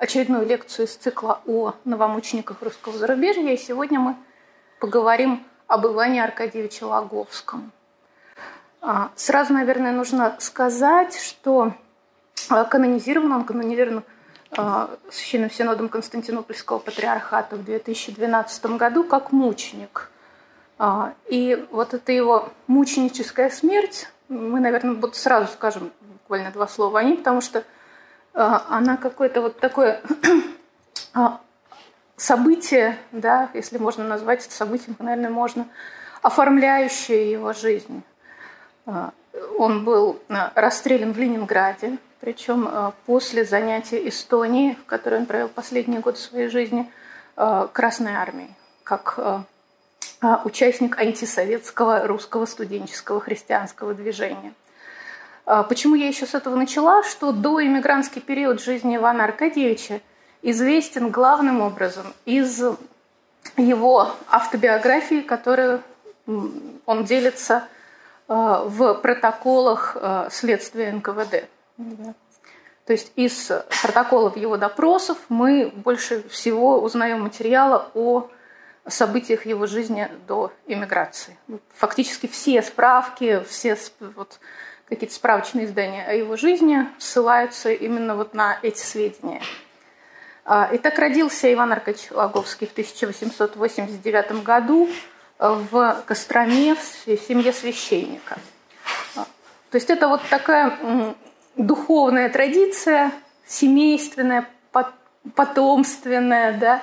очередную 0.00 0.46
лекцию 0.46 0.86
из 0.86 0.96
цикла 0.96 1.42
о 1.46 1.74
новомучениках 1.84 2.62
русского 2.62 2.96
зарубежья. 2.96 3.52
И 3.52 3.56
сегодня 3.58 4.00
мы 4.00 4.16
поговорим 4.80 5.44
об 5.66 5.86
Иване 5.86 6.24
Аркадьевиче 6.24 6.86
Лаговском. 6.86 7.70
А, 8.80 9.10
сразу, 9.14 9.52
наверное, 9.52 9.92
нужно 9.92 10.36
сказать, 10.40 11.20
что 11.20 11.74
а, 12.48 12.64
канонизирован 12.64 13.30
он 13.30 13.44
канонизирован 13.44 14.02
а, 14.56 14.88
Священным 15.10 15.50
Синодом 15.50 15.90
Константинопольского 15.90 16.78
патриархата 16.78 17.56
в 17.56 17.64
2012 17.64 18.66
году 18.76 19.04
как 19.04 19.32
мученик. 19.32 20.10
И 21.28 21.66
вот 21.70 21.92
эта 21.92 22.10
его 22.10 22.48
мученическая 22.66 23.50
смерть, 23.50 24.08
мы, 24.30 24.60
наверное, 24.60 24.94
вот 24.94 25.14
сразу 25.14 25.52
скажем 25.52 25.92
буквально 26.00 26.52
два 26.52 26.66
слова 26.66 27.00
о 27.00 27.04
ней, 27.04 27.18
потому 27.18 27.42
что 27.42 27.64
она 28.32 28.96
какое-то 28.96 29.42
вот 29.42 29.58
такое 29.58 30.00
а, 31.14 31.40
событие, 32.16 32.98
да, 33.12 33.50
если 33.54 33.78
можно 33.78 34.04
назвать 34.04 34.46
это 34.46 34.54
событием, 34.54 34.96
наверное, 34.98 35.30
можно, 35.30 35.66
оформляющее 36.22 37.30
его 37.30 37.52
жизнь. 37.52 38.02
А, 38.86 39.12
он 39.58 39.84
был 39.84 40.20
расстрелян 40.54 41.12
в 41.12 41.18
Ленинграде, 41.18 41.98
причем 42.20 42.68
после 43.06 43.44
занятия 43.44 44.06
Эстонии, 44.08 44.74
в 44.74 44.84
которой 44.84 45.20
он 45.20 45.26
провел 45.26 45.48
последние 45.48 46.00
годы 46.00 46.18
своей 46.18 46.48
жизни, 46.48 46.90
Красной 47.36 48.12
армией, 48.16 48.50
как 48.82 49.46
участник 50.44 50.98
антисоветского 50.98 52.06
русского 52.06 52.44
студенческого 52.44 53.20
христианского 53.20 53.94
движения. 53.94 54.52
А, 55.46 55.62
почему 55.62 55.94
я 55.94 56.08
еще 56.08 56.26
с 56.26 56.34
этого 56.34 56.54
начала? 56.56 57.02
Что 57.02 57.32
до 57.32 57.64
иммигрантский 57.64 58.20
период 58.20 58.60
жизни 58.60 58.96
Ивана 58.96 59.24
Аркадьевича 59.24 60.00
известен 60.42 61.10
главным 61.10 61.60
образом 61.60 62.12
из 62.24 62.62
его 63.56 64.10
автобиографии, 64.28 65.20
которую 65.20 65.82
он 66.86 67.04
делится 67.04 67.64
а, 68.28 68.64
в 68.64 68.94
протоколах 68.94 69.96
а, 70.00 70.28
следствия 70.30 70.92
НКВД. 70.92 71.48
То 72.86 72.92
есть 72.92 73.12
из 73.16 73.50
протоколов 73.82 74.36
его 74.36 74.56
допросов 74.56 75.18
мы 75.28 75.72
больше 75.74 76.28
всего 76.28 76.80
узнаем 76.80 77.22
материала 77.22 77.88
о 77.94 78.28
событиях 78.86 79.46
его 79.46 79.66
жизни 79.66 80.08
до 80.26 80.52
иммиграции. 80.66 81.36
Фактически 81.74 82.26
все 82.26 82.62
справки, 82.62 83.44
все 83.48 83.76
вот, 84.00 84.40
какие-то 84.90 85.14
справочные 85.14 85.66
издания 85.66 86.04
о 86.04 86.12
его 86.12 86.36
жизни 86.36 86.86
ссылаются 86.98 87.70
именно 87.70 88.16
вот 88.16 88.34
на 88.34 88.58
эти 88.62 88.80
сведения. 88.80 89.40
А, 90.44 90.68
итак, 90.72 90.98
родился 90.98 91.50
Иван 91.52 91.72
Аркадьевич 91.72 92.10
Лаговский 92.10 92.66
в 92.66 92.72
1889 92.72 94.42
году 94.42 94.90
в 95.38 96.02
Костроме 96.06 96.74
в 96.74 97.06
семье 97.06 97.52
священника. 97.52 98.38
А, 99.16 99.24
то 99.70 99.76
есть 99.76 99.88
это 99.90 100.08
вот 100.08 100.22
такая 100.28 101.14
духовная 101.56 102.28
традиция, 102.28 103.12
семейственная, 103.46 104.48
потомственная, 105.36 106.58
да. 106.58 106.82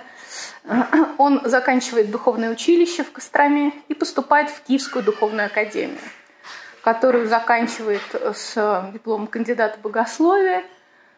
Он 1.17 1.41
заканчивает 1.43 2.09
духовное 2.09 2.51
училище 2.51 3.03
в 3.03 3.11
Костроме 3.11 3.73
и 3.89 3.93
поступает 3.93 4.49
в 4.49 4.61
Киевскую 4.61 5.03
духовную 5.03 5.47
академию 5.47 5.99
которую 6.87 7.27
заканчивает 7.27 8.01
с 8.33 8.89
дипломом 8.93 9.27
кандидата 9.27 9.77
богословия, 9.83 10.63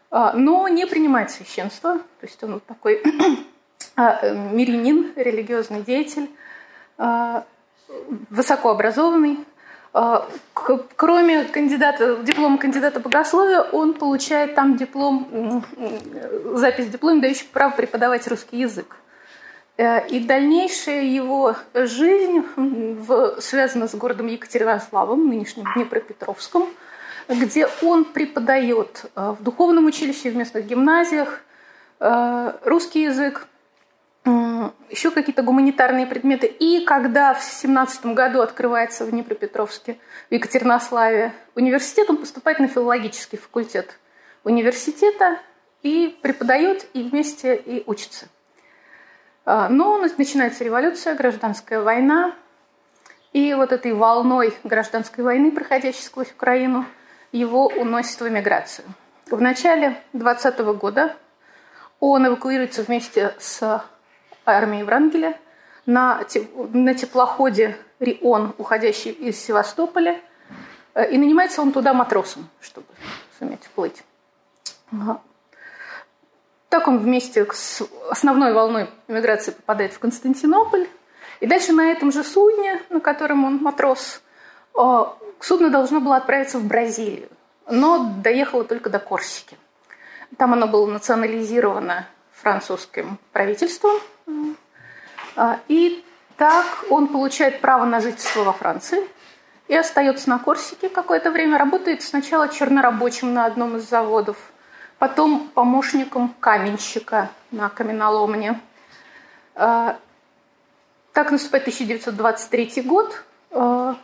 а, 0.10 0.34
но 0.34 0.68
не 0.68 0.88
принимает 0.88 1.30
священство. 1.30 2.00
То 2.00 2.26
есть 2.26 2.44
он 2.44 2.54
вот 2.54 2.66
такой 2.66 3.04
мирянин, 3.96 5.14
религиозный 5.16 5.84
деятель, 5.84 6.28
высокообразованный. 8.32 9.46
Кроме 10.96 11.44
кандидата, 11.44 12.16
диплома 12.16 12.58
кандидата 12.58 13.00
богословия, 13.00 13.62
он 13.62 13.94
получает 13.94 14.56
там 14.56 14.76
диплом, 14.76 15.64
запись 16.56 16.88
диплома, 16.88 17.22
дающий 17.22 17.46
право 17.46 17.74
преподавать 17.74 18.28
русский 18.28 18.58
язык. 18.58 18.96
Э, 19.80 20.06
и 20.10 20.20
дальнейшая 20.20 21.04
его 21.04 21.56
жизнь 21.74 22.44
в, 22.58 23.40
связана 23.40 23.88
с 23.88 23.96
городом 23.96 24.28
Екатеринославом, 24.28 25.30
нынешним 25.30 25.66
Днепропетровском, 25.74 26.68
где 27.30 27.66
он 27.82 28.04
преподает 28.04 29.06
э, 29.16 29.36
в 29.40 29.42
духовном 29.42 29.86
училище, 29.86 30.32
в 30.32 30.36
местных 30.36 30.66
гимназиях 30.66 31.42
э, 32.02 32.54
русский 32.66 33.04
язык, 33.04 33.48
еще 34.90 35.12
какие-то 35.12 35.44
гуманитарные 35.44 36.06
предметы. 36.06 36.46
И 36.46 36.84
когда 36.84 37.34
в 37.34 37.42
17 37.42 38.08
году 38.08 38.42
открывается 38.42 39.06
в 39.06 39.12
Днепропетровске, 39.12 39.98
в 40.30 40.34
Екатеринославе 40.34 41.32
университет, 41.56 42.10
он 42.10 42.18
поступает 42.18 42.60
на 42.60 42.68
филологический 42.68 43.38
факультет 43.38 43.98
университета 44.44 45.40
и 45.84 46.20
преподает, 46.22 46.86
и 46.94 47.02
вместе 47.02 47.56
и 47.56 47.84
учится– 47.88 48.28
но 49.46 49.98
начинается 49.98 50.64
революция, 50.64 51.16
гражданская 51.16 51.82
война, 51.82 52.34
и 53.34 53.54
вот 53.54 53.72
этой 53.72 53.94
волной 53.94 54.54
гражданской 54.64 55.24
войны, 55.24 55.52
проходящей 55.52 56.04
сквозь 56.04 56.32
Украину, 56.32 56.86
его 57.32 57.68
уносит 57.68 58.20
в 58.22 58.28
эмиграцию. 58.28 58.88
В 59.30 59.40
начале 59.40 60.02
20 60.14 60.60
года 60.76 61.16
он 62.00 62.28
эвакуируется 62.28 62.84
вместе 62.84 63.36
с 63.38 63.84
армией 64.46 64.84
Врангеля 64.84 65.38
на, 65.86 66.22
на 66.74 66.94
теплоходе 66.94 67.78
«Рион», 68.00 68.56
уходящий 68.58 69.12
из 69.12 69.40
Севастополя, 69.40 70.20
э, 70.96 71.12
и 71.12 71.18
нанимается 71.18 71.62
он 71.62 71.72
туда 71.72 71.94
матросом, 71.94 72.50
чтобы 72.60 72.88
суметь 73.38 73.68
плыть. 73.76 74.04
Так 76.70 76.88
он 76.88 77.00
вместе 77.00 77.48
с 77.52 77.82
основной 78.12 78.54
волной 78.54 78.90
эмиграции 79.08 79.52
попадает 79.52 79.92
в 79.92 80.00
Константинополь. 80.00 80.88
И 81.40 81.48
дальше 81.48 81.74
на 81.74 81.92
этом 81.92 82.12
же 82.12 82.24
судне, 82.24 82.82
на 82.90 83.00
котором 83.00 83.44
он 83.44 83.58
матрос, 83.58 84.22
а, 84.76 85.18
судно 85.40 85.70
должно 85.70 86.00
было 86.00 86.18
отправиться 86.18 86.60
в 86.60 86.66
Бразилию, 86.66 87.30
но 87.68 88.14
доехало 88.22 88.66
только 88.66 88.90
до 88.90 89.00
Корсики. 89.00 89.58
Там 90.38 90.54
оно 90.54 90.68
было 90.68 90.86
национализировано 90.86 92.08
французским 92.34 93.18
правительством. 93.32 93.98
А, 95.36 95.60
и 95.70 96.04
так 96.38 96.66
он 96.90 97.08
получает 97.08 97.62
право 97.62 97.86
на 97.86 98.00
жительство 98.00 98.44
во 98.44 98.54
Франции 98.54 99.02
и 99.68 99.76
остается 99.76 100.30
на 100.30 100.38
Корсике 100.38 100.90
какое-то 100.90 101.32
время, 101.32 101.58
работает 101.58 102.04
сначала 102.04 102.48
чернорабочим 102.48 103.34
на 103.34 103.46
одном 103.46 103.78
из 103.78 103.90
заводов– 103.90 104.38
потом 105.00 105.48
помощником 105.56 106.36
каменщика 106.40 107.32
на 107.52 107.70
каменоломне. 107.70 108.60
А, 109.56 109.98
так 111.14 111.32
наступает 111.32 111.64
1923 111.64 112.84
год. 112.84 113.24
А, 113.52 113.96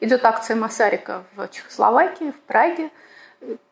идет 0.00 0.24
акция 0.24 0.56
Масарика 0.56 1.24
в 1.36 1.46
Чехословакии, 1.48 2.32
в 2.32 2.40
Праге, 2.40 2.90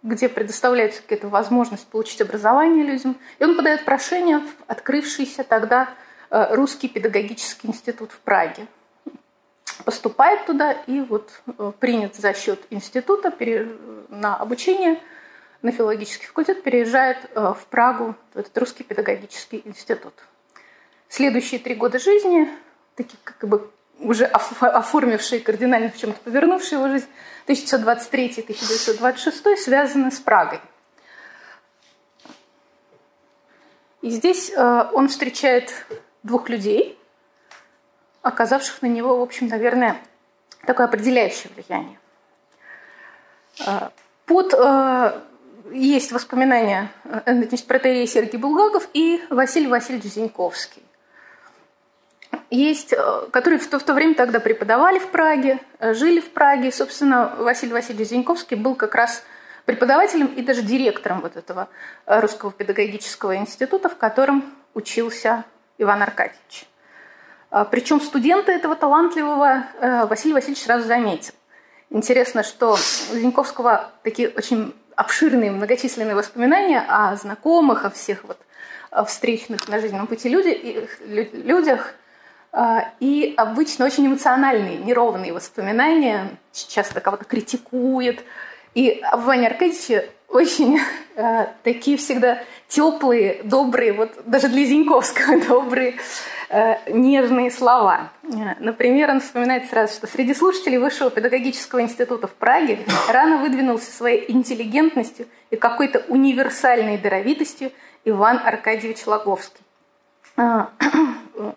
где 0.03 0.29
предоставляется 0.29 1.03
какая-то 1.03 1.29
возможность 1.29 1.87
получить 1.87 2.21
образование 2.21 2.85
людям. 2.85 3.17
И 3.39 3.45
он 3.45 3.57
подает 3.57 3.85
прошение 3.85 4.41
в 4.41 4.55
открывшийся 4.67 5.45
тогда 5.45 5.89
а, 6.31 6.55
Русский 6.55 6.89
педагогический 6.89 7.67
институт 7.67 8.13
в 8.13 8.21
Праге. 8.21 8.67
Поступает 9.85 10.45
туда 10.45 10.73
и 10.73 11.01
вот 11.01 11.41
принят 11.79 12.15
за 12.17 12.35
счет 12.35 12.61
института 12.69 13.33
на 14.11 14.37
обучение– 14.37 15.01
на 15.63 15.73
филологический 15.73 16.27
факультет, 16.27 16.63
переезжает 16.63 17.19
э, 17.35 17.55
в 17.59 17.67
Прагу, 17.67 18.15
в 18.35 18.39
этот 18.39 18.57
русский 18.59 18.85
педагогический 18.85 19.63
институт. 19.65 20.15
Следующие 21.09 21.59
три 21.59 21.75
года 21.75 21.99
жизни, 21.99 22.49
такие 22.95 23.19
как 23.25 23.49
бы 23.49 23.69
уже 23.99 24.27
оформившие 24.27 25.41
кардинально 25.41 25.91
в 25.91 25.97
чем-то 25.97 26.21
повернувшие 26.21 26.79
его 26.79 26.89
жизнь, 26.89 27.09
1923-1926, 27.49 29.57
связаны 29.57 30.13
с 30.13 30.21
Прагой. 30.21 30.61
И 34.03 34.11
здесь 34.11 34.51
э, 34.51 34.91
он 34.93 35.09
встречает 35.09 35.73
двух 36.23 36.49
людей. 36.49 36.97
оказавших 38.23 38.83
на 38.83 38.87
него, 38.87 39.19
в 39.19 39.23
общем, 39.23 39.49
наверное, 39.49 39.97
такое 40.67 40.87
определяющее 40.87 41.51
влияние. 41.55 41.99
Под 44.27 44.55
есть 45.73 46.13
воспоминания 46.13 46.91
значит, 47.27 47.67
про 47.67 47.79
Тария 47.79 48.07
Сергей 48.07 48.39
Булгаков 48.39 48.89
и 48.93 49.23
Василий 49.31 49.69
Васильевич 49.69 50.13
Зиньковский. 50.13 50.83
Есть, 52.51 52.95
которые 53.31 53.59
в 53.59 53.67
то, 53.69 53.79
в 53.79 53.83
то 53.83 53.95
время 53.95 54.15
тогда 54.15 54.41
преподавали 54.41 54.99
в 54.99 55.09
Праге, 55.09 55.59
жили 55.81 56.21
в 56.21 56.31
Праге. 56.31 56.73
Собственно, 56.73 57.35
Василий 57.39 57.73
Васильевич 57.73 58.09
Зиньковский 58.09 58.57
был 58.57 58.75
как 58.75 58.95
раз 58.95 59.23
преподавателем 59.67 60.27
и 60.27 60.43
даже 60.43 60.63
директором 60.63 61.21
вот 61.21 61.37
этого 61.37 61.69
русского 62.07 62.51
педагогического 62.53 63.37
института, 63.37 63.89
в 63.89 63.97
котором 63.97 64.45
учился 64.73 65.45
Иван 65.77 66.03
Аркадьевич. 66.03 66.67
Причем 67.71 68.01
студенты 68.01 68.53
этого 68.53 68.77
талантливого 68.77 69.65
Василий 70.09 70.35
Васильевич 70.35 70.63
сразу 70.63 70.87
заметил. 70.87 71.35
Интересно, 71.91 72.43
что 72.43 72.73
у 72.73 73.15
Зиньковского 73.15 73.91
такие 74.03 74.29
очень 74.31 74.75
обширные, 74.99 75.53
многочисленные 75.53 76.17
воспоминания 76.17 76.81
о 76.81 77.15
знакомых, 77.15 77.85
о 77.85 77.91
всех 77.91 78.25
вот 78.25 78.39
встречных 79.07 79.69
на 79.69 79.81
жизненном 79.81 80.09
пути 80.09 80.29
люди, 80.29 80.89
людях, 81.07 81.95
а, 82.51 82.91
и 82.99 83.33
обычно 83.37 83.85
очень 83.85 84.09
эмоциональные, 84.09 84.79
неровные 84.79 85.33
воспоминания, 85.33 86.31
часто 86.53 87.01
кого-то 87.01 87.25
критикует. 87.25 88.25
И 88.75 89.01
об 89.03 89.23
Ване 89.23 89.47
Аркадьевиче 89.47 90.11
очень 90.29 90.81
э, 91.15 91.47
такие 91.63 91.97
всегда 91.97 92.43
теплые, 92.67 93.43
добрые, 93.45 93.93
вот 93.93 94.11
даже 94.25 94.49
для 94.49 94.65
Зиньковского 94.65 95.41
добрые, 95.49 95.95
нежные 96.89 97.51
слова. 97.51 98.11
Например, 98.59 99.11
он 99.11 99.21
вспоминает 99.21 99.69
сразу, 99.69 99.95
что 99.95 100.07
среди 100.07 100.35
слушателей 100.35 100.79
Высшего 100.79 101.11
педагогического 101.11 101.83
института 101.83 102.27
в 102.27 102.33
Праге 102.33 102.81
рано 103.09 103.39
выдвинулся 103.39 103.93
своей 103.93 104.31
интеллигентностью 104.31 105.27
и 105.51 105.57
какой-то 105.57 106.05
универсальной 106.09 106.97
даровитостью 106.97 107.71
Иван 108.05 108.41
Аркадьевич 108.45 109.07
Логовский. 109.07 109.61
А, 110.37 110.71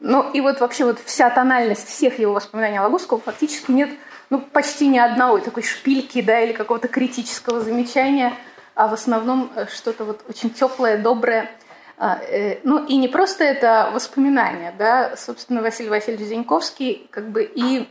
ну 0.00 0.30
и 0.30 0.40
вот 0.40 0.60
вообще 0.60 0.84
вот 0.84 1.00
вся 1.04 1.30
тональность 1.30 1.88
всех 1.88 2.18
его 2.18 2.34
воспоминаний 2.34 2.78
о 2.78 2.82
Логовского 2.82 3.20
фактически 3.20 3.72
нет 3.72 3.90
ну, 4.30 4.40
почти 4.40 4.86
ни 4.86 4.98
одного 4.98 5.38
такой 5.38 5.62
шпильки, 5.62 6.20
да, 6.20 6.40
или 6.40 6.52
какого-то 6.52 6.88
критического 6.88 7.60
замечания, 7.60 8.34
а 8.74 8.88
в 8.88 8.92
основном 8.92 9.50
э, 9.56 9.66
что-то 9.74 10.04
вот 10.04 10.20
очень 10.28 10.50
теплое, 10.50 10.98
доброе. 10.98 11.50
А, 12.00 12.20
э, 12.20 12.60
ну 12.62 12.84
и 12.84 12.96
не 12.96 13.08
просто 13.08 13.42
это 13.42 13.90
воспоминания, 13.92 14.72
да, 14.78 15.16
собственно, 15.16 15.62
Василий 15.62 15.88
Васильевич 15.88 16.28
Зиньковский 16.28 17.08
как 17.10 17.28
бы 17.30 17.42
и 17.42 17.88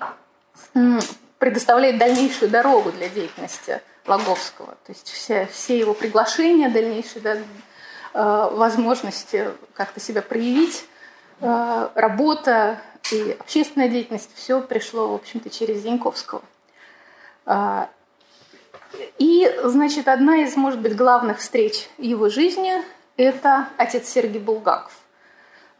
предоставляет 1.39 1.97
дальнейшую 1.97 2.49
дорогу 2.49 2.91
для 2.93 3.09
деятельности 3.09 3.81
Логовского. 4.05 4.77
То 4.85 4.93
есть 4.93 5.09
все, 5.09 5.47
все 5.51 5.77
его 5.77 5.93
приглашения, 5.93 6.69
дальнейшие 6.69 7.21
да, 7.21 7.35
э, 7.35 8.49
возможности 8.55 9.49
как-то 9.73 9.99
себя 9.99 10.21
проявить, 10.21 10.85
работа, 11.39 12.79
и 13.11 13.37
общественная 13.39 13.89
деятельность, 13.89 14.31
все 14.33 14.59
пришло, 14.59 15.09
в 15.09 15.13
общем-то, 15.13 15.51
через 15.51 15.83
Зиньковского. 15.83 16.41
А, 17.45 17.91
и, 19.19 19.55
значит, 19.63 20.07
одна 20.07 20.37
из, 20.37 20.55
может 20.55 20.79
быть, 20.79 20.95
главных 20.95 21.37
встреч 21.37 21.89
его 21.99 22.29
жизни– 22.29 22.81
это 23.17 23.67
отец 23.77 24.07
Сергей 24.07 24.39
Булгаков. 24.39 24.93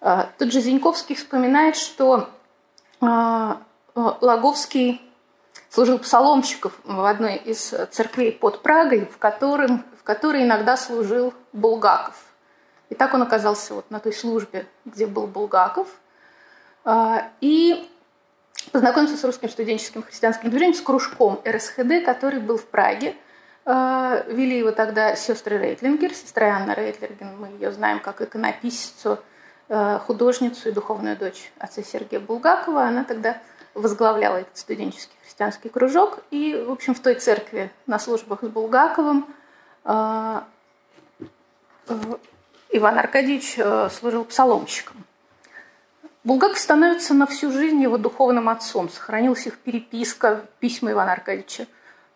А, 0.01 0.29
Тут 0.37 0.51
же 0.51 0.59
Зиньковский 0.59 1.15
вспоминает, 1.15 1.75
что 1.75 2.29
а, 2.99 3.61
Лаговский 3.95 5.01
служил 5.69 5.99
псаломщиком 5.99 6.71
в 6.83 7.05
одной 7.05 7.37
из 7.37 7.73
церквей 7.91 8.31
под 8.31 8.61
Прагой, 8.61 9.05
в, 9.05 9.17
котором, 9.17 9.85
в 9.99 10.03
которой 10.03 10.43
иногда 10.43 10.77
служил 10.77 11.33
Булгаков. 11.53 12.15
И 12.89 12.95
так 12.95 13.13
он 13.13 13.21
оказался 13.21 13.73
вот 13.73 13.89
на 13.91 13.99
той 13.99 14.13
службе, 14.13 14.67
где 14.85 15.07
был 15.07 15.27
Булгаков– 15.27 15.87
а, 16.89 17.31
и 17.41 17.85
познакомился 18.71 19.17
с 19.17 19.23
русским 19.25 19.49
студенческим 19.49 20.03
христианским 20.03 20.49
движением, 20.49 20.73
с 20.73 20.79
кружком 20.79 21.41
РСХД, 21.45 22.05
который 22.05 22.39
был 22.39 22.57
в 22.57 22.63
Праге. 22.63 23.17
А, 23.69 24.23
вели 24.29 24.59
его 24.59 24.71
тогда 24.71 25.17
сестры 25.17 25.57
Рейтлингер, 25.57 26.13
сестра 26.13 26.55
Анна 26.55 26.73
Рейтлингер, 26.73 27.37
мы 27.37 27.47
ее 27.47 27.73
знаем 27.73 27.99
как 27.99 28.21
иконописцу, 28.21 29.19
а, 29.67 29.99
художницу 29.99 30.69
и 30.69 30.71
духовную 30.71 31.17
дочь 31.17 31.51
отца 31.59 31.83
Сергея 31.83 32.21
Булгакова. 32.21 32.83
Она 32.83 33.03
тогда 33.03 33.41
возглавляла 33.73 34.37
этот 34.37 34.57
студенческий 34.57 35.17
христианский 35.21 35.67
кружок. 35.67 36.19
И, 36.31 36.63
в 36.65 36.71
общем, 36.71 36.95
в 36.95 37.01
той 37.01 37.15
церкви 37.15 37.69
на 37.87 37.99
службах 37.99 38.41
с 38.41 38.47
Булгаковым 38.47 39.27
Иван 39.83 40.47
Аркадьевич 42.71 43.59
служил 43.91 44.23
псаломщиком. 44.23 45.03
Булгаков 46.23 46.57
становится 46.57 47.13
на 47.13 47.25
всю 47.25 47.51
жизнь 47.51 47.81
его 47.81 47.97
духовным 47.97 48.47
отцом. 48.47 48.87
Сохранилась 48.87 49.45
их 49.45 49.57
переписка, 49.57 50.45
письма 50.61 50.91
Ивана 50.91 51.11
Аркадьевича 51.11 51.67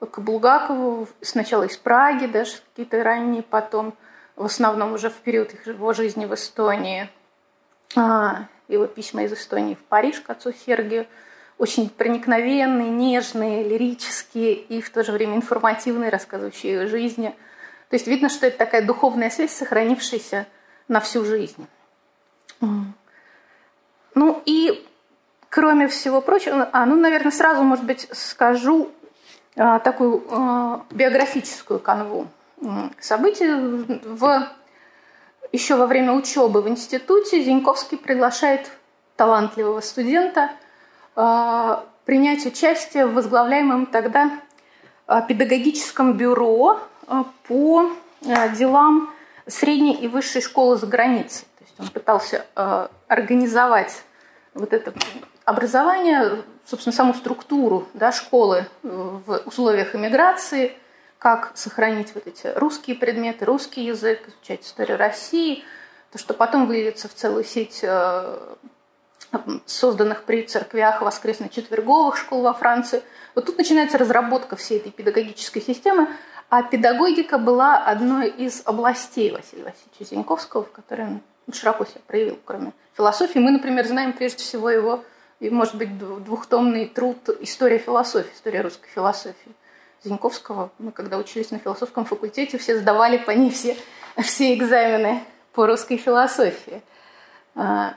к 0.06 0.20
Булгакову, 0.20 1.08
сначала 1.22 1.64
из 1.64 1.78
Праги, 1.78 2.26
даже 2.26 2.54
какие-то 2.70 3.04
ранние, 3.04 3.44
потом 3.44 3.94
в 4.36 4.46
основном 4.46 4.94
уже 4.94 5.10
в 5.10 5.16
период 5.16 5.54
его 5.66 5.94
жизни 5.94 6.26
в 6.26 6.34
Эстонии. 6.34 7.10
А, 7.96 8.46
его 8.68 8.88
письма 8.88 9.24
из 9.24 9.34
Эстонии 9.34 9.76
в 9.76 9.84
Париж 9.84 10.22
к 10.22 10.30
отцу 10.30 10.54
Сергию. 10.54 11.06
Очень 11.58 11.90
проникновенные, 11.90 12.90
нежные, 12.90 13.68
лирические 13.68 14.54
и 14.54 14.82
в 14.82 14.90
то 14.90 15.04
же 15.04 15.12
время 15.12 15.36
информативные, 15.36 16.10
рассказывающие 16.10 16.82
о 16.82 16.88
жизни. 16.88 17.36
То 17.90 17.96
есть 17.96 18.08
видно, 18.08 18.30
что 18.30 18.48
это 18.48 18.58
такая 18.58 18.84
духовная 18.84 19.30
связь, 19.30 19.52
сохранившаяся 19.52 20.48
на 20.88 21.00
всю 21.00 21.24
жизнь. 21.24 21.68
Ну 24.16 24.42
и 24.46 24.88
кроме 25.50 25.88
всего 25.88 26.22
прочего, 26.22 26.70
а, 26.72 26.86
ну, 26.86 26.96
наверное, 26.96 27.32
сразу, 27.32 27.64
может 27.64 27.86
быть, 27.86 28.08
скажу 28.12 28.92
такую 29.56 30.24
а, 30.30 30.86
биографическую 30.92 31.80
канву 31.80 32.28
событий. 33.00 33.48
В, 34.06 34.48
еще 35.52 35.76
во 35.76 35.88
время 35.88 36.14
учебы 36.14 36.62
в 36.62 36.70
институте 36.70 37.44
Зиньковский 37.44 37.98
приглашает 37.98 38.72
талантливого 39.18 39.82
студента 39.82 40.52
а, 41.16 41.84
принять 42.06 42.46
участие 42.46 43.06
в 43.06 43.14
возглавляемом 43.14 43.86
тогда 43.86 44.32
а, 45.08 45.22
педагогическом 45.22 46.14
бюро 46.14 46.80
а, 47.08 47.26
по 47.48 47.92
а, 48.26 48.50
делам 48.50 49.14
средней 49.48 49.94
и 49.94 50.08
высшей 50.08 50.42
школы 50.42 50.78
за 50.78 50.88
границей. 50.88 51.46
То 51.58 51.64
есть 51.66 51.80
он 51.80 51.88
пытался 51.90 52.46
организовать 53.08 54.04
вот 54.54 54.72
это 54.72 54.94
образование, 55.46 56.44
собственно, 56.66 56.96
саму 56.96 57.14
структуру 57.14 57.88
да, 57.94 58.12
школы 58.12 58.66
в 58.84 59.42
условиях 59.46 59.96
иммиграции, 59.96 60.78
как 61.20 61.52
сохранить 61.56 62.16
вот 62.16 62.28
эти 62.28 62.48
русские 62.56 62.96
предметы, 62.96 63.46
русский 63.46 63.86
язык, 63.86 64.28
изучать 64.28 64.66
историю 64.66 64.98
России, 64.98 65.64
то, 66.12 66.18
что 66.18 66.34
потом 66.34 66.68
выльется 66.68 67.08
в 67.08 67.14
целую 67.14 67.44
сеть 67.44 67.80
э, 67.84 68.56
созданных 69.66 70.24
при 70.24 70.44
церквях 70.44 71.02
воскресно-четверговых 71.02 72.18
школ 72.18 72.42
во 72.42 72.54
Франции. 72.54 73.02
Вот 73.36 73.46
тут 73.46 73.58
начинается 73.58 73.98
разработка 73.98 74.56
всей 74.56 74.80
этой 74.80 74.92
педагогической 74.92 75.62
системы, 75.62 76.08
а 76.50 76.64
педагогика 76.64 77.38
была 77.38 77.78
одной 77.78 78.28
из 78.28 78.62
областей 78.66 79.32
Василия 79.32 79.64
Васильевича 79.64 80.16
Зиньковского, 80.16 80.64
в 80.64 80.72
которой 80.72 81.08
он 81.08 81.22
широко 81.54 81.86
себя 81.86 82.02
проявил, 82.08 82.40
кроме 82.44 82.74
философии. 82.98 83.40
Мы, 83.40 83.52
например, 83.52 83.88
знаем 83.88 84.14
прежде 84.14 84.44
всего 84.44 84.70
его, 84.70 85.04
может 85.50 85.76
быть, 85.76 85.98
двухтомный 85.98 86.88
труд 86.88 87.18
«История 87.40 87.80
философии», 87.80 88.32
«История 88.34 88.62
русской 88.62 88.90
философии». 88.90 89.52
Зиньковского. 90.04 90.72
Мы, 90.80 90.92
когда 90.92 91.18
учились 91.18 91.52
на 91.52 91.60
философском 91.60 92.06
факультете, 92.06 92.58
все 92.58 92.80
сдавали 92.80 93.18
по 93.18 93.32
ней 93.32 93.52
все, 93.52 93.78
все 94.18 94.54
экзамены 94.54 95.24
по 95.54 95.68
русской 95.68 95.98
философии. 95.98 96.82
А, 97.56 97.96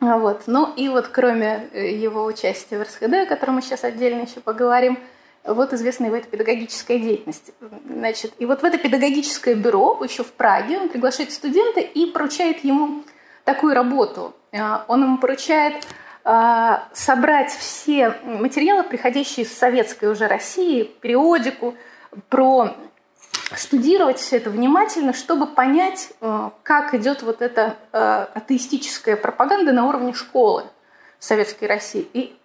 вот. 0.00 0.42
Ну 0.46 0.72
и 0.74 0.88
вот 0.88 1.08
кроме 1.08 1.68
э, 1.72 1.90
его 1.92 2.24
участия 2.24 2.78
в 2.78 2.82
РСХД, 2.82 3.12
о 3.12 3.26
котором 3.26 3.56
мы 3.56 3.62
сейчас 3.62 3.84
отдельно 3.84 4.22
еще 4.22 4.40
поговорим, 4.40 4.98
вот 5.44 5.72
известная 5.72 6.08
его 6.08 6.16
эта 6.16 6.28
педагогическая 6.28 6.98
деятельность. 6.98 7.52
Значит, 7.88 8.32
и 8.38 8.46
вот 8.46 8.62
в 8.62 8.64
это 8.64 8.78
педагогическое 8.78 9.54
бюро 9.54 9.98
еще 10.02 10.22
в 10.22 10.32
Праге 10.32 10.78
он 10.78 10.88
приглашает 10.88 11.32
студента 11.32 11.80
и 11.80 12.06
поручает 12.06 12.64
ему 12.64 13.02
такую 13.44 13.74
работу. 13.74 14.34
А, 14.52 14.84
он 14.88 15.02
ему 15.02 15.18
поручает 15.18 15.74
а, 15.74 15.86
собрать 16.24 17.50
все 17.52 18.10
материалы, 18.22 18.82
приходящие 18.82 19.46
из 19.46 19.56
советской 19.56 20.10
уже 20.10 20.26
России, 20.28 20.82
периодику 21.00 21.74
про 22.28 22.76
штудировать 23.56 24.18
все 24.18 24.36
это 24.36 24.50
внимательно, 24.50 25.12
чтобы 25.12 25.46
понять, 25.46 26.10
э, 26.20 26.50
как 26.62 26.94
идет 26.94 27.22
вот 27.22 27.40
эта 27.40 27.76
э, 27.92 28.26
атеистическая 28.34 29.16
пропаганда 29.16 29.72
на 29.72 29.86
уровне 29.86 30.12
школы 30.12 30.64
в 31.18 31.24
Советской 31.24 31.64
России. 31.64 32.06
И 32.12 32.36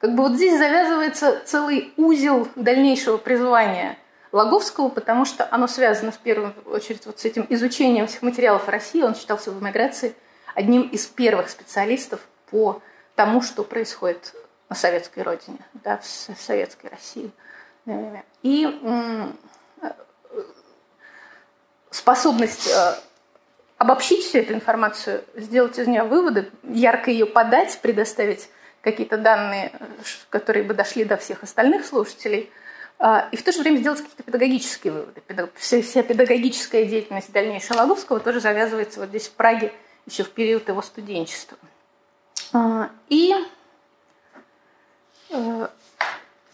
как 0.00 0.14
бы 0.14 0.22
вот 0.24 0.34
здесь 0.34 0.56
завязывается 0.56 1.42
целый 1.44 1.92
узел 1.96 2.48
дальнейшего 2.56 3.16
призвания 3.16 3.98
Лаговского, 4.32 4.88
потому 4.88 5.24
что 5.24 5.46
оно 5.50 5.66
связано 5.66 6.12
в 6.12 6.18
первую 6.18 6.54
очередь 6.66 7.06
вот 7.06 7.20
с 7.20 7.24
этим 7.24 7.46
изучением 7.48 8.06
всех 8.06 8.22
материалов 8.22 8.68
России. 8.68 9.02
Он 9.02 9.14
считался 9.14 9.50
в 9.50 9.62
эмиграции 9.62 10.14
одним 10.54 10.82
из 10.82 11.06
первых 11.06 11.48
специалистов 11.48 12.20
по 12.50 12.80
тому, 13.14 13.42
что 13.42 13.64
происходит 13.64 14.34
на 14.68 14.76
советской 14.76 15.20
родине, 15.20 15.58
да, 15.74 15.98
в 15.98 16.04
советской 16.04 16.88
России. 16.88 17.30
И 18.42 18.80
способность 21.90 22.68
э, 22.68 22.94
обобщить 23.78 24.24
всю 24.24 24.38
эту 24.38 24.54
информацию, 24.54 25.24
сделать 25.36 25.78
из 25.78 25.86
нее 25.86 26.02
выводы, 26.02 26.50
ярко 26.64 27.10
ее 27.10 27.24
подать, 27.24 27.78
предоставить 27.80 28.48
какие-то 28.80 29.16
данные, 29.16 29.72
которые 30.28 30.64
бы 30.64 30.74
дошли 30.74 31.04
до 31.04 31.16
всех 31.16 31.42
остальных 31.44 31.86
слушателей, 31.86 32.50
э, 32.98 33.28
и 33.30 33.36
в 33.36 33.44
то 33.44 33.52
же 33.52 33.60
время 33.60 33.78
сделать 33.78 34.00
какие-то 34.00 34.24
педагогические 34.24 34.92
выводы. 34.92 35.22
Вся, 35.56 36.02
педагогическая 36.02 36.84
деятельность 36.84 37.30
дальнейшего 37.32 37.78
Лаговского 37.78 38.18
тоже 38.18 38.40
завязывается 38.40 39.00
вот 39.00 39.10
здесь 39.10 39.28
в 39.28 39.32
Праге 39.32 39.72
еще 40.06 40.24
в 40.24 40.30
период 40.30 40.68
его 40.68 40.82
студенчества. 40.82 41.56
Э, 42.54 42.88
и 43.08 43.34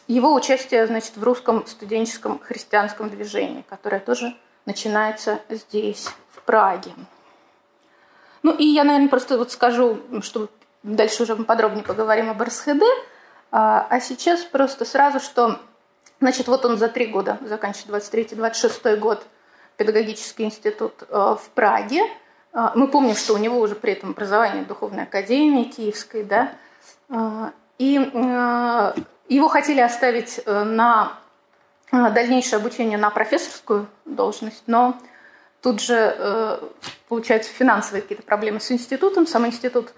его 0.08 0.34
участие 0.34 0.86
значит, 0.88 1.16
в 1.16 1.22
русском 1.22 1.64
студенческом 1.66 2.40
христианском 2.40 3.10
движении, 3.10 3.64
которое 3.68 4.00
тоже 4.00 4.36
начинается 4.66 5.40
здесь, 5.48 6.08
в 6.32 6.42
Праге. 6.42 6.92
Ну 8.42 8.52
и 8.52 8.64
я, 8.64 8.84
наверное, 8.84 9.08
просто 9.08 9.38
вот 9.38 9.52
скажу, 9.52 10.00
чтобы 10.22 10.48
дальше 10.82 11.22
уже 11.22 11.36
подробнее 11.36 11.84
поговорим 11.84 12.30
об 12.30 12.42
РСХД, 12.42 12.82
а, 13.52 13.86
а 13.88 14.00
сейчас 14.00 14.42
просто 14.42 14.84
сразу, 14.84 15.20
что, 15.20 15.60
значит, 16.20 16.48
вот 16.48 16.64
он 16.64 16.78
за 16.78 16.88
три 16.88 17.06
года 17.06 17.38
заканчивает 17.42 18.02
23-26 18.04 18.96
год 18.96 19.22
педагогический 19.76 20.44
институт 20.44 21.02
э, 21.08 21.14
в 21.14 21.50
Праге. 21.54 22.02
А, 22.52 22.72
мы 22.74 22.88
помним, 22.88 23.14
что 23.14 23.34
у 23.34 23.38
него 23.38 23.60
уже 23.60 23.74
при 23.74 23.92
этом 23.92 24.10
образование 24.10 24.64
духовной 24.64 25.04
академии 25.04 25.64
киевской, 25.64 26.24
да, 26.24 26.52
а, 27.08 27.52
и 27.78 27.98
э, 27.98 28.92
его 29.28 29.48
хотели 29.48 29.80
оставить 29.80 30.40
э, 30.44 30.64
на 30.64 31.20
Э, 31.92 32.10
дальнейшее 32.10 32.58
обучение 32.58 32.98
на 32.98 33.10
профессорскую 33.10 33.88
должность, 34.04 34.62
но 34.66 34.96
тут 35.60 35.80
же 35.80 36.14
э, 36.16 36.58
получаются 37.08 37.50
финансовые 37.52 38.02
какие-то 38.02 38.22
проблемы 38.22 38.60
с 38.60 38.70
институтом, 38.70 39.26
сам 39.26 39.46
институт 39.46 39.92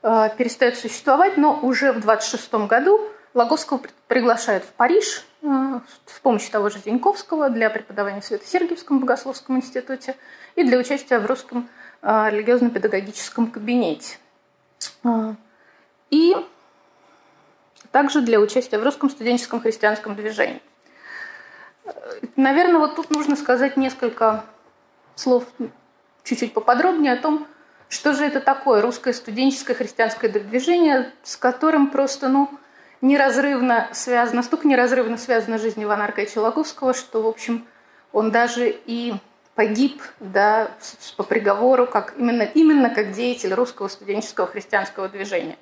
перестает 0.00 0.78
существовать, 0.78 1.36
но 1.36 1.58
уже 1.60 1.90
в 1.90 1.98
26 1.98 2.54
году 2.68 3.00
Лаговского 3.34 3.80
приглашают 4.06 4.62
в 4.62 4.68
Париж 4.68 5.24
с 5.42 6.20
помощью 6.22 6.52
того 6.52 6.70
же 6.70 6.78
Зиньковского 6.78 7.50
для 7.50 7.68
преподавания 7.68 8.20
в 8.20 8.24
Свято-Сергиевском 8.24 9.00
богословском 9.00 9.56
институте 9.56 10.14
и 10.54 10.62
для 10.62 10.78
участия 10.78 11.18
в 11.18 11.26
русском 11.26 11.68
религиозно-педагогическом 12.02 13.50
кабинете. 13.50 14.18
И 16.10 16.36
также 17.90 18.20
для 18.20 18.40
участия 18.40 18.78
в 18.78 18.82
русском 18.82 19.10
студенческом 19.10 19.60
христианском 19.60 20.14
движении. 20.14 20.62
Наверное, 22.36 22.78
вот 22.78 22.96
тут 22.96 23.10
нужно 23.10 23.36
сказать 23.36 23.76
несколько 23.76 24.44
слов 25.14 25.44
чуть-чуть 26.22 26.52
поподробнее 26.52 27.14
о 27.14 27.16
том, 27.16 27.46
что 27.88 28.12
же 28.12 28.24
это 28.24 28.40
такое 28.40 28.82
русское 28.82 29.14
студенческое 29.14 29.74
христианское 29.74 30.28
движение, 30.28 31.10
с 31.22 31.36
которым 31.36 31.88
просто, 31.90 32.28
ну, 32.28 32.50
неразрывно 33.00 33.88
связано, 33.92 34.38
настолько 34.38 34.68
неразрывно 34.68 35.16
связана 35.16 35.58
жизнь 35.58 35.82
Ивана 35.82 36.04
Аркадьевича 36.04 36.40
Лаговского, 36.40 36.92
что, 36.92 37.22
в 37.22 37.26
общем, 37.26 37.66
он 38.12 38.30
даже 38.30 38.68
и 38.68 39.14
погиб 39.58 40.00
да, 40.20 40.70
по 41.16 41.24
приговору 41.24 41.88
как, 41.88 42.14
именно, 42.16 42.42
именно 42.42 42.90
как 42.90 43.10
деятель 43.10 43.52
русского 43.52 43.88
студенческого 43.88 44.46
христианского 44.46 45.08
движения 45.08 45.58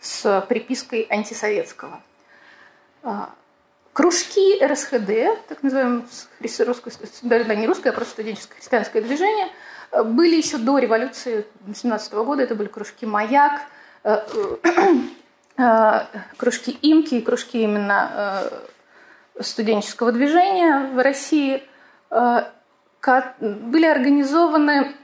с 0.00 0.44
припиской 0.46 1.06
антисоветского. 1.08 2.02
А, 3.02 3.30
Кружки 3.94 4.62
РСХД, 4.62 5.48
так 5.48 5.62
называемое 5.62 6.04
русское, 6.66 6.92
да, 7.22 7.54
не 7.54 7.66
русское, 7.66 7.88
а 7.88 7.92
просто 7.94 8.12
студенческое 8.12 8.58
христианское 8.58 9.00
движение, 9.00 9.48
э, 9.92 10.02
были 10.02 10.36
еще 10.36 10.58
до 10.58 10.76
революции 10.76 11.46
17 11.74 12.12
года. 12.24 12.42
Это 12.42 12.54
были 12.54 12.68
кружки 12.68 13.06
«Маяк», 13.06 13.62
э, 14.04 14.26
э, 15.56 16.00
кружки 16.36 16.78
«Имки» 16.82 17.14
и 17.14 17.22
кружки 17.22 17.62
именно 17.62 18.42
студенческого 19.40 20.12
движения 20.12 20.90
в 20.92 21.02
России 21.02 21.62
были 23.40 23.86
организованы 23.86 24.94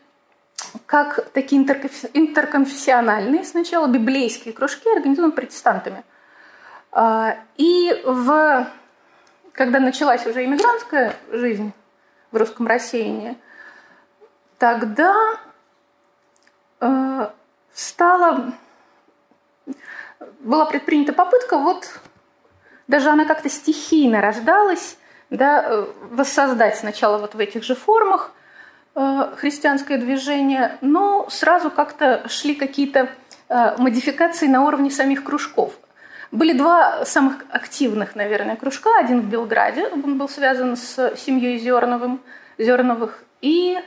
как 0.87 1.31
такие 1.33 1.63
интерконфессиональные 1.63 3.45
сначала 3.45 3.87
библейские 3.87 4.55
кружки, 4.55 4.89
организованы 4.89 5.33
протестантами. 5.33 6.05
И 7.57 8.03
в 8.05 8.67
когда 9.55 9.79
началась 9.79 10.27
уже 10.27 10.45
иммигрантская 10.45 11.15
жизнь 11.31 11.73
в 12.33 12.37
русском 12.37 12.67
рассеянии, 12.67 13.39
тогда 14.59 15.15
э, 16.81 17.31
стала, 17.73 18.53
была 20.41 20.67
предпринята 20.67 21.13
попытка, 21.13 21.57
вот 21.57 22.01
даже 22.89 23.11
она 23.11 23.25
как-то 23.25 23.49
стихийно 23.49 24.21
рождалась, 24.21 24.99
да, 25.31 25.65
э, 25.67 25.87
воссоздать 26.11 26.77
сначала 26.77 27.19
вот 27.19 27.35
в 27.35 27.39
этих 27.39 27.65
же 27.65 27.75
формах 27.75 28.33
э, 28.95 29.33
христианское 29.37 29.99
движение, 29.99 30.79
но 30.81 31.27
сразу 31.31 31.71
как-то 31.71 32.29
шли 32.29 32.55
какие-то 32.55 33.09
э, 33.49 33.77
модификации 33.79 34.47
на 34.47 34.65
уровне 34.65 34.91
самих 34.91 35.25
кружков. 35.25 35.73
Были 36.31 36.53
два 36.53 37.05
самых 37.05 37.45
активных, 37.51 38.17
наверное, 38.17 38.57
кружка. 38.57 38.91
Один 38.99 39.21
в 39.21 39.27
Белграде, 39.27 39.87
он 39.89 40.19
был 40.19 40.29
связан 40.29 40.77
с 40.77 41.15
семьей 41.17 41.59
Зерновым, 41.59 42.21
Зерновых, 42.59 43.23
и 43.41 43.79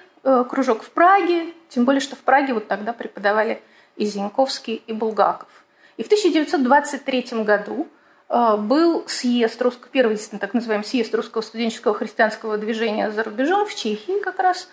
кружок 0.50 0.84
в 0.84 0.90
Праге, 0.90 1.54
тем 1.70 1.86
более, 1.86 2.02
что 2.02 2.16
в 2.16 2.20
Праге 2.20 2.54
вот 2.54 2.68
тогда 2.68 2.94
преподавали 2.94 3.62
и 3.96 4.06
Зиньковский, 4.06 4.82
и 4.88 4.94
Булгаков. 4.94 5.50
И 5.98 6.04
в 6.04 6.06
1923 6.06 7.44
году 7.44 7.88
был 8.30 9.06
съезд, 9.08 9.62
русско, 9.62 9.88
первый 9.92 10.18
так 10.18 10.54
называемый 10.54 10.86
съезд 10.86 11.16
русского 11.16 11.42
студенческого 11.42 11.94
христианского 11.94 12.58
движения 12.58 13.10
за 13.12 13.24
рубежом 13.24 13.66
в 13.66 13.74
Чехии 13.74 14.20
как 14.20 14.40
раз, 14.40 14.70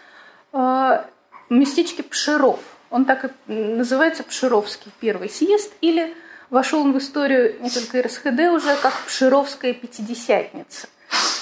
в 0.52 1.04
местечке 1.50 2.02
Пширов. 2.02 2.60
Он 2.90 3.04
так 3.04 3.24
и 3.24 3.52
называется 3.52 4.24
Пшировский 4.24 4.92
первый 5.00 5.28
съезд 5.28 5.72
или 5.80 6.14
вошел 6.50 6.82
он 6.82 6.92
в 6.92 6.98
историю 6.98 7.56
не 7.60 7.70
только 7.70 8.02
РСХД 8.02 8.40
уже, 8.52 8.76
как 8.80 8.92
Пшировская 9.06 9.72
пятидесятница. 9.72 10.88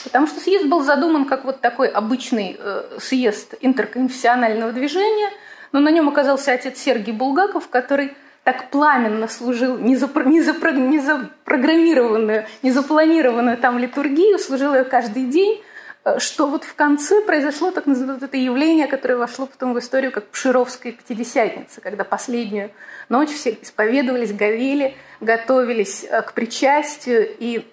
Потому 0.05 0.27
что 0.27 0.41
съезд 0.41 0.67
был 0.67 0.83
задуман 0.83 1.27
как 1.27 1.45
вот 1.45 1.61
такой 1.61 1.89
обычный 1.89 2.57
э, 2.59 2.99
съезд 3.01 3.55
интерконфессионального 3.61 4.73
движения, 4.73 5.31
но 5.71 5.81
на 5.81 5.91
нем 5.91 6.09
оказался 6.09 6.53
отец 6.53 6.79
Сергий 6.79 7.13
Булгаков, 7.13 7.69
который 7.69 8.15
так 8.45 8.71
пламенно 8.71 9.29
служил 9.29 9.79
незапро- 9.79 10.25
незапро- 10.25 10.73
незапрограммированную, 10.73 12.47
незапланированную 12.63 13.57
там 13.59 13.79
литургию, 13.79 14.39
служил 14.39 14.75
ее 14.75 14.85
каждый 14.85 15.27
день, 15.27 15.63
э, 16.05 16.19
что 16.19 16.49
вот 16.49 16.65
в 16.65 16.75
конце 16.75 17.21
произошло 17.23 17.71
так 17.71 17.87
называемое 17.87 18.27
это 18.27 18.37
явление, 18.37 18.89
которое 18.89 19.17
вошло 19.17 19.47
потом 19.47 19.75
в 19.75 19.79
историю 19.79 20.11
как 20.11 20.27
Пшировская 20.29 20.93
пятидесятница, 20.93 21.81
когда 21.81 22.05
последнюю 22.05 22.71
Ночь 23.09 23.31
все 23.31 23.59
исповедовались, 23.61 24.33
говели, 24.33 24.95
готовились 25.21 26.05
э, 26.05 26.23
к 26.23 26.33
причастию, 26.33 27.29
и 27.39 27.67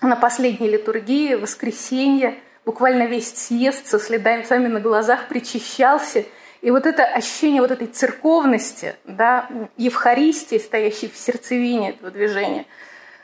на 0.00 0.16
последней 0.16 0.70
литургии, 0.70 1.34
воскресенье, 1.34 2.38
буквально 2.64 3.02
весь 3.04 3.34
съезд 3.34 3.86
со 3.86 3.98
следами 3.98 4.42
сами 4.44 4.68
на 4.68 4.80
глазах 4.80 5.28
причащался. 5.28 6.24
И 6.62 6.70
вот 6.70 6.86
это 6.86 7.04
ощущение 7.04 7.62
вот 7.62 7.70
этой 7.70 7.86
церковности, 7.86 8.94
да, 9.04 9.48
Евхаристии, 9.76 10.58
стоящей 10.58 11.08
в 11.08 11.16
сердцевине 11.16 11.90
этого 11.90 12.10
движения, 12.10 12.66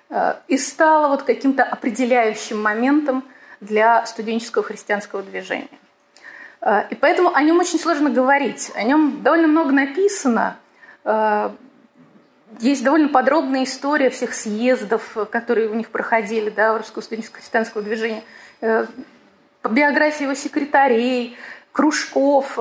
э, 0.09 0.35
и 0.49 0.57
стало 0.57 1.09
вот 1.09 1.23
каким-то 1.23 1.63
определяющим 1.63 2.63
моментом 2.63 3.25
для 3.61 4.07
студенческого 4.07 4.65
христианского 4.65 5.23
движения. 5.23 5.69
Э, 6.63 6.85
и 6.89 6.95
поэтому 6.95 7.35
о 7.35 7.43
нем 7.43 7.59
очень 7.59 7.79
сложно 7.79 8.11
говорить. 8.11 8.71
О 8.75 8.83
нем 8.83 9.23
довольно 9.23 9.49
много 9.49 9.73
написано, 9.73 10.57
Э, 11.07 11.51
есть 12.59 12.85
довольно 12.85 13.09
подробная 13.09 13.65
история 13.65 14.11
всех 14.11 14.35
съездов, 14.35 15.17
которые 15.31 15.69
у 15.69 15.75
них 15.75 15.89
проходили, 15.91 16.51
да, 16.51 16.77
русского 16.77 17.03
студенческого 17.03 17.41
христианского 17.41 17.83
движения. 17.83 18.23
Биографии 18.61 20.23
его 20.23 20.35
секретарей, 20.35 21.37
кружков, 21.77 22.59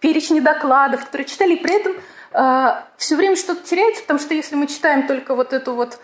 перечни 0.00 0.40
докладов, 0.40 1.06
которые 1.06 1.26
читали, 1.26 1.54
и 1.54 1.62
при 1.62 1.74
этом 1.74 1.94
все 2.98 3.16
время 3.16 3.34
что-то 3.34 3.62
теряется, 3.62 4.02
потому 4.02 4.20
что 4.20 4.34
если 4.34 4.56
мы 4.56 4.66
читаем 4.66 5.06
только 5.06 5.34
вот 5.34 5.54
эту 5.54 5.74
вот 5.74 5.98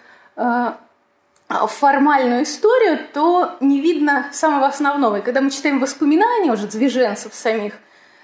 формальную 1.46 2.44
историю, 2.44 2.98
то 3.12 3.56
не 3.60 3.82
видно 3.82 4.30
самого 4.32 4.66
основного. 4.66 5.16
И 5.16 5.22
когда 5.22 5.42
мы 5.42 5.50
читаем 5.50 5.78
воспоминания 5.78 6.50
уже 6.50 6.66
движенцев 6.66 7.34
самих, 7.34 7.75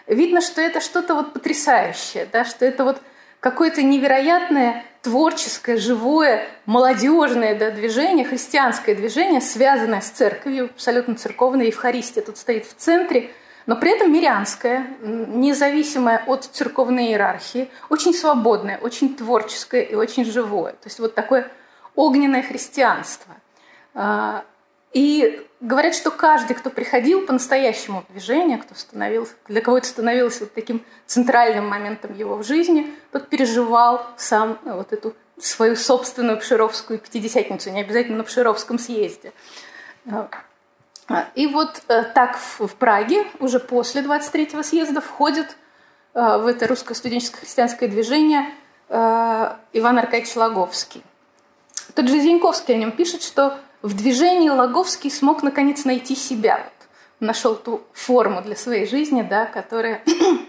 видно, 0.07 0.41
что 0.41 0.63
это 0.63 0.81
что-то 0.81 1.15
вот 1.15 1.35
потрясающее, 1.35 2.27
да, 2.33 2.47
что 2.47 2.65
это 2.65 2.85
вот 2.85 3.03
какое-то 3.45 3.83
невероятное 3.83 4.87
творческое, 5.03 5.77
живое, 5.77 6.49
молодежное 6.65 7.55
да, 7.55 7.71
движение, 7.71 8.25
христианское 8.25 8.95
движение, 8.95 9.43
связанное 9.43 10.01
с 10.01 10.09
церковью, 10.09 10.71
абсолютно 10.73 11.15
церковная 11.15 11.67
Евхаристия 11.67 12.23
тут 12.23 12.39
стоит 12.39 12.65
в 12.65 12.73
центре, 12.73 13.33
но 13.67 13.77
при 13.77 13.95
этом 13.95 14.11
мирянское, 14.11 14.87
независимое 15.03 16.25
от 16.27 16.45
церковной 16.45 17.09
иерархии, 17.09 17.69
очень 17.91 18.15
свободное, 18.15 18.79
очень 18.79 19.15
творческое 19.15 19.83
и 19.83 19.95
очень 19.95 20.25
живое. 20.25 20.73
То 20.73 20.87
есть 20.87 20.99
вот 20.99 21.15
такое 21.15 21.51
огненное 21.95 22.43
христианство. 22.43 23.35
И 24.95 25.45
говорят, 25.61 25.95
что 25.95 26.11
каждый, 26.11 26.55
кто 26.55 26.71
приходил 26.71 27.27
по-настоящему 27.27 28.05
в 28.09 28.13
движение, 28.13 28.59
кто 28.59 28.75
становился, 28.75 29.35
для 29.49 29.61
кого 29.61 29.79
это 29.79 29.89
становилось 29.89 30.41
вот 30.41 30.55
таким 30.55 30.85
центральным 31.07 31.69
моментом 31.69 32.17
его 32.17 32.37
в 32.37 32.45
жизни, 32.45 32.95
тот 33.11 33.29
переживал 33.29 34.07
сам 34.17 34.59
вот 34.65 34.93
эту 34.93 35.15
свою 35.39 35.75
собственную 35.75 36.39
Пшировскую 36.39 37.01
пятидесятницу, 37.01 37.71
не 37.71 37.81
обязательно 37.81 38.19
на 38.19 38.25
Пшировском 38.25 38.79
съезде. 38.79 39.33
А, 41.07 41.27
и 41.35 41.47
вот 41.49 41.83
э, 41.89 42.05
так 42.15 42.39
в 42.39 42.75
Праге 42.77 43.27
уже 43.41 43.59
после 43.61 44.01
23-го 44.01 44.63
съезда 44.63 45.01
входит 45.01 45.57
э, 46.15 46.39
в 46.39 46.47
это 46.47 46.67
русское 46.67 46.95
студенческое 46.95 47.41
христианское 47.41 47.89
движение 47.89 48.51
э, 48.89 49.57
Иван 49.75 49.99
Аркадьевич 49.99 50.35
Логовский. 50.37 51.03
Тот 51.95 52.09
же 52.09 52.21
Зиньковский 52.21 52.75
о 52.75 52.79
нем 52.79 52.93
пишет, 52.93 53.23
что 53.23 53.59
в 53.85 53.95
движении 53.95 54.49
Логовский 54.49 55.11
смог 55.11 55.43
наконец 55.43 55.85
найти 55.85 56.17
себя. 56.17 56.57
Вот, 56.57 56.89
нашел 57.21 57.55
ту 57.55 57.83
форму 57.93 58.41
для 58.41 58.57
своей 58.57 58.87
жизни, 58.87 59.21
да, 59.21 59.45
которая, 59.45 60.03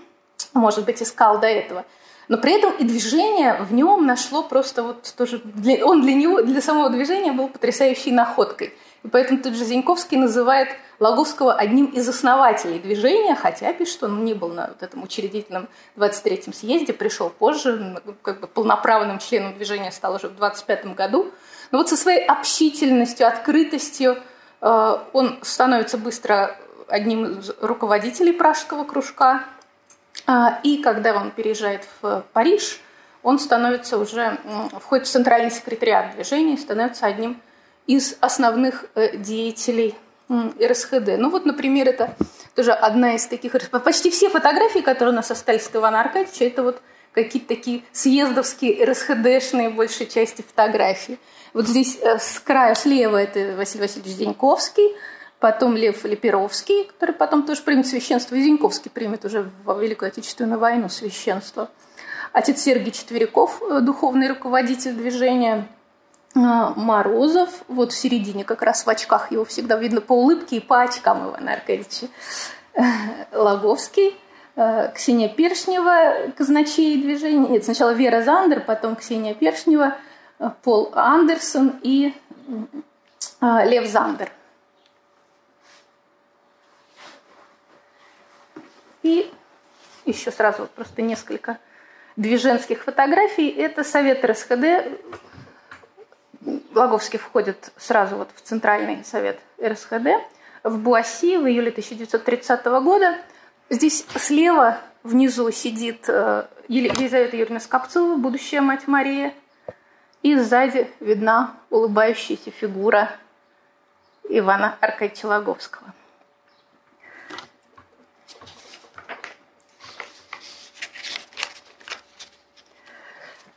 может 0.54 0.86
быть, 0.86 1.04
искал 1.04 1.40
до 1.42 1.48
этого. 1.48 1.84
Но 2.30 2.38
при 2.38 2.54
этом 2.54 2.72
и 2.72 2.86
движение 2.86 3.62
в 3.62 3.74
нем 3.74 4.06
нашло 4.06 4.42
просто 4.42 4.84
вот 4.84 5.14
тоже... 5.18 5.42
Для, 5.44 5.86
он 5.86 6.02
для 6.02 6.14
него, 6.14 6.44
для 6.44 6.62
самого 6.62 6.90
движения 6.90 7.34
был 7.34 7.50
потрясающей 7.50 8.14
находкой. 8.14 8.74
И 9.04 9.10
поэтому 9.10 9.44
тот 9.44 9.54
же 9.54 9.66
Зиньковский 9.66 10.18
называет 10.18 10.70
Логовского 11.02 11.54
одним 11.54 11.88
из 11.88 12.08
основателей 12.08 12.80
движения, 12.80 13.36
хотя 13.36 13.74
пишет, 13.74 13.96
что 13.96 14.06
он 14.06 14.24
не 14.24 14.34
был 14.34 14.48
на 14.48 14.68
вот 14.68 14.82
этом 14.82 15.04
учредительном 15.04 15.68
23-м 15.98 16.54
съезде, 16.54 16.94
пришел 16.94 17.30
позже, 17.30 18.02
как 18.22 18.40
бы 18.40 18.48
полноправным 18.48 19.20
членом 19.20 19.56
движения 19.56 19.92
стал 19.92 20.16
уже 20.16 20.30
в 20.30 20.36
25 20.38 20.96
году. 20.96 21.34
Но 21.72 21.80
вот 21.80 21.90
со 21.90 21.98
своей 21.98 22.26
общительностью, 22.26 23.28
открытостью 23.28 24.18
э, 24.62 24.98
он 25.14 25.40
становится 25.42 25.98
быстро 25.98 26.58
одним 26.88 27.40
из 27.40 27.52
руководителей 27.62 28.32
пражского 28.32 28.84
кружка. 28.84 29.44
А, 30.28 30.60
и 30.64 30.78
когда 30.78 31.16
он 31.16 31.32
переезжает 31.32 31.88
в 32.02 32.24
Париж, 32.34 32.80
он 33.24 33.40
становится 33.40 33.98
уже, 33.98 34.38
входит 34.80 35.08
в 35.08 35.12
центральный 35.12 35.52
секретариат 35.52 36.16
движения, 36.16 36.58
становится 36.58 37.06
одним 37.06 37.42
из 37.88 38.18
основных 38.22 38.86
э, 38.96 39.18
деятелей 39.18 39.96
РСХД. 40.30 41.18
Ну 41.18 41.30
вот, 41.30 41.46
например, 41.46 41.88
это 41.88 42.16
тоже 42.56 42.72
одна 42.72 43.16
из 43.16 43.28
таких... 43.28 43.54
Почти 43.84 44.10
все 44.10 44.30
фотографии, 44.30 44.80
которые 44.80 45.14
у 45.14 45.16
нас 45.16 45.30
остались 45.30 45.68
от 45.68 45.76
Ивана 45.76 46.02
Аркадьевича, 46.02 46.46
это 46.46 46.64
вот 46.64 46.82
какие-то 47.16 47.48
такие 47.48 47.84
съездовские 47.92 48.86
РСХДшные 48.86 49.70
большей 49.70 50.06
части 50.06 50.44
фотографии. 50.44 51.18
Вот 51.54 51.68
здесь 51.68 51.98
э, 52.02 52.20
с 52.20 52.40
края 52.40 52.76
слева 52.76 53.18
это 53.18 53.56
Василий 53.56 53.84
Васильевич 53.84 54.18
Деньковский, 54.18 54.96
потом 55.40 55.76
Лев 55.76 56.04
Леперовский, 56.04 56.86
который 56.86 57.16
потом 57.16 57.44
тоже 57.44 57.62
примет 57.62 57.88
священство, 57.88 58.36
и 58.36 58.42
Зиньковский 58.42 58.92
примет 58.92 59.26
уже 59.26 59.50
во 59.64 59.76
Великую 59.76 60.10
Отечественную 60.10 60.60
войну 60.60 60.90
священство. 60.90 61.70
Отец 62.34 62.62
Сергий 62.62 62.92
Четверяков, 62.92 63.62
э, 63.62 63.80
духовный 63.80 64.28
руководитель 64.28 64.94
движения, 64.94 65.68
а, 66.36 66.74
Морозов, 66.76 67.50
вот 67.70 67.94
в 67.94 67.96
середине, 67.96 68.44
как 68.44 68.62
раз 68.62 68.86
в 68.86 68.90
очках 68.90 69.32
его 69.32 69.46
всегда 69.46 69.78
видно 69.78 70.02
по 70.02 70.14
улыбке 70.14 70.58
и 70.58 70.60
по 70.60 70.82
очкам 70.82 71.30
Ивана 71.30 71.54
Аркадьевича. 71.54 72.08
Э, 72.74 72.82
Логовский, 73.32 74.10
э, 74.10 74.14
Ксения 74.56 75.28
Першнева, 75.28 76.32
казначей 76.38 77.02
движения. 77.02 77.50
Нет, 77.50 77.66
сначала 77.66 77.92
Вера 77.92 78.22
Зандер, 78.24 78.62
потом 78.62 78.96
Ксения 78.96 79.34
Першнева, 79.34 79.98
э, 80.40 80.50
Пол 80.64 80.92
Андерсон 80.96 81.80
и 81.84 82.14
Лев 83.42 83.88
Зандер. 83.88 84.32
И 89.04 89.32
еще 90.06 90.32
сразу 90.32 90.68
просто 90.74 91.02
несколько 91.02 91.60
движенских 92.16 92.84
фотографий. 92.84 93.50
Это 93.50 93.84
Совет 93.84 94.24
РСХД 94.24 94.88
Лаговский 96.74 97.20
входит 97.20 97.72
сразу 97.78 98.18
вот 98.18 98.30
в 98.36 98.42
Центральный 98.42 99.04
совет 99.04 99.40
РСХД 99.64 100.08
в 100.64 100.78
Буаси 100.78 101.38
в 101.38 101.48
июле 101.48 101.72
1930 101.72 102.66
года. 102.84 103.18
Здесь 103.70 104.06
слева 104.16 104.80
внизу 105.04 105.52
сидит 105.52 106.06
э, 106.08 106.48
Елизавета 106.68 107.36
Юрьевна 107.36 107.60
Скопцова, 107.60 108.16
будущая 108.16 108.62
мать 108.62 108.88
Мария, 108.88 109.34
и 110.22 110.36
сзади 110.36 110.92
видна 111.00 111.56
улыбающаяся 111.70 112.52
фигура 112.52 113.12
Ивана 114.30 114.78
Аркадьевича 114.82 115.28
Лаговского. 115.28 115.94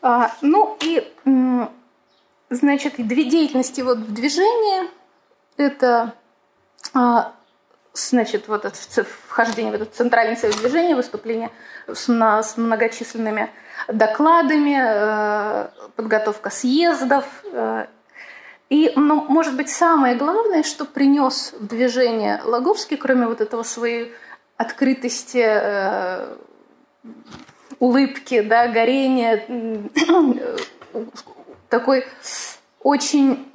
А, 0.00 0.32
ну 0.40 0.76
и 0.80 1.12
Значит, 2.50 2.94
две 2.96 3.24
деятельности 3.24 3.82
вот 3.82 3.98
в 3.98 4.14
движении– 4.14 4.88
это 5.58 6.14
а, 6.94 7.34
значит, 7.98 8.48
вот 8.48 8.64
это 8.64 9.04
вхождение 9.26 9.72
в 9.72 9.74
этот 9.74 9.94
центральный 9.94 10.37
совет 10.37 10.56
движения, 10.56 10.94
выступление 10.94 11.50
с, 11.87 12.08
с 12.08 12.56
многочисленными 12.56 13.50
докладами, 13.88 14.78
э, 14.80 15.68
подготовка 15.96 16.50
съездов. 16.50 17.24
Э, 17.52 17.87
и, 18.68 18.92
ну, 18.96 19.24
может 19.28 19.56
быть, 19.56 19.70
самое 19.70 20.14
главное, 20.14 20.62
что 20.62 20.84
принес 20.84 21.54
в 21.58 21.66
движение 21.66 22.40
Логовский, 22.44 22.96
кроме 22.96 23.26
вот 23.26 23.40
этого 23.40 23.62
своей 23.62 24.12
открытости, 24.56 25.42
э, 25.42 26.37
улыбки, 27.78 28.40
да, 28.40 28.68
горения, 28.68 29.44
такой 31.68 32.04
очень 32.82 33.47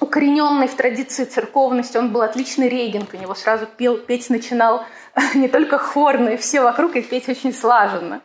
укорененный 0.00 0.68
в 0.68 0.74
традиции 0.74 1.24
церковности, 1.24 1.96
он 1.96 2.12
был 2.12 2.22
отличный 2.22 2.68
регент, 2.68 3.12
у 3.12 3.16
него 3.16 3.34
сразу 3.34 3.66
пел, 3.66 3.98
петь 3.98 4.30
начинал 4.30 4.84
не 5.34 5.48
только 5.48 5.78
хор, 5.78 6.18
но 6.18 6.30
и 6.30 6.36
все 6.36 6.60
вокруг, 6.60 6.96
и 6.96 7.02
петь 7.02 7.28
очень 7.28 7.54
слаженно. 7.54 8.20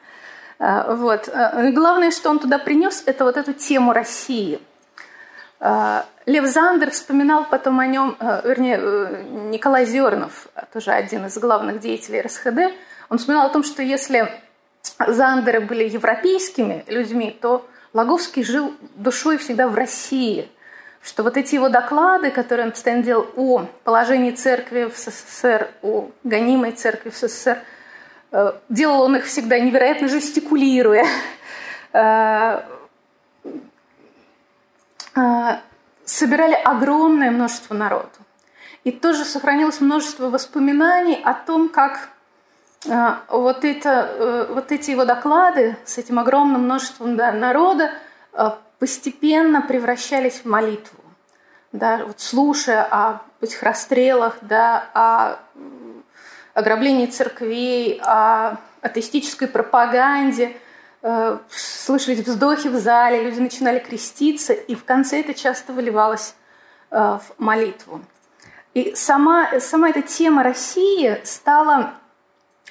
А, 0.59 0.93
вот. 0.93 1.29
А, 1.33 1.65
и 1.65 1.71
главное, 1.71 2.11
что 2.11 2.29
он 2.29 2.39
туда 2.39 2.59
принес, 2.59 3.03
это 3.05 3.23
вот 3.23 3.37
эту 3.37 3.53
тему 3.53 3.93
России. 3.93 4.59
А, 5.59 6.05
Лев 6.25 6.45
Зандер 6.45 6.91
вспоминал 6.91 7.45
потом 7.45 7.79
о 7.79 7.87
нем, 7.87 8.15
вернее, 8.43 8.79
э, 8.79 9.23
Николай 9.49 9.85
Зернов, 9.85 10.47
тоже 10.71 10.91
один 10.91 11.25
из 11.25 11.37
главных 11.37 11.79
деятелей 11.79 12.21
РСХД, 12.21 12.73
он 13.09 13.17
вспоминал 13.17 13.47
о 13.47 13.49
том, 13.49 13.63
что 13.63 13.81
если 13.81 14.31
Зандеры 14.99 15.61
были 15.61 15.83
европейскими 15.87 16.83
людьми, 16.87 17.35
то 17.41 17.67
Логовский 17.93 18.43
жил 18.43 18.73
душой 18.95 19.37
всегда 19.37 19.67
в 19.67 19.75
России, 19.75 20.49
что 21.03 21.23
вот 21.23 21.35
эти 21.37 21.55
его 21.55 21.69
доклады, 21.69 22.29
которые 22.29 22.67
он 22.67 22.71
постоянно 22.71 23.03
делал 23.03 23.27
о 23.35 23.65
положении 23.83 24.31
церкви 24.31 24.83
в 24.83 24.97
СССР, 24.97 25.69
о 25.81 26.09
гонимой 26.23 26.73
церкви 26.73 27.09
в 27.09 27.15
СССР, 27.15 27.59
э, 28.31 28.53
делал 28.69 29.01
он 29.01 29.15
их 29.15 29.25
всегда 29.25 29.59
невероятно 29.59 30.07
жестикулируя, 30.07 31.05
э, 31.93 32.61
э, 35.15 35.57
собирали 36.05 36.53
огромное 36.53 37.31
множество 37.31 37.73
народу. 37.73 38.07
И 38.83 38.91
тоже 38.91 39.25
сохранилось 39.25 39.81
множество 39.81 40.29
воспоминаний 40.29 41.19
о 41.23 41.33
том, 41.33 41.69
как 41.69 42.09
вот, 43.29 43.63
это, 43.63 44.47
вот 44.49 44.71
эти 44.71 44.89
его 44.89 45.05
доклады 45.05 45.77
с 45.85 45.99
этим 45.99 46.17
огромным 46.17 46.63
множеством 46.63 47.15
народа 47.15 47.91
постепенно 48.81 49.61
превращались 49.61 50.39
в 50.39 50.45
молитву. 50.45 50.97
Да, 51.71 52.01
вот 52.03 52.19
слушая 52.19 52.83
о 52.83 53.21
этих 53.39 53.61
расстрелах, 53.61 54.39
да, 54.41 54.89
о 54.95 55.39
ограблении 56.55 57.05
церквей, 57.05 58.01
о 58.03 58.57
атеистической 58.81 59.47
пропаганде, 59.47 60.57
э, 61.03 61.37
слышались 61.51 62.25
вздохи 62.25 62.69
в 62.69 62.79
зале, 62.79 63.21
люди 63.21 63.39
начинали 63.39 63.77
креститься, 63.77 64.53
и 64.53 64.73
в 64.73 64.83
конце 64.83 65.19
это 65.19 65.35
часто 65.35 65.73
выливалось 65.73 66.33
э, 66.89 66.97
в 66.97 67.21
молитву. 67.37 68.01
И 68.73 68.95
сама, 68.95 69.59
сама 69.59 69.91
эта 69.91 70.01
тема 70.01 70.41
России 70.41 71.21
стала 71.23 71.93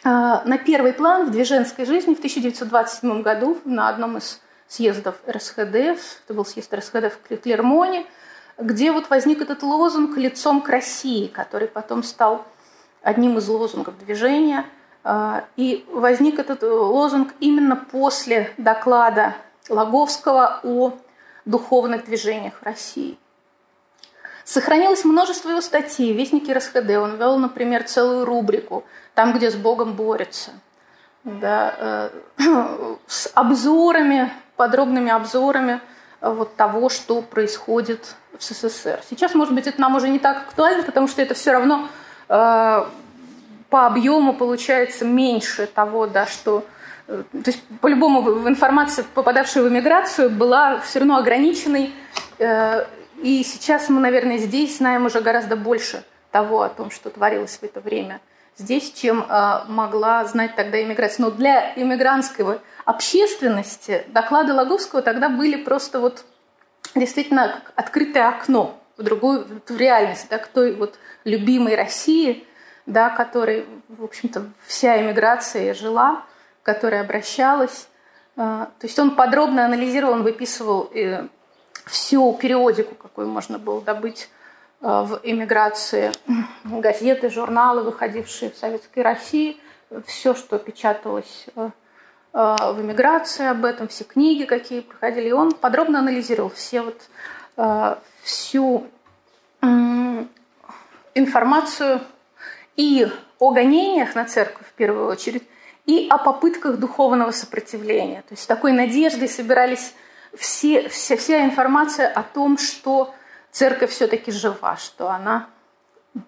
э, 0.02 0.08
на 0.08 0.58
первый 0.58 0.92
план 0.92 1.26
в 1.26 1.30
движенской 1.30 1.84
жизни 1.84 2.14
в 2.14 2.18
1927 2.18 3.22
году 3.22 3.58
на 3.64 3.88
одном 3.88 4.18
из 4.18 4.40
съездов 4.70 5.16
РСХД, 5.28 5.74
это 5.74 6.34
был 6.34 6.44
съезд 6.44 6.72
РСХД 6.72 7.12
в 7.12 7.38
Клермоне, 7.38 8.06
где 8.56 8.92
вот 8.92 9.10
возник 9.10 9.42
этот 9.42 9.62
лозунг 9.64 10.16
«Лицом 10.16 10.62
к 10.62 10.68
России», 10.68 11.26
который 11.26 11.66
потом 11.66 12.04
стал 12.04 12.46
одним 13.02 13.38
из 13.38 13.48
лозунгов 13.48 13.98
движения. 13.98 14.64
А, 15.02 15.44
и 15.56 15.84
возник 15.90 16.38
этот 16.38 16.62
лозунг 16.62 17.34
именно 17.40 17.74
после 17.74 18.52
доклада 18.58 19.34
Логовского 19.68 20.60
о 20.62 20.92
духовных 21.44 22.04
движениях 22.04 22.54
в 22.60 22.62
России. 22.62 23.18
Сохранилось 24.44 25.04
множество 25.04 25.50
его 25.50 25.60
статей. 25.60 26.12
Вестники 26.12 26.50
РСХД. 26.50 26.90
Он 26.90 27.16
вел, 27.16 27.38
например, 27.38 27.84
целую 27.84 28.24
рубрику 28.24 28.84
«Там, 29.14 29.32
где 29.32 29.50
с 29.50 29.56
Богом 29.56 29.94
борется». 29.94 30.52
Да, 31.24 31.74
э, 31.76 32.10
с 33.06 33.30
обзорами, 33.34 34.32
подробными 34.60 35.10
обзорами 35.10 35.80
э, 36.20 36.30
вот 36.30 36.54
того, 36.54 36.90
что 36.90 37.22
происходит 37.22 38.14
в 38.38 38.42
СССР. 38.44 39.00
Сейчас, 39.08 39.34
может 39.34 39.54
быть, 39.54 39.66
это 39.66 39.80
нам 39.80 39.96
уже 39.96 40.10
не 40.10 40.18
так 40.18 40.36
актуально, 40.48 40.82
потому 40.82 41.08
что 41.08 41.22
это 41.22 41.32
все 41.32 41.52
равно 41.52 41.88
э, 42.28 42.84
по 43.70 43.86
объему 43.86 44.34
получается 44.34 45.06
меньше 45.06 45.66
того, 45.66 46.06
да, 46.06 46.26
что... 46.26 46.62
Э, 47.08 47.22
то 47.32 47.50
есть, 47.50 47.62
по-любому, 47.80 48.46
информация, 48.46 49.06
попадавшая 49.14 49.64
в 49.64 49.68
эмиграцию, 49.70 50.28
была 50.28 50.80
все 50.80 50.98
равно 50.98 51.16
ограниченной. 51.16 51.94
Э, 52.38 52.84
и 53.22 53.42
сейчас 53.42 53.88
мы, 53.88 53.98
наверное, 53.98 54.36
здесь 54.36 54.76
знаем 54.76 55.06
уже 55.06 55.22
гораздо 55.22 55.56
больше 55.56 56.04
того, 56.32 56.60
о 56.60 56.68
том, 56.68 56.90
что 56.90 57.08
творилось 57.08 57.56
в 57.56 57.62
это 57.62 57.80
время 57.80 58.20
здесь, 58.58 58.92
чем 58.92 59.24
э, 59.26 59.60
могла 59.68 60.24
знать 60.26 60.54
тогда 60.54 60.82
иммиграция. 60.82 61.24
Но 61.24 61.30
для 61.30 61.72
иммигрантской 61.76 62.58
общественности 62.84 64.04
доклады 64.08 64.52
Логовского 64.52 65.02
тогда 65.02 65.28
были 65.28 65.62
просто 65.62 66.00
вот 66.00 66.24
действительно 66.94 67.48
как 67.48 67.72
открытое 67.76 68.28
окно 68.28 68.80
в 68.96 69.02
другую, 69.02 69.46
в 69.66 69.76
реальность, 69.76 70.26
да, 70.28 70.38
к 70.38 70.48
той 70.48 70.74
вот 70.74 70.98
любимой 71.24 71.74
России, 71.74 72.46
да, 72.86 73.10
которой, 73.10 73.66
в 73.88 74.04
общем-то, 74.04 74.44
вся 74.66 75.00
эмиграция 75.00 75.74
жила, 75.74 76.24
которая 76.62 77.02
обращалась. 77.02 77.88
А, 78.36 78.66
то 78.78 78.86
есть 78.86 78.98
он 78.98 79.16
подробно 79.16 79.64
анализировал, 79.64 80.14
он 80.14 80.22
выписывал 80.22 80.90
э, 80.94 81.26
всю 81.86 82.32
периодику, 82.34 82.94
какую 82.94 83.28
можно 83.28 83.58
было 83.58 83.80
добыть 83.80 84.28
а, 84.82 85.04
в 85.04 85.20
эмиграции, 85.22 86.12
газеты, 86.64 87.30
журналы, 87.30 87.82
выходившие 87.82 88.50
в 88.50 88.56
Советской 88.56 89.00
России, 89.00 89.58
все, 90.06 90.34
что 90.34 90.58
печаталось 90.58 91.46
э, 91.56 91.70
в 92.32 92.76
эмиграции 92.80 93.46
об 93.46 93.64
этом, 93.64 93.88
все 93.88 94.04
книги, 94.04 94.44
какие 94.44 94.80
проходили. 94.80 95.28
И 95.28 95.32
он 95.32 95.52
подробно 95.52 95.98
анализировал 95.98 96.50
все 96.50 96.82
вот, 96.82 97.98
всю 98.22 98.86
информацию 101.14 102.00
и 102.76 103.08
о 103.38 103.50
гонениях 103.52 104.14
на 104.14 104.24
церковь 104.24 104.66
в 104.68 104.72
первую 104.74 105.08
очередь, 105.08 105.42
и 105.86 106.06
о 106.08 106.18
попытках 106.18 106.76
духовного 106.76 107.32
сопротивления. 107.32 108.22
То 108.22 108.34
есть 108.34 108.46
такой 108.46 108.72
надеждой 108.72 109.28
собирались 109.28 109.94
все, 110.36 110.88
вся, 110.88 111.16
вся 111.16 111.44
информация 111.44 112.08
о 112.08 112.22
том, 112.22 112.58
что 112.58 113.12
церковь 113.50 113.90
все-таки 113.90 114.30
жива, 114.30 114.76
что 114.76 115.10
она 115.10 115.48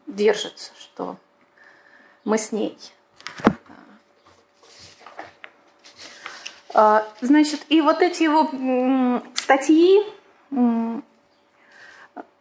держится, 0.07 0.73
что 0.79 1.17
мы 2.25 2.39
с 2.39 2.51
ней. 2.51 2.77
Значит, 7.21 7.61
и 7.69 7.81
вот 7.81 8.03
эти 8.03 8.23
его 8.23 9.21
статьи, 9.35 10.03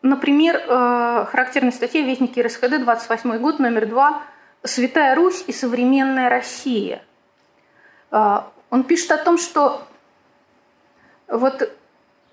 Например, 0.01 0.55
э, 0.55 1.25
характерная 1.29 1.71
статья 1.71 2.01
«Вестники 2.01 2.39
РСХД», 2.39 2.79
28 2.79 3.37
год, 3.37 3.59
номер 3.59 3.85
2, 3.85 4.23
«Святая 4.63 5.13
Русь 5.13 5.43
и 5.45 5.53
современная 5.53 6.27
Россия». 6.27 7.03
Э, 8.09 8.39
он 8.71 8.83
пишет 8.83 9.11
о 9.11 9.17
том, 9.17 9.37
что 9.37 9.83
вот 11.27 11.71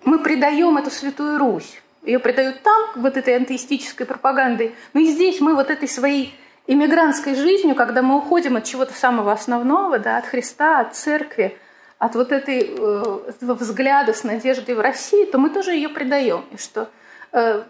мы 0.03 0.19
предаем 0.19 0.79
эту 0.79 0.91
Святую 0.91 1.39
Русь. 1.39 1.83
Ее 2.05 2.19
предают 2.21 2.63
там, 2.63 3.03
вот 3.03 3.19
этой 3.19 3.35
антеистической 3.35 4.07
пропагандой. 4.07 4.75
Но 4.95 5.01
и 5.01 5.07
здесь 5.07 5.41
мы 5.41 5.55
вот 5.55 5.69
этой 5.69 5.89
своей 5.89 6.35
иммигрантской 6.67 7.35
жизнью, 7.35 7.75
когда 7.75 8.01
мы 8.01 8.17
уходим 8.17 8.57
от 8.57 8.65
чего-то 8.65 8.95
самого 8.95 9.33
основного, 9.33 9.99
да, 9.99 10.17
от 10.17 10.25
Христа, 10.25 10.81
от 10.81 10.97
церкви, 10.97 11.59
от 11.99 12.15
вот 12.15 12.33
этой, 12.33 12.61
э, 12.61 13.21
этого 13.29 13.55
взгляда 13.55 14.13
с 14.13 14.25
надеждой 14.25 14.75
в 14.75 14.81
России, 14.81 15.25
то 15.25 15.39
мы 15.39 15.51
тоже 15.51 15.73
ее 15.73 15.89
предаем. 15.89 16.45
И 16.53 16.57
что 16.57 16.89
Э, 17.33 17.65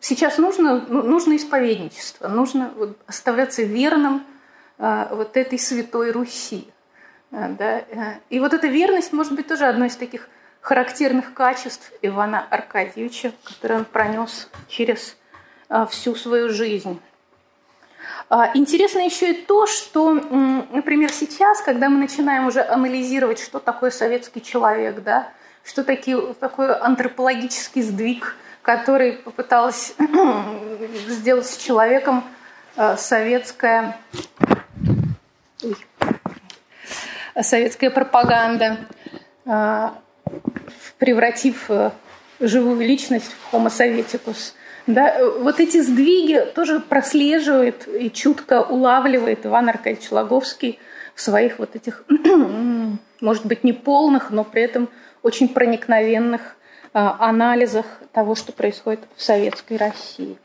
сейчас 0.00 0.38
нужно, 0.38 0.84
ну, 0.88 1.02
нужно 1.02 1.36
исповедничество, 1.36 2.28
нужно 2.28 2.72
вот 2.76 2.98
оставляться 3.06 3.62
верным 3.62 4.24
э, 4.78 5.08
вот 5.10 5.36
этой 5.36 5.58
святой 5.58 6.12
Руси. 6.12 6.68
Да? 7.30 7.84
И 8.30 8.40
вот 8.40 8.54
эта 8.54 8.68
верность 8.68 9.12
может 9.12 9.34
быть 9.34 9.46
тоже 9.46 9.66
одной 9.66 9.88
из 9.88 9.96
таких 9.96 10.30
характерных 10.62 11.34
качеств 11.34 11.92
Ивана 12.00 12.46
Аркадьевича, 12.48 13.32
который 13.44 13.76
он 13.76 13.84
пронес 13.84 14.48
через 14.66 15.14
всю 15.90 16.14
свою 16.14 16.48
жизнь. 16.48 16.98
Интересно 18.54 19.00
еще 19.00 19.32
и 19.32 19.34
то, 19.34 19.66
что, 19.66 20.12
например, 20.12 21.10
сейчас, 21.10 21.62
когда 21.62 21.88
мы 21.88 21.98
начинаем 21.98 22.46
уже 22.46 22.60
анализировать, 22.62 23.40
что 23.40 23.58
такое 23.58 23.90
советский 23.90 24.42
человек, 24.42 25.02
да, 25.02 25.28
что 25.64 25.82
такие, 25.82 26.34
такой 26.34 26.74
антропологический 26.74 27.82
сдвиг– 27.82 28.36
который 28.68 29.12
попыталась 29.12 29.94
сделать 31.08 31.46
с 31.46 31.56
человеком 31.56 32.22
э, 32.76 32.98
советская, 32.98 33.96
советская 37.40 37.88
пропаганда, 37.88 38.76
э, 39.46 39.88
превратив 40.98 41.70
э, 41.70 41.92
живую 42.40 42.80
личность 42.80 43.32
в 43.32 43.54
homo 43.54 43.68
sovieticus. 43.68 44.52
Да, 44.88 45.18
вот 45.40 45.60
эти 45.60 45.82
сдвиги 45.82 46.46
тоже 46.54 46.80
прослеживает 46.80 47.86
и 47.86 48.10
чутко 48.10 48.62
улавливает 48.62 49.44
Иван 49.44 49.68
Аркадьевич 49.68 50.10
Логовский 50.10 50.78
в 51.14 51.20
своих 51.20 51.58
вот 51.58 51.76
этих, 51.76 52.04
может 53.20 53.44
быть, 53.44 53.64
не 53.64 53.74
полных, 53.74 54.30
но 54.30 54.44
при 54.44 54.62
этом 54.62 54.88
очень 55.22 55.50
проникновенных 55.50 56.56
анализах 56.94 57.84
того, 58.12 58.34
что 58.34 58.52
происходит 58.52 59.00
в 59.14 59.22
Советской 59.22 59.76
России. 59.76 60.38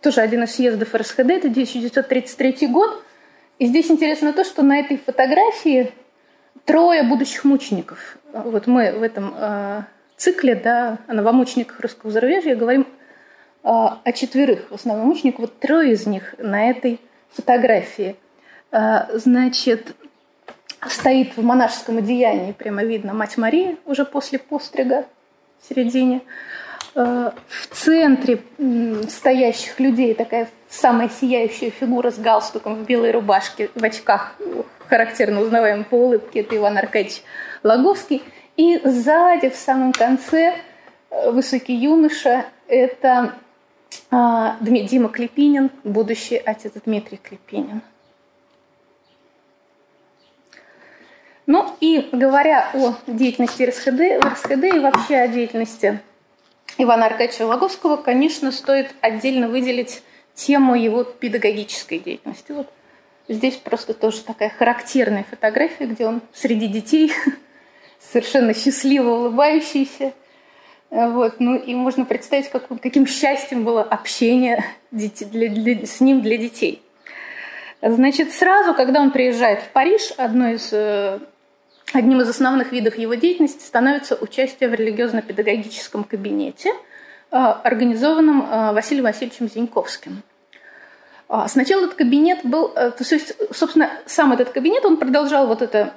Тоже 0.00 0.20
один 0.20 0.42
из 0.42 0.56
съездов 0.56 0.92
РСХД, 0.92 1.30
это 1.30 1.46
1933 1.46 2.66
год. 2.66 3.04
И 3.60 3.66
здесь 3.66 3.88
интересно 3.88 4.32
то, 4.32 4.42
что 4.42 4.62
на 4.62 4.80
этой 4.80 4.98
фотографии 4.98 5.92
трое 6.66 7.02
будущих 7.02 7.44
мучеников. 7.44 8.18
Вот 8.32 8.66
мы 8.66 8.92
в 8.92 9.02
этом 9.02 9.34
э, 9.34 9.82
цикле 10.18 10.54
да, 10.54 10.98
о 11.06 11.14
новомучениках 11.14 11.80
русского 11.80 12.12
зарубежья 12.12 12.54
говорим 12.54 12.82
э, 12.82 13.68
о 13.68 14.12
четверых 14.12 14.70
в 14.70 14.74
основном 14.74 15.06
мучениках. 15.06 15.40
Вот 15.40 15.58
трое 15.58 15.92
из 15.92 16.06
них 16.06 16.34
на 16.38 16.68
этой 16.68 17.00
фотографии– 17.30 18.16
Э, 18.76 19.06
значит, 19.14 19.96
стоит 20.86 21.36
в 21.36 21.42
монашеском 21.42 21.98
одеянии, 21.98 22.52
прямо 22.52 22.84
видно, 22.84 23.14
Мать 23.14 23.36
Мария 23.36 23.76
уже 23.86 24.04
после 24.04 24.38
пострига 24.38 25.06
в 25.60 25.68
середине. 25.68 26.20
Э, 26.94 27.30
в 27.48 27.66
центре 27.74 28.42
стоящих 29.08 29.78
людей 29.80 30.14
такая 30.14 30.48
самая 30.68 31.08
сияющая 31.08 31.70
фигура 31.70 32.10
с 32.10 32.18
галстуком 32.18 32.76
в 32.76 32.86
белой 32.86 33.12
рубашке, 33.12 33.70
в 33.74 33.82
очках, 33.82 34.34
характерно 34.88 35.40
узнаваемой 35.40 35.84
по 35.84 35.94
улыбке, 35.96 36.40
это 36.40 36.56
Иван 36.56 36.78
Аркадьевич 36.78 37.22
Логовский. 37.62 38.22
И 38.56 38.80
сзади, 38.84 39.50
в 39.50 39.56
самом 39.56 39.92
конце, 39.92 40.54
э, 41.10 41.30
высокий 41.30 41.74
юноша, 41.74 42.46
это 42.68 43.34
Дима 44.10 45.08
Клепинин, 45.08 45.70
будущий 45.84 46.36
отец 46.36 46.72
Дмитрий 46.84 47.18
Клепинин. 47.18 47.82
Ну 51.46 51.76
и 51.80 52.08
говоря 52.12 52.70
о 52.74 52.94
деятельности 53.06 53.62
РСХД, 53.62 54.24
РСХД 54.24 54.64
и 54.74 54.78
вообще 54.80 55.16
о 55.16 55.28
деятельности 55.28 56.00
Ивана 56.76 57.06
Аркадьевича 57.06 57.46
Лаговского, 57.46 57.96
конечно, 57.96 58.50
стоит 58.50 58.94
отдельно 59.00 59.48
выделить 59.48 60.02
тему 60.34 60.74
его 60.74 61.04
педагогической 61.04 62.00
деятельности. 62.00 62.52
Вот 62.52 62.68
здесь 63.28 63.56
просто 63.56 63.94
тоже 63.94 64.22
такая 64.22 64.50
характерная 64.50 65.24
фотография, 65.28 65.86
где 65.86 66.06
он 66.06 66.20
среди 66.32 66.68
детей, 66.68 67.12
совершенно 68.00 68.54
счастливо 68.54 69.10
улыбающийся. 69.10 70.12
Вот, 70.90 71.40
ну 71.40 71.56
и 71.56 71.74
можно 71.74 72.04
представить, 72.04 72.48
как, 72.48 72.68
каким 72.80 73.06
счастьем 73.06 73.64
было 73.64 73.82
общение 73.82 74.64
для, 74.92 75.48
для, 75.48 75.86
с 75.86 76.00
ним 76.00 76.22
для 76.22 76.36
детей. 76.36 76.80
Значит, 77.82 78.32
сразу, 78.32 78.72
когда 78.74 79.00
он 79.00 79.10
приезжает 79.10 79.62
в 79.62 79.68
Париж, 79.70 80.12
одно 80.16 80.50
из 80.50 80.72
э, 80.72 81.18
Одним 81.92 82.20
из 82.20 82.28
основных 82.28 82.72
видов 82.72 82.98
его 82.98 83.14
деятельности 83.14 83.62
становится 83.62 84.16
участие 84.16 84.68
в 84.68 84.74
религиозно-педагогическом 84.74 86.02
кабинете, 86.02 86.70
э, 87.30 87.36
организованном 87.36 88.42
э, 88.42 88.72
Василием 88.72 89.04
Васильевичем 89.04 89.48
Зиньковским. 89.48 90.22
А, 91.28 91.48
сначала 91.48 91.84
этот 91.84 91.94
кабинет 91.94 92.40
был, 92.44 92.72
э, 92.74 92.90
то 92.90 93.04
есть, 93.04 93.34
собственно, 93.52 93.90
сам 94.06 94.32
этот 94.32 94.50
кабинет, 94.50 94.84
он 94.84 94.96
продолжал 94.96 95.46
вот 95.46 95.62
это 95.62 95.92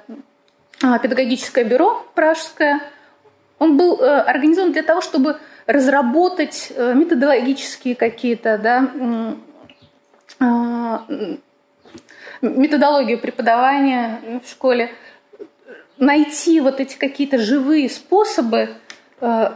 а, 0.81 0.97
педагогическое 0.99 1.63
бюро 1.63 2.05
пражское, 2.15 2.81
он 3.59 3.75
был 3.75 4.01
организован 4.01 4.71
для 4.71 4.83
того, 4.83 5.01
чтобы 5.01 5.37
разработать 5.67 6.71
методологические 6.77 7.93
какие-то, 7.93 8.57
да, 8.57 8.89
а, 10.39 11.05
методологию 12.41 13.19
преподавания 13.19 14.41
в 14.43 14.49
школе, 14.49 14.91
найти 15.97 16.61
вот 16.61 16.79
эти 16.79 16.97
какие-то 16.97 17.37
живые 17.37 17.89
способы 17.89 18.75
э, 19.19 19.51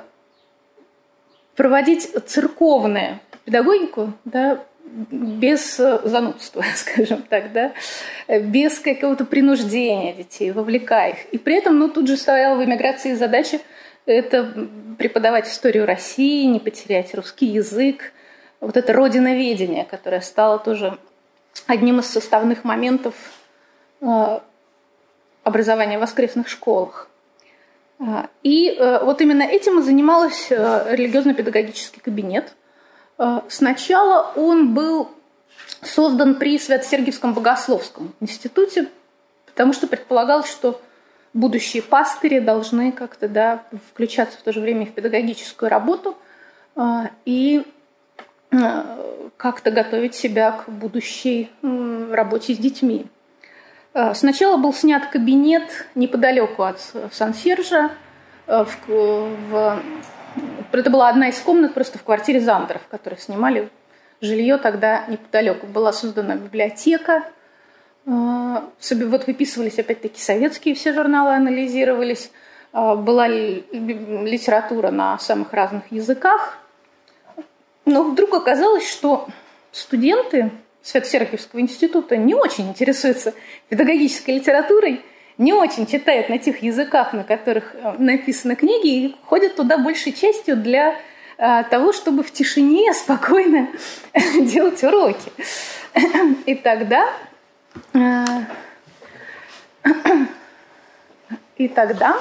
проводить 1.56 2.12
церковную 2.28 3.20
педагогику, 3.46 4.14
да, 4.26 4.64
без 5.12 5.78
занудства, 5.78 6.64
скажем 6.76 7.24
так, 7.24 7.52
да, 7.52 7.74
без 8.28 8.80
какого-то 8.80 9.26
принуждения 9.26 10.14
детей, 10.14 10.52
вовлекая 10.52 11.12
их. 11.12 11.26
И 11.32 11.38
при 11.38 11.56
этом, 11.56 11.80
ну, 11.80 11.90
тут 11.90 12.08
же 12.08 12.18
стояла 12.18 12.58
в 12.58 12.64
эмиграции 12.64 13.14
задача 13.14 13.60
это 14.06 14.68
преподавать 14.98 15.48
историю 15.48 15.86
России, 15.86 16.46
не 16.46 16.60
потерять 16.60 17.14
русский 17.16 17.48
язык, 17.48 18.14
вот 18.60 18.78
это 18.78 18.94
родиноведение, 18.94 19.86
которое 19.86 20.22
стало 20.22 20.60
тоже 20.60 20.98
одним 21.68 22.00
из 22.00 22.06
составных 22.08 22.64
моментов 22.64 23.14
э, 24.02 24.40
образования 25.44 25.98
в 25.98 26.02
воскресных 26.02 26.48
школах. 26.48 27.10
А, 28.00 28.30
и 28.42 28.70
э, 28.70 29.04
вот 29.04 29.22
именно 29.22 29.44
этим 29.44 29.80
и 29.80 29.82
занималась 29.82 30.48
э, 30.50 30.96
религиозно-педагогический 30.96 32.00
кабинет. 32.00 32.54
Э, 33.18 33.42
сначала 33.50 34.32
он 34.36 34.74
был 34.74 35.10
создан 35.82 36.36
при 36.36 36.58
Свято-Сергиевском 36.58 37.34
богословском 37.34 38.14
институте, 38.20 38.90
потому 39.46 39.74
что 39.74 39.88
предполагалось, 39.88 40.50
что 40.50 40.82
будущие 41.34 41.84
пастыри 41.84 42.40
должны 42.40 42.92
как-то 42.92 43.28
да, 43.28 43.64
включаться 43.90 44.38
в 44.38 44.42
то 44.42 44.54
же 44.54 44.62
время 44.62 44.86
в 44.86 44.92
педагогическую 44.92 45.70
работу 45.70 46.18
и 47.26 47.66
как-то 49.38 49.72
готовить 49.72 50.16
себя 50.16 50.52
к 50.52 50.70
будущей 50.70 51.52
работе 51.62 52.54
с 52.54 52.58
детьми. 52.58 53.08
Э, 53.94 54.14
сначала 54.14 54.58
был 54.58 54.74
снят 54.74 55.06
кабинет 55.08 55.88
неподалеку 55.96 56.64
от 56.64 56.80
Сан-Сержа. 57.12 57.92
Э, 58.48 58.66
в, 58.66 58.88
в, 58.88 59.80
это 60.72 60.90
была 60.90 61.10
одна 61.10 61.30
из 61.30 61.40
комнат 61.40 61.74
просто 61.74 61.98
в 61.98 62.04
квартире 62.04 62.40
Зандеров, 62.40 62.82
которые 62.90 63.20
снимали 63.20 63.70
жилье 64.22 64.58
тогда 64.58 65.06
неподалеку. 65.08 65.68
Была 65.68 65.94
создана 65.94 66.36
библиотека. 66.36 67.24
Э, 68.06 68.62
вот 68.92 69.28
выписывались 69.28 69.80
опять-таки 69.80 70.20
советские 70.20 70.76
все 70.76 70.94
журналы, 70.94 71.36
анализировались. 71.36 72.32
Была 72.72 73.28
литература 73.28 74.90
на 74.90 75.20
самых 75.20 75.54
разных 75.54 75.92
языках. 75.92 76.58
Но 77.86 78.04
вдруг 78.04 78.34
оказалось, 78.34 78.90
что 78.90 79.28
студенты 79.72 80.50
Свято-Сергиевского 80.82 81.62
института 81.62 82.18
не 82.18 82.36
очень 82.36 82.70
интересуются 82.70 83.34
педагогической 83.70 84.36
литературой, 84.36 85.02
не 85.38 85.54
очень 85.54 85.86
читают 85.86 86.30
на 86.30 86.38
тех 86.38 86.62
языках, 86.62 87.14
на 87.14 87.24
которых 87.24 87.76
э, 87.76 87.96
написаны 87.98 88.56
книги, 88.56 88.88
и 88.88 89.16
ходят 89.26 89.56
туда 89.56 89.78
большей 89.78 90.14
частью 90.14 90.58
для 90.58 90.96
э, 91.38 91.64
того, 91.70 91.94
чтобы 91.94 92.24
в 92.24 92.32
тишине 92.32 92.94
спокойно 92.96 93.68
делать 94.40 94.84
уроки. 94.84 95.32
И 96.46 96.56
тогда 96.56 97.08
э, 97.94 98.26
и 101.58 101.68
тогда 101.68 102.18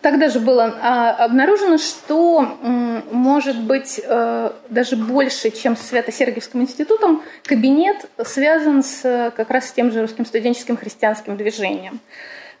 Тогда 0.00 0.28
же 0.28 0.40
было 0.40 0.78
а, 0.80 1.10
обнаружено, 1.24 1.76
что 1.76 2.40
может 3.10 3.60
быть 3.60 4.00
э, 4.02 4.50
даже 4.70 4.96
больше, 4.96 5.50
чем 5.50 5.76
с 5.76 5.82
Свято-Сергиевским 5.88 6.62
институтом, 6.62 7.22
кабинет 7.44 8.08
связан 8.24 8.82
с 8.82 9.32
как 9.36 9.50
раз 9.50 9.68
с 9.68 9.72
тем 9.72 9.90
же 9.90 10.00
русским 10.00 10.24
студенческим 10.24 10.78
христианским 10.78 11.36
движением. 11.36 12.00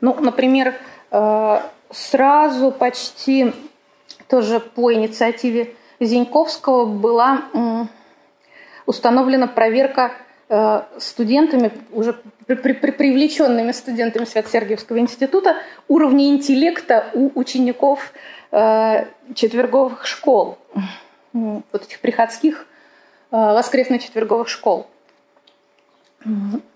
Ну, 0.02 0.14
например, 0.20 0.74
э, 1.10 1.60
сразу 1.90 2.72
почти 2.72 3.54
тоже 4.28 4.60
по 4.60 4.92
инициативе 4.92 5.74
Зиньковского 5.98 6.84
была 6.84 7.44
установлена 8.84 9.46
проверка 9.46 10.12
Э, 10.12 10.29
студентами, 10.98 11.70
уже 11.92 12.20
при, 12.46 12.72
при, 12.72 12.90
привлеченными 12.90 13.70
студентами 13.70 14.24
Свято-Сергиевского 14.24 14.98
института 14.98 15.56
уровня 15.86 16.28
интеллекта 16.28 17.06
у 17.14 17.30
учеников 17.38 18.12
э, 18.50 19.04
четверговых 19.34 20.06
школ, 20.06 20.58
вот 21.32 21.82
этих 21.82 22.00
приходских 22.00 22.66
э, 23.30 23.36
воскресно-четверговых 23.36 24.48
школ. 24.48 24.88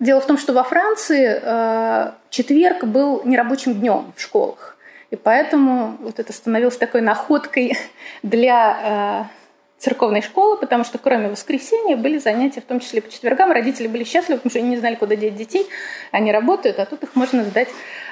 Дело 0.01 0.21
в 0.21 0.27
том, 0.27 0.39
что 0.39 0.53
во 0.53 0.63
Франции 0.63 1.41
э, 1.43 2.13
четверг 2.31 2.85
был 2.85 3.23
нерабочим 3.25 3.75
днем 3.75 4.13
в 4.17 4.21
школах, 4.21 4.77
и 5.11 5.17
поэтому 5.17 5.97
вот 6.01 6.19
это 6.19 6.33
становилось 6.33 6.77
такой 6.77 7.01
находкой 7.01 7.77
для 8.23 9.29
э, 9.29 9.44
церковной 9.79 10.23
школы, 10.23 10.57
потому 10.57 10.85
что 10.85 10.99
кроме 10.99 11.29
воскресенья 11.29 11.97
были 11.97 12.19
занятия, 12.19 12.61
в 12.61 12.65
том 12.65 12.81
числе 12.81 13.03
по 13.03 13.11
четвергам. 13.11 13.53
Родители 13.53 13.87
были 13.87 14.05
счастливы, 14.05 14.39
потому 14.39 14.51
что 14.51 14.59
они 14.61 14.69
не 14.69 14.77
знали, 14.77 14.95
куда 14.95 15.17
деть 15.17 15.37
детей. 15.37 15.67
Они 16.11 16.33
работают, 16.33 16.79
а 16.79 16.87
тут 16.87 17.03
их 17.03 17.15
можно 17.15 17.45
сдать 17.45 17.69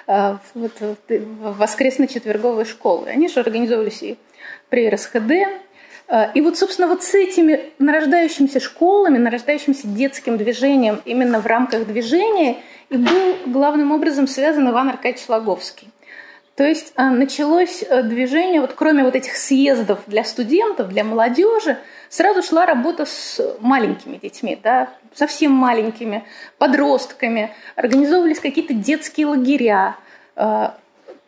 э, 0.07 0.37
вот, 0.55 0.72
в 0.81 1.59
воскресно-четверговые 1.59 2.64
школы. 2.64 3.09
Они 3.09 3.29
же 3.29 3.40
организовывались 3.40 4.03
и 4.03 4.18
при 4.68 4.90
РСХД. 4.90 5.33
Э, 6.09 6.31
и 6.35 6.40
вот, 6.40 6.59
собственно, 6.59 6.88
вот 6.88 7.03
с 7.03 7.14
этими 7.14 7.70
нарождающимися 7.79 8.61
школами, 8.61 9.18
нарождающимся 9.18 9.87
детским 9.87 10.37
движением 10.37 11.01
именно 11.05 11.40
в 11.40 11.46
рамках 11.46 11.87
движения 11.87 12.57
и 12.90 12.96
был 12.96 13.37
главным 13.46 13.92
образом 13.92 14.27
связан 14.27 14.68
Иван 14.68 14.90
Аркадьевич 14.90 15.29
Логовский. 15.29 15.88
То 16.57 16.65
есть 16.65 16.93
а, 16.97 17.11
началось 17.11 17.83
э, 17.83 18.03
движение, 18.03 18.61
вот 18.61 18.75
кроме 18.75 19.05
вот 19.05 19.17
этих 19.17 19.37
съездов 19.37 20.01
для 20.07 20.23
студентов, 20.23 20.91
для 20.91 21.03
молодежи, 21.03 21.79
сразу 22.11 22.43
шла 22.43 22.67
работа 22.67 23.07
с 23.07 23.41
маленькими 23.61 24.19
детьми, 24.19 24.59
да, 24.62 24.91
совсем 25.15 25.53
маленькими, 25.53 26.25
подростками. 26.59 27.55
Организовывались 27.75 28.38
какие-то 28.38 28.75
детские 28.75 29.29
лагеря. 29.29 29.97
А, 30.37 30.77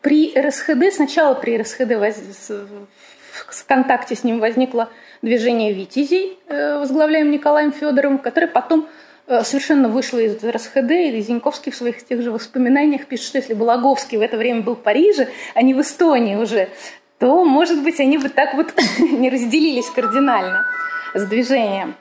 при 0.02 0.38
РСХД, 0.38 0.92
сначала 0.92 1.32
при 1.32 1.56
РСХД 1.58 1.92
в 3.32 3.66
контакте 3.66 4.14
с 4.14 4.24
ним 4.24 4.38
возникло 4.38 4.90
движение 5.22 5.72
«Витязей», 5.72 6.38
э, 6.46 6.78
возглавляем 6.78 7.30
Николаем 7.30 7.72
Федоровым, 7.72 8.18
которое 8.18 8.46
потом 8.48 8.88
совершенно 9.26 9.88
вышла 9.88 10.18
из 10.18 10.42
РСХД, 10.42 10.90
и 10.90 11.20
Зиньковский 11.20 11.72
в 11.72 11.76
своих 11.76 12.04
тех 12.04 12.22
же 12.22 12.30
воспоминаниях 12.30 13.06
пишет, 13.06 13.26
что 13.26 13.38
если 13.38 13.54
бы 13.54 13.64
Лаговский 13.64 14.18
в 14.18 14.20
это 14.20 14.36
время 14.36 14.62
был 14.62 14.74
в 14.74 14.82
Париже, 14.82 15.28
а 15.54 15.62
не 15.62 15.74
в 15.74 15.80
Эстонии 15.80 16.36
уже, 16.36 16.68
то, 17.18 17.44
может 17.44 17.82
быть, 17.82 18.00
они 18.00 18.18
бы 18.18 18.28
так 18.28 18.54
вот 18.54 18.74
не 18.98 19.30
разделились 19.30 19.88
кардинально 19.90 20.66
с 21.14 21.24
движением. 21.26 21.94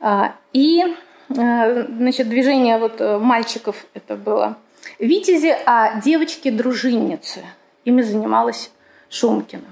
А, 0.00 0.34
и, 0.52 0.82
э, 0.82 1.86
значит, 1.88 2.28
движение 2.28 2.78
вот 2.78 3.00
э, 3.00 3.18
мальчиков 3.18 3.86
это 3.94 4.16
было 4.16 4.58
Витязи, 4.98 5.56
а 5.66 6.00
девочки-дружинницы. 6.00 7.42
Ими 7.84 8.02
занималась 8.02 8.70
Шумкина. 9.08 9.64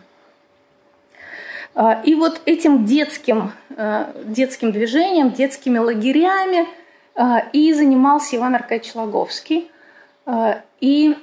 А, 1.75 2.01
и 2.05 2.15
вот 2.15 2.41
этим 2.45 2.85
детским, 2.85 3.53
э, 3.77 4.13
детским 4.25 4.73
движением, 4.73 5.31
детскими 5.31 5.79
лагерями 5.79 6.67
и 7.53 7.75
занимался 7.75 8.37
Иван 8.37 8.55
Аркадьевич 8.55 8.95
Логовский. 8.95 9.71
И 10.81 11.15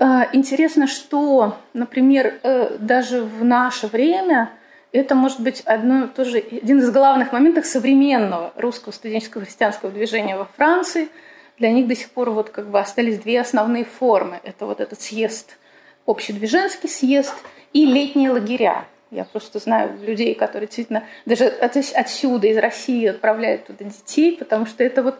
интересно, 0.00 0.86
что, 0.86 1.58
например, 1.74 2.40
даже 2.78 3.22
в 3.22 3.44
наше 3.44 3.86
время 3.86 4.50
это 4.92 5.14
может 5.14 5.40
быть 5.40 5.60
одно, 5.60 6.06
тоже 6.06 6.38
один 6.38 6.78
из 6.78 6.90
главных 6.90 7.32
моментов 7.32 7.66
современного 7.66 8.52
русского 8.56 8.92
студенческого 8.92 9.44
христианского 9.44 9.90
движения 9.90 10.38
во 10.38 10.46
Франции. 10.46 11.10
Для 11.58 11.70
них 11.70 11.86
до 11.86 11.94
сих 11.94 12.10
пор 12.10 12.30
вот 12.30 12.48
как 12.48 12.70
бы 12.70 12.80
остались 12.80 13.18
две 13.18 13.40
основные 13.40 13.84
формы. 13.84 14.40
Это 14.42 14.64
вот 14.64 14.80
этот 14.80 15.02
съезд, 15.02 15.58
общедвиженский 16.06 16.88
съезд 16.88 17.34
и 17.74 17.84
летние 17.84 18.30
лагеря. 18.30 18.86
Я 19.10 19.24
просто 19.24 19.58
знаю 19.60 19.98
людей, 20.02 20.34
которые 20.34 20.66
действительно 20.66 21.04
даже 21.26 21.46
отсюда, 21.46 22.48
из 22.48 22.58
России 22.58 23.06
отправляют 23.06 23.66
туда 23.66 23.84
детей, 23.84 24.36
потому 24.36 24.66
что 24.66 24.82
это 24.82 25.02
вот 25.02 25.18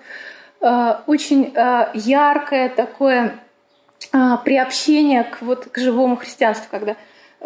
э, 0.60 0.94
очень 1.06 1.52
э, 1.54 1.90
яркое 1.94 2.68
такое 2.68 3.38
э, 4.12 4.18
приобщение 4.44 5.22
к, 5.24 5.40
вот, 5.42 5.66
к 5.66 5.78
живому 5.78 6.16
христианству, 6.16 6.66
когда 6.70 6.96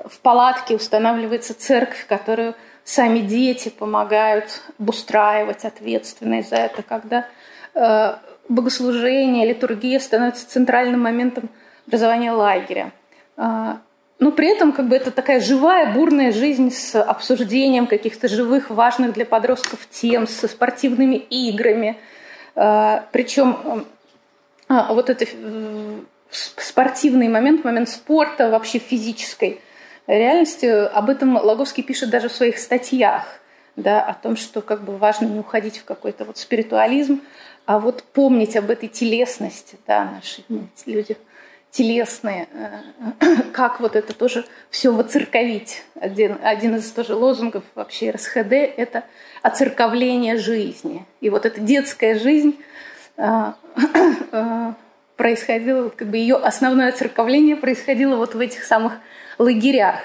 в 0.07 0.19
палатке 0.21 0.77
устанавливается 0.77 1.53
церковь, 1.59 2.07
которую 2.07 2.55
сами 2.85 3.19
дети 3.19 3.69
помогают 3.69 4.63
обустраивать, 4.79 5.67
ответственные 5.67 6.43
за 6.43 6.57
это, 6.57 6.83
когда 6.83 7.27
э, 7.75 8.17
богослужение, 8.49 9.47
литургия 9.47 9.99
становится 10.01 10.49
центральным 10.49 11.01
моментом 11.01 11.51
образования 11.87 12.33
лагеря. 12.33 12.93
Э, 14.21 14.25
но 14.25 14.33
при 14.33 14.49
этом 14.49 14.73
как 14.73 14.89
бы 14.89 14.97
это 14.97 15.11
такая 15.11 15.41
живая, 15.41 15.93
бурная 15.93 16.33
жизнь 16.33 16.71
с 16.71 17.01
обсуждением 17.01 17.87
каких-то 17.87 18.29
живых, 18.29 18.71
важных 18.71 19.15
для 19.15 19.27
подростков 19.27 19.89
тем, 19.91 20.27
со 20.27 20.47
спортивными 20.47 21.17
играми. 21.17 21.97
Э, 22.55 23.01
Причем 23.13 23.87
вот 24.69 25.11
это 25.11 25.27
спортивный 26.31 27.27
момент, 27.27 27.65
момент 27.65 27.89
спорта, 27.89 28.51
вообще 28.51 28.79
физической– 28.79 29.61
реальности. 30.19 30.67
Об 30.67 31.11
этом 31.11 31.37
Логовский 31.37 31.83
пишет 31.83 32.11
даже 32.11 32.29
в 32.29 32.33
своих 32.33 32.59
статьях, 32.59 33.41
да, 33.77 34.03
о 34.03 34.15
том, 34.15 34.37
что 34.37 34.61
как 34.63 34.83
бы 34.83 34.97
важно 34.97 35.27
не 35.27 35.39
уходить 35.39 35.79
в 35.79 35.85
какой-то 35.85 36.25
вот 36.25 36.39
спиритуализм, 36.39 37.21
а 37.67 37.79
вот 37.79 38.03
помнить 38.03 38.57
об 38.57 38.71
этой 38.71 38.89
телесности, 38.89 39.79
да, 39.87 40.05
наши 40.05 40.45
люди 40.87 41.17
телесные, 41.71 42.49
э, 42.53 43.43
как 43.53 43.81
вот 43.81 43.97
это 43.97 44.13
тоже 44.13 44.45
все 44.71 44.93
воцерковить. 44.93 45.83
Один, 46.01 46.39
один 46.43 46.77
из 46.77 46.91
тоже 46.91 47.15
лозунгов 47.15 47.65
вообще 47.75 48.11
РСХД– 48.11 48.53
это 48.77 49.05
оцерковление 49.43 50.37
жизни. 50.39 51.07
И 51.21 51.31
вот 51.31 51.47
эта 51.47 51.61
детская 51.61 52.19
жизнь 52.19 52.59
э, 53.17 53.53
э, 54.33 54.73
происходила, 55.17 55.89
как 55.91 56.09
бы 56.09 56.17
ее 56.17 56.37
основное 56.37 56.89
оцерковление 56.89 57.57
происходило 57.57 58.17
вот 58.17 58.35
в 58.35 58.41
этих 58.41 58.65
самых 58.65 58.95
лагерях. 59.39 59.97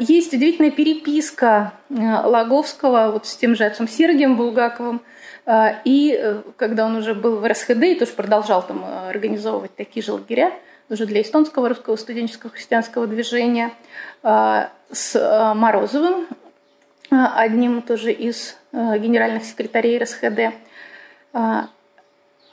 Есть 0.00 0.32
удивительная 0.32 0.72
переписка 0.72 1.74
Лаговского 1.88 3.12
вот 3.12 3.26
с 3.26 3.36
тем 3.36 3.54
же 3.54 3.64
отцом 3.64 3.86
Сергием 3.86 4.36
Булгаковым, 4.36 5.00
и 5.46 6.40
когда 6.56 6.86
он 6.86 6.96
уже 6.96 7.14
был 7.14 7.36
в 7.38 7.46
РСХД 7.46 7.82
и 7.82 7.94
тоже 7.96 8.12
продолжал 8.12 8.62
там 8.62 8.84
организовывать 8.84 9.74
такие 9.76 10.02
же 10.02 10.12
лагеря, 10.12 10.52
уже 10.88 11.06
для 11.06 11.22
эстонского 11.22 11.68
русского 11.68 11.96
студенческого 11.96 12.50
христианского 12.50 13.06
движения, 13.06 13.72
с 14.22 15.54
Морозовым, 15.54 16.26
одним 17.10 17.82
тоже 17.82 18.12
из 18.12 18.56
генеральных 18.72 19.44
секретарей 19.44 19.98
РСХД. 19.98 20.54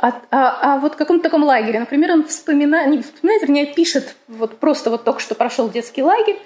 А, 0.02 0.16
а, 0.32 0.58
а 0.62 0.80
вот 0.80 0.96
в 0.96 0.98
каком-то 0.98 1.24
таком 1.26 1.44
лагере, 1.44 1.80
например, 1.80 2.12
он 2.12 2.26
вспоминает, 2.26 2.90
не 2.90 3.04
вспоминает, 3.04 3.44
вернее, 3.44 3.68
пишет, 3.68 4.16
вот 4.28 4.58
просто 4.58 4.90
вот 4.90 5.04
только 5.04 5.20
что 5.20 5.36
прошел 5.36 5.70
детский 5.70 6.02
лагерь, 6.02 6.40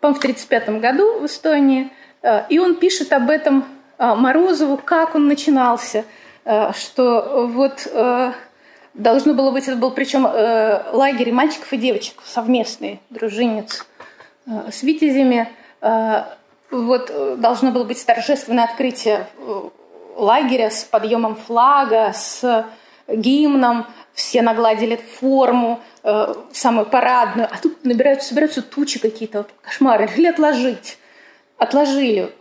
по-моему, 0.00 0.20
в 0.20 0.22
1935 0.22 0.80
году 0.82 1.20
в 1.20 1.24
Эстонии, 1.24 1.90
э, 2.20 2.42
и 2.50 2.58
он 2.58 2.74
пишет 2.74 3.14
об 3.14 3.30
этом 3.30 3.60
э, 3.60 3.64
Морозову, 4.00 4.76
как 4.76 5.14
он 5.14 5.28
начинался, 5.28 6.04
э, 6.44 6.72
что 6.72 7.46
вот 7.52 7.86
должно 8.94 9.34
было 9.34 9.50
быть, 9.52 9.68
это 9.68 9.76
был 9.76 9.92
причем 9.92 10.24
лагерь 10.24 11.32
мальчиков 11.32 11.72
и 11.72 11.76
девочек, 11.76 12.16
совместный, 12.24 13.00
дружинец 13.08 13.86
с 14.46 14.82
витязями, 14.82 15.48
вот 16.70 17.40
должно 17.40 17.70
было 17.70 17.84
быть 17.84 18.04
торжественное 18.04 18.64
открытие 18.64 19.28
лагеря 20.16 20.70
с 20.70 20.82
подъемом 20.82 21.36
флага, 21.36 22.12
с 22.12 22.66
гимном, 23.08 23.86
все 24.12 24.42
нагладили 24.42 24.96
форму, 24.96 25.80
э, 26.02 26.34
самую 26.52 26.86
парадную, 26.86 27.48
а 27.50 27.56
тут 27.60 27.84
набираются, 27.84 28.28
собираются 28.28 28.62
тучи 28.62 28.98
какие-то, 28.98 29.38
вот, 29.38 29.50
кошмары, 29.62 30.06
решили 30.06 30.26
отложить. 30.26 30.98
Отложили. 31.56 32.32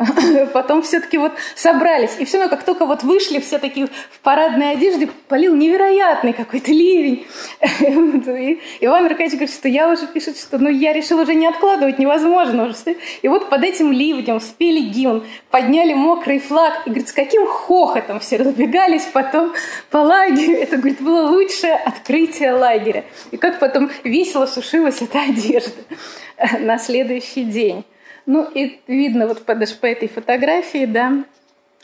Потом 0.52 0.82
все-таки 0.82 1.18
вот 1.18 1.32
собрались. 1.54 2.16
И 2.18 2.24
все 2.24 2.38
равно, 2.38 2.54
как 2.54 2.64
только 2.64 2.86
вот 2.86 3.02
вышли 3.02 3.38
все 3.38 3.58
такие 3.58 3.86
в 3.86 4.20
парадной 4.20 4.72
одежде, 4.72 5.08
полил 5.28 5.54
невероятный 5.54 6.32
какой-то 6.32 6.70
ливень. 6.70 7.26
И 7.60 8.60
Иван 8.80 9.06
Аркадьевич 9.06 9.32
говорит, 9.32 9.54
что 9.54 9.68
я 9.68 9.90
уже 9.90 10.06
пишет, 10.06 10.38
что 10.38 10.58
ну, 10.58 10.68
я 10.68 10.92
решил 10.92 11.18
уже 11.20 11.34
не 11.34 11.46
откладывать, 11.46 11.98
невозможно 11.98 12.64
уже. 12.64 12.96
И 13.22 13.28
вот 13.28 13.50
под 13.50 13.62
этим 13.62 13.92
ливнем 13.92 14.40
спели 14.40 14.80
гимн, 14.80 15.24
подняли 15.50 15.92
мокрый 15.92 16.38
флаг. 16.38 16.82
И 16.86 16.90
говорит, 16.90 17.08
с 17.08 17.12
каким 17.12 17.46
хохотом 17.46 18.20
все 18.20 18.36
разбегались 18.38 19.04
потом 19.12 19.52
по 19.90 19.98
лагерю. 19.98 20.56
Это, 20.56 20.76
говорит, 20.76 21.00
было 21.00 21.28
лучшее 21.28 21.74
открытие 21.74 22.52
лагеря. 22.52 23.04
И 23.30 23.36
как 23.36 23.58
потом 23.58 23.90
весело 24.04 24.46
сушилась 24.46 25.02
эта 25.02 25.20
одежда 25.20 25.82
на 26.60 26.78
следующий 26.78 27.44
день. 27.44 27.84
Ну 28.30 28.48
и 28.48 28.80
видно 28.86 29.26
вот 29.26 29.44
по, 29.44 29.56
даже 29.56 29.74
по 29.74 29.86
этой 29.86 30.06
фотографии, 30.06 30.84
да, 30.84 31.24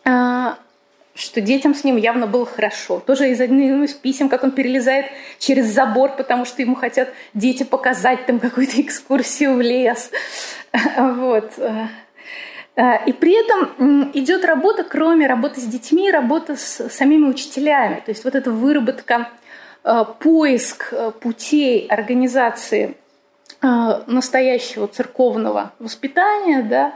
а, 0.05 0.57
что 1.13 1.41
детям 1.41 1.75
с 1.75 1.83
ним 1.83 1.97
явно 1.97 2.29
было 2.29 2.47
хорошо. 2.47 3.01
Тоже 3.01 3.31
из 3.31 3.41
одного 3.41 3.83
из 3.83 3.95
писем, 3.95 4.29
как 4.29 4.45
он 4.45 4.53
перелезает 4.53 5.07
через 5.41 5.67
забор, 5.67 6.13
потому 6.17 6.45
что 6.45 6.63
ему 6.63 6.77
хотят 6.77 7.09
дети 7.35 7.65
показать 7.65 8.27
там 8.27 8.39
какую-то 8.39 8.81
экскурсию 8.81 9.57
в 9.57 9.61
лес. 9.61 10.13
Вот. 10.97 11.51
А, 12.77 12.95
и 13.05 13.13
при 13.13 13.45
этом 13.45 14.13
идет 14.15 14.45
работа, 14.45 14.85
кроме 14.85 15.27
работы 15.27 15.61
с 15.61 15.65
детьми, 15.65 16.13
работа 16.13 16.55
с 16.55 16.89
самими 16.91 17.27
учителями. 17.27 18.03
То 18.05 18.13
есть 18.13 18.23
вот 18.23 18.37
эта 18.37 18.53
выработка, 18.53 19.31
а, 19.83 20.05
поиск 20.05 20.95
путей 21.21 21.89
организации 21.89 22.95
настоящего 24.07 24.87
церковного 24.87 25.73
воспитания, 25.79 26.63
да, 26.63 26.95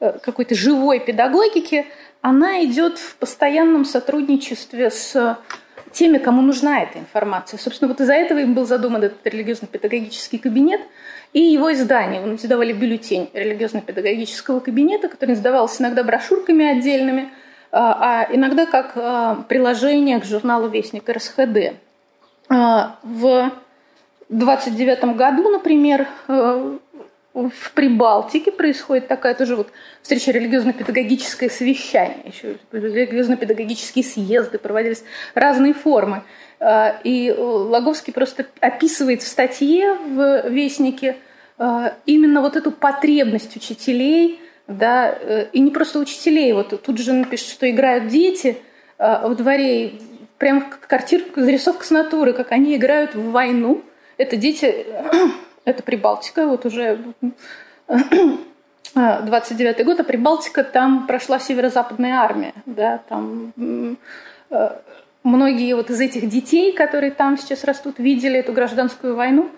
э, 0.00 0.18
какой-то 0.22 0.54
живой 0.54 1.00
педагогики, 1.00 1.86
она 2.20 2.64
идет 2.64 2.98
в 2.98 3.16
постоянном 3.16 3.84
сотрудничестве 3.84 4.90
с 4.90 5.38
теми, 5.92 6.18
кому 6.18 6.42
нужна 6.42 6.82
эта 6.82 6.98
информация. 6.98 7.58
Собственно, 7.58 7.88
вот 7.88 8.00
из-за 8.00 8.14
этого 8.14 8.38
им 8.38 8.54
был 8.54 8.66
задуман 8.66 9.04
этот 9.04 9.24
религиозно-педагогический 9.26 10.38
кабинет 10.38 10.80
и 11.32 11.40
его 11.40 11.72
издание. 11.72 12.20
Вы 12.20 12.34
издавали 12.34 12.72
бюллетень 12.72 13.30
религиозно-педагогического 13.32 14.60
кабинета, 14.60 15.08
который 15.08 15.34
издавался 15.34 15.82
иногда 15.82 16.02
брошюрками 16.02 16.66
отдельными, 16.66 17.30
а, 17.70 18.24
а 18.28 18.34
иногда 18.34 18.66
как 18.66 18.92
э, 18.96 19.36
приложение 19.48 20.20
к 20.20 20.24
журналу 20.24 20.68
«Вестник 20.68 21.08
РСХД». 21.08 21.74
В 22.48 23.52
29 24.28 25.16
году, 25.16 25.50
например, 25.50 26.06
э, 26.28 26.78
в 27.34 27.72
Прибалтике 27.74 28.52
происходит 28.52 29.08
такая 29.08 29.34
тоже 29.34 29.56
вот 29.56 29.68
встреча 30.02 30.30
религиозно-педагогическое 30.30 31.50
совещание, 31.50 32.18
еще 32.24 32.56
религиозно-педагогические 32.72 34.04
съезды, 34.04 34.58
проводились 34.58 35.04
разные 35.34 35.74
формы. 35.74 36.22
Э, 36.60 36.92
и 37.04 37.34
Логовский 37.36 38.12
просто 38.12 38.46
описывает 38.60 39.22
в 39.22 39.28
статье 39.28 39.94
в 39.94 40.48
Вестнике 40.48 41.16
э, 41.58 41.90
именно 42.06 42.40
вот 42.40 42.56
эту 42.56 42.70
потребность 42.70 43.56
учителей, 43.56 44.40
да, 44.66 45.10
и 45.52 45.60
не 45.60 45.70
просто 45.70 45.98
учителей, 45.98 46.54
вот 46.54 46.82
тут 46.82 46.96
же 46.96 47.12
напишет, 47.12 47.48
что 47.48 47.68
играют 47.68 48.08
дети 48.08 48.56
во 48.96 49.28
дворе, 49.34 49.92
прям 50.38 50.72
картинка, 50.88 51.44
зарисовка 51.44 51.84
с 51.84 51.90
натуры, 51.90 52.32
как 52.32 52.50
они 52.50 52.74
играют 52.74 53.14
в 53.14 53.30
войну– 53.30 53.82
это 54.16 54.36
дети, 54.36 54.86
это 55.64 55.82
Прибалтика, 55.82 56.46
вот 56.46 56.66
уже 56.66 56.98
29 58.94 59.84
год, 59.84 60.00
а 60.00 60.04
Прибалтика, 60.04 60.64
там 60.64 61.06
прошла 61.06 61.38
северо-западная 61.38 62.20
армия, 62.20 62.54
да, 62.66 62.98
там 63.08 63.52
э, 64.50 64.68
многие 65.22 65.74
вот 65.74 65.90
из 65.90 66.00
этих 66.00 66.28
детей, 66.28 66.72
которые 66.72 67.10
там 67.10 67.36
сейчас 67.36 67.64
растут, 67.64 67.98
видели 67.98 68.38
эту 68.38 68.52
гражданскую 68.52 69.16
войну, 69.16 69.50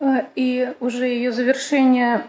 э, 0.00 0.24
и 0.34 0.72
уже 0.80 1.06
ее 1.06 1.32
завершение 1.32 2.24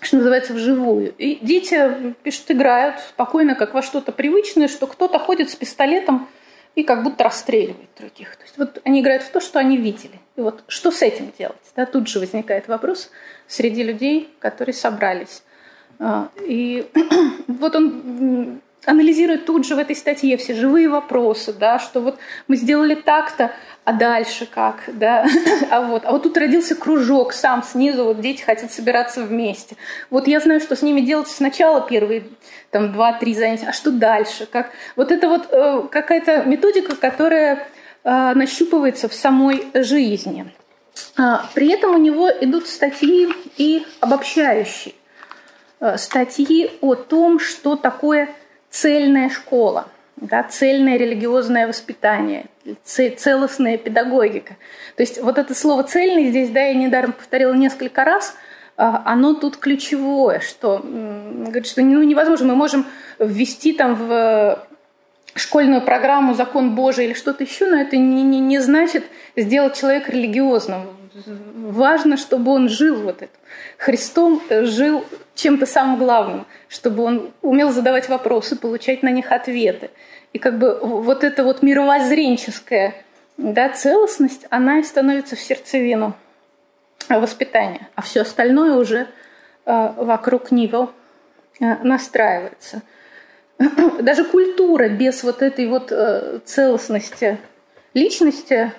что 0.00 0.16
называется, 0.16 0.52
вживую. 0.52 1.14
И 1.16 1.38
дети, 1.40 2.14
пишут, 2.22 2.50
играют 2.50 3.00
спокойно, 3.00 3.54
как 3.54 3.74
во 3.74 3.82
что-то 3.82 4.12
привычное, 4.12 4.68
что 4.68 4.86
кто-то 4.86 5.18
ходит 5.18 5.50
с 5.50 5.56
пистолетом 5.56 6.28
и 6.74 6.82
как 6.82 7.02
будто 7.02 7.24
расстреливает 7.24 7.88
других. 7.98 8.36
То 8.36 8.42
есть 8.42 8.58
вот 8.58 8.80
они 8.84 9.00
играют 9.00 9.22
в 9.22 9.30
то, 9.30 9.40
что 9.40 9.58
они 9.58 9.76
видели. 9.76 10.20
И 10.36 10.40
вот 10.40 10.64
что 10.66 10.90
с 10.90 11.02
этим 11.02 11.32
делать? 11.38 11.56
Да, 11.76 11.86
тут 11.86 12.08
же 12.08 12.18
возникает 12.18 12.68
вопрос 12.68 13.10
среди 13.46 13.82
людей, 13.82 14.34
которые 14.40 14.74
собрались. 14.74 15.42
А, 15.98 16.28
и 16.40 16.86
вот 17.46 17.76
он 17.76 18.60
анализирует 18.86 19.46
тут 19.46 19.66
же 19.66 19.76
в 19.76 19.78
этой 19.78 19.96
статье 19.96 20.36
все 20.36 20.54
живые 20.54 20.88
вопросы, 20.88 21.52
да, 21.52 21.78
что 21.78 22.00
вот 22.00 22.18
мы 22.48 22.56
сделали 22.56 22.94
так-то, 22.94 23.52
а 23.84 23.92
дальше 23.92 24.46
как, 24.46 24.82
да, 24.88 25.26
а 25.70 25.82
вот, 25.82 26.04
а 26.04 26.12
вот 26.12 26.24
тут 26.24 26.36
родился 26.36 26.74
кружок 26.74 27.32
сам 27.32 27.62
снизу, 27.62 28.04
вот 28.04 28.20
дети 28.20 28.42
хотят 28.42 28.72
собираться 28.72 29.22
вместе. 29.22 29.76
Вот 30.10 30.26
я 30.26 30.40
знаю, 30.40 30.60
что 30.60 30.76
с 30.76 30.82
ними 30.82 31.00
делать 31.00 31.28
сначала 31.28 31.80
первые 31.80 32.24
там 32.70 32.92
два-три 32.92 33.34
занятия, 33.34 33.68
а 33.68 33.72
что 33.72 33.90
дальше, 33.90 34.46
как, 34.46 34.70
вот 34.96 35.12
это 35.12 35.28
вот 35.28 35.48
э, 35.50 35.88
какая-то 35.90 36.44
методика, 36.44 36.96
которая 36.96 37.66
нащупывается 38.04 39.08
в 39.08 39.14
самой 39.14 39.66
жизни. 39.74 40.52
А, 41.16 41.46
при 41.54 41.70
этом 41.70 41.94
у 41.94 41.98
него 41.98 42.28
идут 42.28 42.66
статьи 42.66 43.28
и 43.56 43.86
обобщающие 44.00 44.94
э, 45.80 45.96
статьи 45.96 46.70
о 46.80 46.94
том, 46.94 47.38
что 47.38 47.76
такое 47.76 48.30
цельная 48.70 49.30
школа, 49.30 49.86
да, 50.16 50.42
цельное 50.42 50.96
религиозное 50.96 51.68
воспитание, 51.68 52.46
целостная 52.84 53.78
педагогика. 53.78 54.56
То 54.96 55.02
есть 55.02 55.20
вот 55.20 55.38
это 55.38 55.54
слово 55.54 55.84
«цельный» 55.84 56.30
здесь, 56.30 56.50
да, 56.50 56.62
я 56.62 56.74
недаром 56.74 57.12
повторила 57.12 57.52
несколько 57.52 58.04
раз, 58.04 58.34
а, 58.76 59.02
оно 59.04 59.34
тут 59.34 59.56
ключевое, 59.56 60.40
что, 60.40 60.80
говорит, 60.82 61.66
что 61.66 61.82
ну, 61.82 62.02
невозможно, 62.02 62.48
мы 62.48 62.56
можем 62.56 62.86
ввести 63.20 63.72
там 63.72 63.94
в 63.94 64.66
школьную 65.34 65.82
программу 65.82 66.34
«Закон 66.34 66.74
Божий» 66.74 67.06
или 67.06 67.14
что-то 67.14 67.44
еще, 67.44 67.66
но 67.66 67.80
это 67.80 67.96
не, 67.96 68.22
не, 68.22 68.40
не 68.40 68.58
значит 68.58 69.04
сделать 69.36 69.78
человека 69.78 70.12
религиозным. 70.12 70.86
Важно, 71.26 72.16
чтобы 72.16 72.52
он 72.52 72.68
жил 72.68 73.02
вот 73.02 73.22
это. 73.22 73.32
Христом 73.78 74.42
жил 74.48 75.04
чем-то 75.34 75.66
самым 75.66 75.98
главным, 75.98 76.46
чтобы 76.68 77.02
он 77.04 77.30
умел 77.42 77.70
задавать 77.70 78.08
вопросы, 78.08 78.56
получать 78.56 79.02
на 79.02 79.10
них 79.10 79.30
ответы. 79.30 79.90
И 80.32 80.38
как 80.38 80.58
бы 80.58 80.78
вот 80.82 81.22
эта 81.22 81.44
вот 81.44 81.62
мировоззренческая 81.62 82.94
да, 83.36 83.68
целостность, 83.68 84.46
она 84.50 84.78
и 84.78 84.82
становится 84.82 85.36
в 85.36 85.40
сердцевину 85.40 86.14
воспитания. 87.08 87.88
А 87.94 88.02
все 88.02 88.22
остальное 88.22 88.74
уже 88.76 89.06
э, 89.66 89.92
вокруг 89.96 90.50
него 90.50 90.92
э, 91.60 91.76
настраивается. 91.82 92.82
Даже 94.02 94.24
культура 94.24 94.88
без 94.88 95.22
вот 95.22 95.42
этой 95.42 95.66
вот 95.68 95.92
э, 95.92 96.40
целостности 96.44 97.38
личности, 97.94 98.72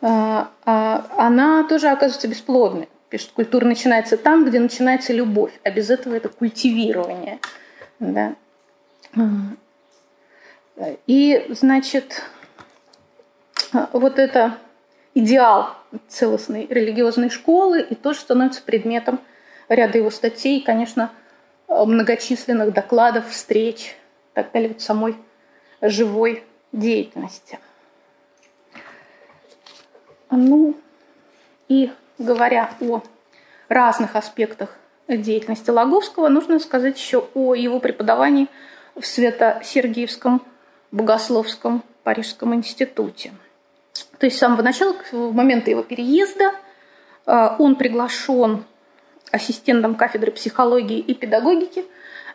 э, 0.00 0.06
э, 0.06 0.44
она 0.64 1.64
тоже 1.68 1.88
оказывается 1.88 2.28
бесплодной 2.28 2.88
пишет, 3.08 3.30
культура 3.32 3.64
начинается 3.64 4.16
там, 4.16 4.44
где 4.44 4.58
начинается 4.58 5.12
любовь, 5.12 5.52
а 5.62 5.70
без 5.70 5.90
этого 5.90 6.14
это 6.14 6.28
культивирование. 6.28 7.38
Да. 7.98 8.34
И, 11.06 11.46
значит, 11.50 12.22
вот 13.92 14.18
это 14.18 14.58
идеал 15.14 15.74
целостной 16.08 16.66
религиозной 16.68 17.30
школы 17.30 17.80
и 17.80 17.94
тоже 17.94 18.20
становится 18.20 18.62
предметом 18.62 19.20
ряда 19.68 19.98
его 19.98 20.10
статей, 20.10 20.58
и, 20.58 20.64
конечно, 20.64 21.10
многочисленных 21.68 22.72
докладов, 22.72 23.30
встреч, 23.30 23.96
так 24.36 24.52
далее, 24.52 24.68
вот 24.68 24.82
самой 24.82 25.16
живой 25.80 26.44
деятельности. 26.72 27.58
Ну 30.30 30.76
и 31.68 31.90
говоря 32.18 32.70
о 32.80 33.02
разных 33.68 34.14
аспектах 34.14 34.76
деятельности 35.08 35.70
Лаговского, 35.70 36.28
нужно 36.28 36.58
сказать 36.58 36.98
еще 36.98 37.28
о 37.34 37.54
его 37.54 37.80
преподавании 37.80 38.48
в 38.94 39.06
Свято-Сергиевском 39.06 40.42
Богословском 40.90 41.82
Парижском 42.02 42.54
институте. 42.54 43.32
То 44.18 44.26
есть 44.26 44.36
с 44.36 44.40
самого 44.40 44.62
начала, 44.62 44.94
в 45.12 45.32
момента 45.32 45.70
его 45.70 45.82
переезда, 45.82 46.52
э, 47.26 47.48
он 47.58 47.76
приглашен 47.76 48.64
ассистентом 49.32 49.94
кафедры 49.94 50.30
психологии 50.30 50.98
и 50.98 51.14
педагогики, 51.14 51.84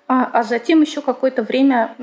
а, 0.08 0.30
а 0.34 0.44
затем 0.44 0.82
еще 0.82 1.02
какое-то 1.02 1.44
время 1.44 1.96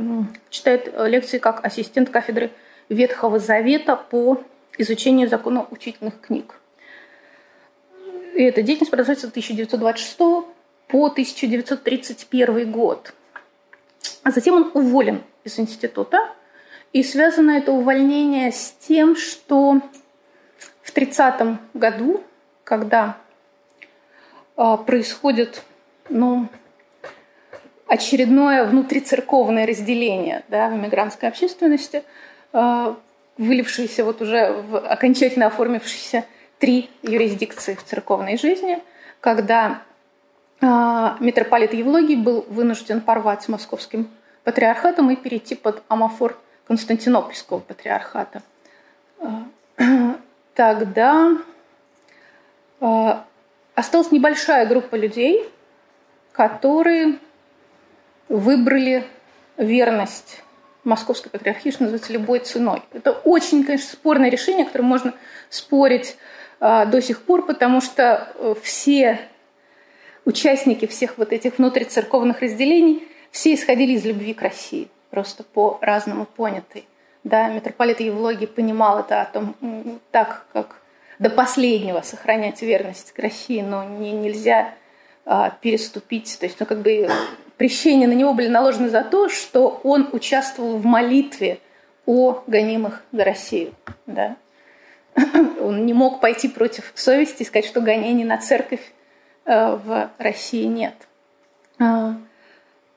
читает 0.50 0.92
лекции 1.06 1.38
как 1.38 1.64
ассистент 1.64 2.10
кафедры 2.10 2.50
Ветхого 2.88 3.38
Завета 3.38 3.96
по 3.96 4.42
изучению 4.78 5.28
закона 5.28 5.66
учительных 5.70 6.20
книг. 6.20 6.54
И 8.34 8.42
эта 8.42 8.62
деятельность 8.62 8.90
продолжается 8.90 9.26
с 9.26 9.30
1926 9.30 10.18
по 10.86 11.06
1931 11.06 12.70
год. 12.70 13.12
А 14.22 14.30
затем 14.30 14.54
он 14.54 14.70
уволен 14.74 15.22
из 15.44 15.58
института. 15.58 16.30
И 16.92 17.02
связано 17.02 17.50
это 17.50 17.72
увольнение 17.72 18.50
с 18.50 18.74
тем, 18.80 19.16
что 19.16 19.80
в 20.82 20.92
30 20.92 21.58
году, 21.74 22.22
когда 22.64 23.18
э, 23.18 23.27
происходит 24.58 25.62
ну, 26.08 26.48
очередное 27.86 28.64
внутрицерковное 28.64 29.66
разделение 29.66 30.44
да, 30.48 30.68
в 30.68 30.74
мигрантской 30.74 31.28
общественности, 31.28 32.04
э, 32.52 32.94
вылившееся 33.38 34.04
вот 34.04 34.20
уже 34.20 34.52
в 34.52 34.78
окончательно 34.78 35.46
оформившийся 35.46 36.24
три 36.58 36.90
юрисдикции 37.02 37.74
в 37.74 37.84
церковной 37.84 38.36
жизни, 38.36 38.82
когда 39.20 39.82
э, 40.60 40.66
митрополит 41.20 41.72
Евлогий 41.72 42.16
был 42.16 42.44
вынужден 42.48 43.00
порвать 43.00 43.42
с 43.42 43.48
московским 43.48 44.10
патриархатом 44.44 45.10
и 45.10 45.16
перейти 45.16 45.54
под 45.54 45.82
амофор 45.88 46.38
Константинопольского 46.66 47.60
патриархата. 47.60 48.42
А, 49.20 49.44
тогда 50.54 51.38
осталась 53.78 54.10
небольшая 54.10 54.66
группа 54.66 54.96
людей, 54.96 55.48
которые 56.32 57.18
выбрали 58.28 59.04
верность 59.56 60.42
московской 60.82 61.30
патриархии, 61.30 61.70
что 61.70 61.84
называется, 61.84 62.12
любой 62.12 62.40
ценой. 62.40 62.82
Это 62.92 63.12
очень, 63.12 63.62
конечно, 63.62 63.92
спорное 63.92 64.30
решение, 64.30 64.64
которое 64.64 64.84
можно 64.84 65.14
спорить 65.48 66.16
а, 66.58 66.86
до 66.86 67.00
сих 67.00 67.22
пор, 67.22 67.46
потому 67.46 67.80
что 67.80 68.32
э, 68.34 68.54
все 68.62 69.20
участники 70.24 70.86
всех 70.86 71.16
вот 71.16 71.32
этих 71.32 71.58
внутрицерковных 71.58 72.40
разделений, 72.40 73.06
все 73.30 73.54
исходили 73.54 73.92
из 73.92 74.04
любви 74.04 74.34
к 74.34 74.42
России, 74.42 74.88
просто 75.10 75.44
по-разному 75.44 76.26
понятой. 76.26 76.84
Да, 77.22 77.48
митрополит 77.48 78.00
Евлогий 78.00 78.48
понимал 78.48 79.00
это 79.00 79.20
о 79.20 79.26
том, 79.26 79.54
так 80.10 80.46
как 80.52 80.80
до 81.18 81.30
последнего 81.30 82.00
сохранять 82.02 82.62
верность 82.62 83.12
к 83.12 83.18
России, 83.18 83.60
но 83.60 83.84
не, 83.84 84.12
нельзя 84.12 84.74
а, 85.24 85.50
переступить. 85.50 86.38
То 86.38 86.46
есть, 86.46 86.58
ну, 86.60 86.66
как 86.66 86.80
бы 86.80 87.08
прещения 87.56 88.06
на 88.06 88.12
него 88.12 88.34
были 88.34 88.48
наложены 88.48 88.88
за 88.88 89.02
то, 89.02 89.28
что 89.28 89.80
он 89.82 90.08
участвовал 90.12 90.78
в 90.78 90.84
молитве 90.84 91.58
о 92.06 92.42
гонимых 92.46 93.02
за 93.12 93.24
Россию. 93.24 93.74
Да? 94.06 94.36
Он 95.60 95.84
не 95.84 95.92
мог 95.92 96.20
пойти 96.20 96.48
против 96.48 96.92
совести 96.94 97.42
и 97.42 97.44
сказать, 97.44 97.66
что 97.66 97.80
гонений 97.80 98.24
на 98.24 98.38
церковь 98.38 98.92
э, 99.44 99.76
в 99.76 100.10
России 100.18 100.64
нет. 100.64 100.94
А, 101.80 102.16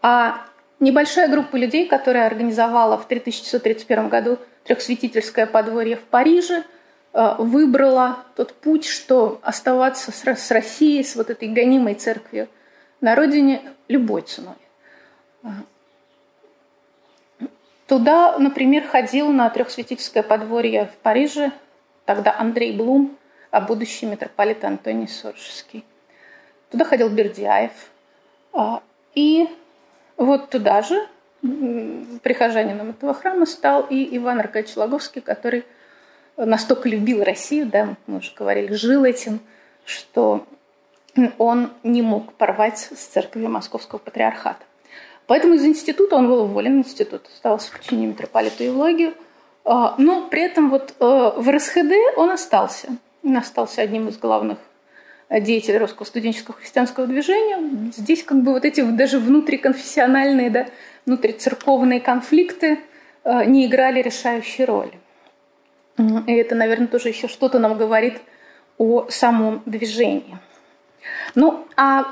а 0.01 0.45
небольшая 0.80 1.28
группа 1.28 1.55
людей, 1.55 1.88
которая 1.88 2.28
организовала 2.28 2.97
в 2.97 3.05
1931 3.05 4.09
году 4.09 4.38
трехсвятительское 4.63 5.45
подворье 5.47 5.95
в 5.95 6.03
Париже, 6.03 6.63
выбрала 7.14 8.20
тот 8.36 8.53
путь, 8.53 8.86
что 8.86 9.39
оставаться 9.43 10.12
с 10.12 10.51
Россией, 10.51 11.03
с 11.03 11.16
вот 11.16 11.30
этой 11.30 11.49
гонимой 11.49 11.95
церковью 11.95 12.47
на 13.01 13.16
родине 13.16 13.62
любой 13.88 14.22
ценой. 14.22 14.55
Туда, 17.88 18.38
например, 18.38 18.88
ходил 18.88 19.28
на 19.34 19.49
трехсвятительское 19.49 20.24
подворье 20.24 20.86
в 20.86 20.97
Париже 20.99 21.51
тогда 22.05 22.34
Андрей 22.38 22.72
Блум, 22.72 23.18
а 23.49 23.59
будущий 23.59 24.05
митрополит 24.05 24.64
Антоний 24.64 25.09
Соржский. 25.09 25.84
Туда 26.70 26.86
ходил 26.86 27.09
Бердяев. 27.09 27.72
А, 28.53 28.82
и 29.14 29.49
вот 30.16 30.49
туда 30.49 30.82
же 30.82 31.05
прихожанином 31.41 32.91
этого 32.91 33.14
храма 33.14 33.45
стал 33.45 33.86
и 33.89 34.16
Иван 34.18 34.39
Аркадьевич 34.39 34.78
Логовский, 34.78 35.22
который 35.22 35.66
настолько 36.46 36.89
любил 36.89 37.24
Россию, 37.24 37.68
да, 37.68 37.96
мы 38.08 38.18
уже 38.18 38.32
говорили, 38.36 38.74
жил 38.74 39.04
этим, 39.04 39.39
что 39.86 40.46
он 41.38 41.72
не 41.84 42.02
мог 42.02 42.34
порвать 42.34 42.80
с 42.80 43.06
церковью 43.06 43.50
Московского 43.50 44.00
патриархата. 44.00 44.64
Поэтому 45.28 45.54
из 45.54 45.66
института 45.66 46.16
он 46.16 46.28
был 46.28 46.44
уволен, 46.44 46.80
институт 46.80 47.28
остался 47.34 47.70
в 47.70 47.78
подчинении 47.78 48.08
митрополита 48.08 48.64
Евлогию, 48.64 49.14
а, 49.64 49.96
но 49.98 50.28
при 50.28 50.42
этом 50.42 50.70
вот 50.70 50.94
э, 51.00 51.32
в 51.38 51.50
РСХД 51.50 52.18
он 52.18 52.32
остался. 52.32 52.98
Он 53.24 53.38
остался 53.38 53.82
одним 53.82 54.08
из 54.08 54.18
главных 54.18 54.58
деятелей 55.30 55.78
русского 55.78 56.06
студенческого 56.06 56.58
христианского 56.58 57.08
движения. 57.08 57.92
Здесь 57.96 58.24
как 58.24 58.42
бы 58.42 58.52
вот 58.52 58.66
эти 58.66 58.82
даже 58.82 59.20
внутриконфессиональные, 59.20 60.50
да, 60.50 60.66
внутрицерковные 61.06 62.02
конфликты 62.02 62.80
э, 63.24 63.46
не 63.46 63.68
играли 63.68 64.02
решающей 64.02 64.66
роли. 64.66 64.94
И 66.28 66.34
это, 66.34 66.56
наверное, 66.56 66.88
тоже 66.88 67.10
еще 67.10 67.28
что-то 67.28 67.60
нам 67.60 67.78
говорит 67.78 68.22
о 68.78 69.08
самом 69.10 69.62
движении. 69.66 70.38
Ну, 71.36 71.66
а 71.76 72.06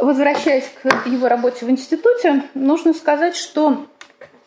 возвращаясь 0.00 0.70
к 0.82 1.06
его 1.06 1.28
работе 1.28 1.66
в 1.66 1.70
институте, 1.70 2.42
нужно 2.54 2.92
сказать, 2.94 3.36
что 3.36 3.86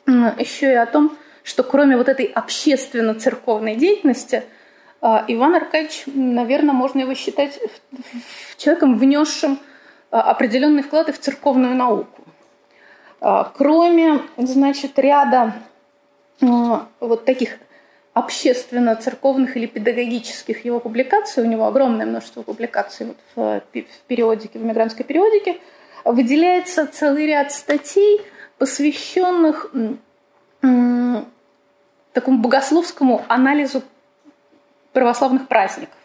еще 0.07 0.72
и 0.72 0.76
о 0.76 0.86
том, 0.86 1.17
что 1.43 1.63
кроме 1.63 1.97
вот 1.97 2.09
этой 2.09 2.26
общественно-церковной 2.26 3.76
деятельности, 3.76 4.43
а, 5.01 5.26
Иван 5.28 5.55
Аркадьевич, 5.55 6.03
наверное, 6.05 6.74
можно 6.74 6.99
его 6.99 7.15
считать 7.15 7.59
человеком, 8.57 8.97
внесшим 8.97 9.59
а, 10.11 10.22
определенный 10.22 10.84
вклад 10.84 11.09
и 11.09 11.11
в 11.11 11.19
церковную 11.19 11.76
науку. 11.76 12.24
А, 13.19 13.51
кроме, 13.55 14.22
значит, 14.38 14.97
ряда 14.99 15.53
вот 16.39 17.26
таких 17.26 17.59
общественно-церковных 18.14 19.55
или 19.55 19.68
педагогических 19.68 20.66
его 20.66 20.80
публикаций, 20.80 21.43
у 21.43 21.45
него 21.45 21.66
огромное 21.66 22.05
множество 22.05 22.41
публикаций 22.41 23.07
вот 23.07 23.18
в, 23.36 23.62
в 23.74 24.07
периодике, 24.07 24.59
в 24.59 24.64
мигрантской 24.64 25.05
периодике, 25.05 25.59
выделяется 26.03 26.88
целый 26.88 27.26
ряд 27.28 27.51
статей, 27.53 28.22
посвященных 28.57 29.74
такому 32.14 32.39
богословскому 32.39 33.24
анализу 33.30 33.82
православных 34.91 35.47
праздников. 35.47 35.95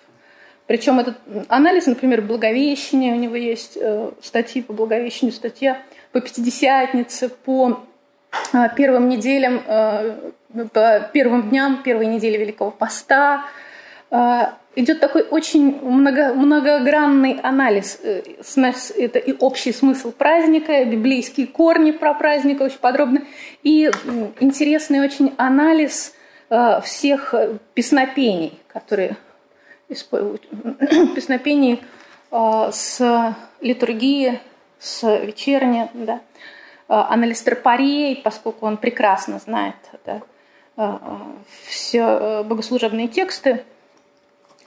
Причем 0.66 0.98
этот 0.98 1.16
анализ, 1.48 1.86
например, 1.86 2.22
Благовещение, 2.22 3.14
у 3.14 3.18
него 3.18 3.36
есть 3.36 3.76
э, 3.80 4.10
статьи 4.20 4.62
по 4.62 4.72
Благовещению, 4.72 5.32
статья 5.32 5.80
по 6.12 6.20
Пятидесятнице, 6.20 7.28
по 7.28 7.84
первым 8.76 9.08
неделям, 9.08 9.62
э, 9.66 10.30
по 10.72 11.10
первым 11.12 11.50
дням 11.50 11.82
первой 11.82 12.06
недели 12.06 12.36
Великого 12.36 12.70
Поста, 12.70 13.44
идет 14.76 15.00
такой 15.00 15.22
очень 15.22 15.80
много, 15.82 16.32
многогранный 16.34 17.40
анализ. 17.42 17.98
Э, 18.02 18.22
это 18.96 19.18
и 19.18 19.34
общий 19.38 19.72
смысл 19.72 20.12
праздника, 20.12 20.84
библейские 20.84 21.46
корни 21.46 21.90
про 21.90 22.14
праздник 22.14 22.60
очень 22.60 22.78
подробно, 22.78 23.22
и 23.62 23.90
интересный 24.40 25.00
очень 25.00 25.34
анализ 25.36 26.14
всех 26.82 27.34
песнопений, 27.74 28.60
которые 28.68 29.16
используют. 29.88 30.46
Песнопений 31.16 31.82
с 32.30 33.34
литургии, 33.60 34.40
с 34.78 35.02
вечерней, 35.18 35.88
да. 35.94 36.20
Анализ 36.88 37.42
тропарей, 37.42 38.20
поскольку 38.22 38.66
он 38.66 38.76
прекрасно 38.76 39.38
знает 39.38 39.74
да, 40.04 41.00
все 41.66 42.42
богослужебные 42.44 43.08
тексты, 43.08 43.64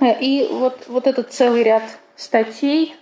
и 0.02 0.48
вот, 0.52 0.86
вот 0.88 1.08
этот 1.08 1.32
целый 1.34 1.64
ряд 1.64 1.84
статей 2.16 2.96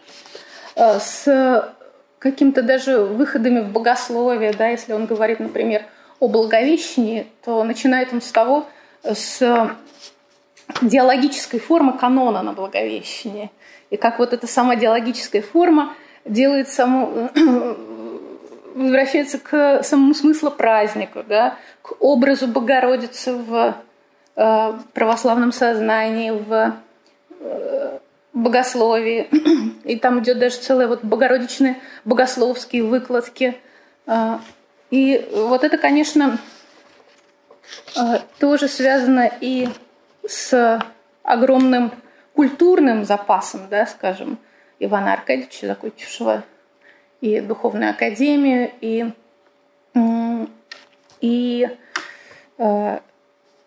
э, 0.75 0.99
с 0.99 1.73
каким-то 2.19 2.63
даже 2.63 3.01
выходами 3.01 3.59
в 3.59 3.71
богословие, 3.71 4.53
да, 4.53 4.69
если 4.69 4.93
он 4.93 5.05
говорит, 5.05 5.39
например, 5.39 5.85
о 6.19 6.27
Благовещении, 6.27 7.27
то 7.43 7.63
начинает 7.63 8.11
он 8.13 8.21
с 8.21 8.31
того, 8.31 8.65
с 9.03 9.75
диалогической 10.81 11.59
формы 11.59 11.97
канона 11.97 12.41
на 12.41 12.53
Благовещении. 12.53 13.51
И 13.89 13.97
как 13.97 14.19
вот 14.19 14.33
эта 14.33 14.47
сама 14.47 14.75
диалогическая 14.75 15.41
форма 15.41 15.93
делает 16.25 16.69
саму, 16.69 17.29
возвращается 18.77 19.39
к 19.39 19.83
самому 19.83 20.13
смыслу 20.13 20.51
праздника, 20.51 21.23
да, 21.27 21.57
к 21.81 21.93
образу 21.99 22.47
Богородицы 22.47 23.33
в 23.33 23.75
э, 24.35 24.73
православном 24.93 25.51
сознании, 25.51 26.31
в 26.31 26.79
богословии. 28.37 29.27
И 29.83 29.97
там 29.97 30.19
идет 30.19 30.39
даже 30.39 30.57
целые 30.57 30.87
вот 30.87 31.03
богородичные 31.03 31.79
богословские 32.05 32.83
выкладки. 32.83 33.57
А, 34.05 34.39
и 34.89 35.27
вот 35.33 35.63
это, 35.63 35.77
конечно, 35.77 36.37
а, 37.95 38.21
тоже 38.39 38.67
связано 38.67 39.29
и 39.41 39.69
с 40.27 40.81
огромным 41.23 41.91
культурным 42.33 43.05
запасом, 43.05 43.67
да, 43.69 43.85
скажем, 43.85 44.37
Ивана 44.79 45.13
Аркадьевича, 45.13 45.67
закончившего 45.67 46.43
и 47.21 47.39
духовную 47.39 47.91
академию, 47.91 48.71
и, 48.81 49.11
и 51.21 51.69
э, 52.57 52.99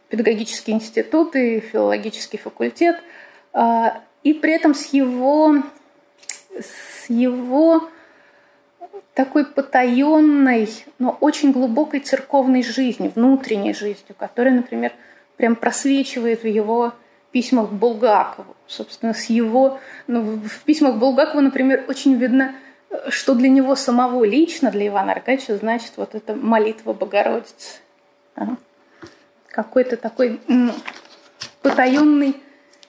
педагогический 0.08 0.72
институт, 0.72 1.36
и 1.36 1.60
филологический 1.60 2.38
факультет– 2.38 2.96
а, 3.52 4.02
и 4.22 4.34
при 4.34 4.52
этом 4.52 4.74
с 4.74 4.86
его, 4.86 5.56
с 6.58 7.08
его 7.08 7.88
такой 9.14 9.44
потаенной, 9.44 10.68
но 10.98 11.16
очень 11.20 11.52
глубокой 11.52 12.00
церковной 12.00 12.62
жизнью, 12.62 13.12
внутренней 13.14 13.74
жизнью, 13.74 14.14
которая, 14.16 14.54
например, 14.54 14.92
прям 15.36 15.56
просвечивает 15.56 16.42
в 16.42 16.46
его 16.46 16.94
письмах 17.32 17.70
Булгакову. 17.70 18.56
Собственно, 18.66 19.14
с 19.14 19.26
его... 19.26 19.78
Ну, 20.06 20.38
в 20.38 20.60
письмах 20.64 20.96
Булгакова, 20.96 21.40
например, 21.40 21.84
очень 21.88 22.14
видно, 22.14 22.54
что 23.08 23.34
для 23.34 23.48
него 23.48 23.74
самого 23.76 24.24
лично, 24.24 24.70
для 24.70 24.88
Ивана 24.88 25.12
Аркадьевича, 25.12 25.56
значит 25.56 25.92
вот 25.96 26.14
эта 26.14 26.34
молитва 26.34 26.92
Богородицы. 26.92 27.80
Какой-то 29.48 29.96
такой 29.96 30.40
потаенный 31.62 32.36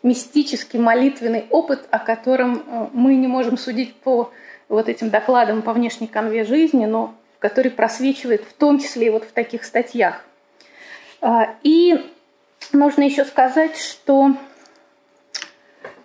мистический 0.03 0.79
молитвенный 0.79 1.45
опыт, 1.49 1.87
о 1.91 1.99
котором 1.99 2.63
э, 2.65 2.87
мы 2.93 3.15
не 3.15 3.27
можем 3.27 3.57
судить 3.57 3.95
по 3.95 4.31
вот 4.67 4.89
этим 4.89 5.09
докладам 5.09 5.61
по 5.61 5.73
внешней 5.73 6.07
конве 6.07 6.43
жизни, 6.43 6.85
но 6.85 7.13
который 7.39 7.71
просвечивает 7.71 8.43
в 8.43 8.53
том 8.53 8.79
числе 8.79 9.07
и 9.07 9.09
вот 9.09 9.25
в 9.25 9.31
таких 9.31 9.63
статьях. 9.63 10.23
А, 11.21 11.55
и 11.61 12.09
нужно 12.71 13.03
еще 13.03 13.25
сказать, 13.25 13.77
что 13.77 14.31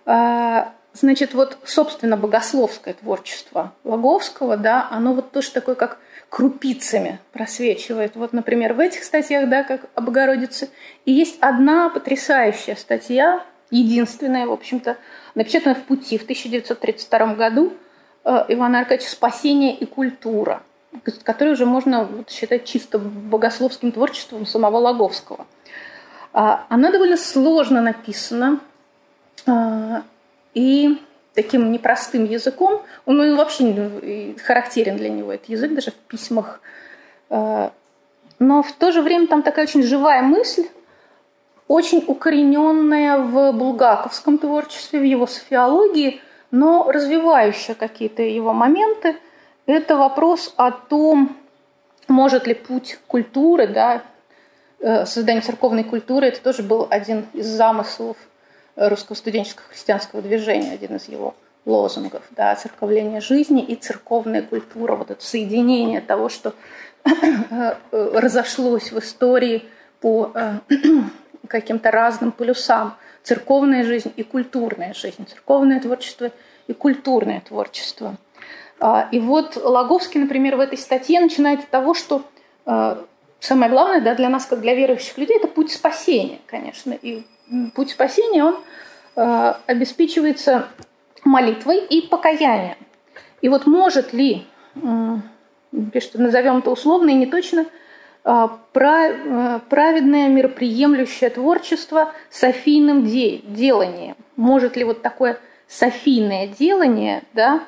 а, 0.05 0.73
значит, 0.99 1.33
вот, 1.33 1.57
собственно, 1.63 2.17
богословское 2.17 2.93
творчество 2.93 3.73
Логовского, 3.83 4.57
да, 4.57 4.87
оно 4.89 5.13
вот 5.13 5.31
тоже 5.31 5.51
такое, 5.51 5.75
как 5.75 5.99
крупицами 6.29 7.19
просвечивает. 7.31 8.15
Вот, 8.15 8.33
например, 8.33 8.73
в 8.73 8.79
этих 8.79 9.03
статьях, 9.03 9.49
да, 9.49 9.63
как 9.63 9.81
о 9.95 10.01
Богородице. 10.01 10.69
И 11.05 11.11
есть 11.11 11.37
одна 11.39 11.89
потрясающая 11.89 12.75
статья, 12.75 13.43
единственная, 13.71 14.47
в 14.47 14.51
общем-то, 14.51 14.97
напечатана 15.35 15.75
в 15.75 15.83
«Пути» 15.83 16.17
в 16.17 16.23
1932 16.23 17.35
году 17.35 17.73
э, 18.23 18.45
Ивана 18.49 18.79
Аркадьевича 18.79 19.11
«Спасение 19.11 19.75
и 19.75 19.85
культура», 19.85 20.63
который 21.23 21.53
уже 21.53 21.65
можно 21.65 22.09
считать 22.29 22.65
чисто 22.65 22.97
богословским 22.99 23.91
творчеством 23.91 24.45
самого 24.45 24.77
Логовского. 24.77 25.45
А, 26.33 26.65
она 26.69 26.91
довольно 26.91 27.17
сложно 27.17 27.81
написана 27.81 28.59
а, 29.45 30.03
и 30.53 30.97
таким 31.37 31.71
непростым 31.71 32.25
языком. 32.25 32.81
Он 33.05 33.35
вообще 33.35 34.33
характерен 34.43 34.97
для 34.97 35.09
него, 35.09 35.31
этот 35.31 35.49
язык, 35.49 35.73
даже 35.73 35.91
в 35.91 35.93
письмах. 35.93 36.59
А, 37.29 37.71
но 38.39 38.63
в 38.63 38.71
то 38.71 38.91
же 38.91 39.01
время 39.01 39.27
там 39.27 39.43
такая 39.43 39.65
очень 39.65 39.83
живая 39.83 40.23
мысль, 40.23 40.65
очень 41.67 42.03
укорененная 42.07 43.19
в 43.19 43.51
булгаковском 43.51 44.39
творчестве, 44.39 44.99
в 44.99 45.03
его 45.03 45.27
софиологии, 45.27 46.21
но 46.49 46.91
развивающая 46.91 47.75
какие-то 47.75 48.23
его 48.23 48.53
моменты. 48.53 49.17
Это 49.67 49.95
вопрос 49.95 50.53
о 50.57 50.71
том, 50.71 51.37
может 52.07 52.47
ли 52.47 52.55
путь 52.55 52.97
культуры, 53.05 53.67
да, 53.67 54.01
э, 54.79 55.05
создание 55.05 55.41
церковной 55.41 55.83
культуры, 55.83 56.27
это 56.27 56.41
тоже 56.41 56.63
был 56.63 56.87
один 56.89 57.25
из 57.33 57.45
замыслов 57.45 58.17
русского 58.77 59.15
студенческого 59.15 59.67
христианского 59.69 60.21
движения, 60.21 60.71
один 60.71 60.95
из 60.95 61.09
его 61.09 61.35
лозунгов, 61.65 62.23
да, 62.31 62.55
церковление 62.55 63.19
жизни 63.19 63.61
и 63.61 63.75
церковная 63.75 64.41
культура, 64.41 64.95
вот 64.95 65.11
это 65.11 65.23
соединение 65.23 65.99
того, 65.99 66.29
что 66.29 66.53
э, 67.03 67.73
разошлось 67.91 68.91
в 68.91 68.99
истории 68.99 69.65
по 69.99 70.31
э, 70.33 70.59
каким-то 71.47 71.91
разным 71.91 72.31
полюсам. 72.31 72.95
Церковная 73.23 73.83
жизнь 73.83 74.13
и 74.15 74.23
культурная 74.23 74.93
жизнь, 74.93 75.27
церковное 75.27 75.81
творчество 75.81 76.31
и 76.67 76.73
культурное 76.73 77.41
творчество. 77.41 78.15
А, 78.79 79.09
и 79.11 79.19
вот 79.19 79.57
Логовский, 79.57 80.21
например, 80.21 80.55
в 80.55 80.61
этой 80.61 80.77
статье 80.77 81.19
начинает 81.19 81.63
с 81.63 81.65
того, 81.65 81.93
что 81.93 82.23
а, 82.65 83.03
самое 83.41 83.69
главное 83.69 83.99
да, 83.99 84.15
для 84.15 84.29
нас, 84.29 84.45
как 84.45 84.61
для 84.61 84.75
верующих 84.75 85.17
людей, 85.17 85.37
это 85.37 85.47
путь 85.47 85.71
спасения, 85.71 86.39
конечно. 86.45 86.93
И 86.93 87.25
путь 87.73 87.91
спасения, 87.91 88.43
он 88.43 88.57
а, 89.15 89.59
обеспечивается 89.67 90.67
молитвой 91.23 91.85
и 91.85 92.07
покаянием. 92.07 92.77
И 93.41 93.49
вот 93.49 93.67
может 93.67 94.13
ли, 94.13 94.45
пишет, 95.93 96.15
назовем 96.15 96.57
это 96.57 96.71
условно 96.71 97.09
и 97.09 97.13
не 97.13 97.27
точно, 97.27 97.65
праведное 98.23 100.27
мироприемлющее 100.27 101.29
творчество 101.29 102.13
с 102.29 102.43
афийным 102.43 103.05
деланием. 103.05 104.17
Может 104.35 104.75
ли 104.75 104.83
вот 104.83 105.01
такое 105.01 105.39
софийное 105.67 106.47
делание, 106.47 107.23
да, 107.33 107.63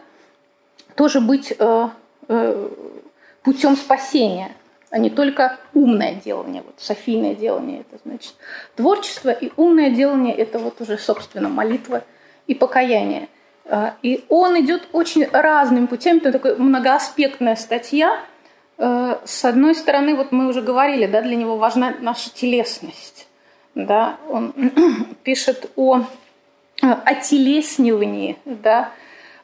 тоже 0.95 1.21
быть 1.21 1.53
э, 1.57 1.87
э, 2.27 2.69
путем 3.43 3.77
спасения, 3.77 4.51
а 4.91 4.97
не 4.97 5.09
только 5.09 5.57
умное 5.73 6.15
делание. 6.15 6.63
Вот 6.65 6.75
софийное 6.77 7.35
делание– 7.35 7.81
это 7.89 8.01
значит 8.03 8.33
творчество, 8.75 9.29
и 9.29 9.51
умное 9.55 9.89
делание– 9.91 10.35
это 10.37 10.59
вот 10.59 10.81
уже, 10.81 10.97
собственно, 10.97 11.49
молитва 11.49 12.03
и 12.47 12.55
покаяние. 12.55 13.29
Э, 13.65 13.91
и 14.01 14.25
он 14.29 14.59
идет 14.59 14.87
очень 14.91 15.27
разными 15.31 15.85
путями, 15.85 16.17
это 16.17 16.31
такая 16.31 16.55
многоаспектная 16.55 17.55
статья. 17.55 18.19
Э, 18.77 19.17
с 19.25 19.45
одной 19.45 19.75
стороны, 19.75 20.15
вот 20.15 20.31
мы 20.31 20.47
уже 20.47 20.61
говорили, 20.61 21.05
да, 21.05 21.21
для 21.21 21.35
него 21.35 21.57
важна 21.57 21.93
наша 21.99 22.33
телесность. 22.33 23.27
Да, 23.75 24.17
он 24.27 24.53
пишет 25.23 25.71
о 25.75 26.03
отелеснивании 26.81 28.37
да, 28.45 28.91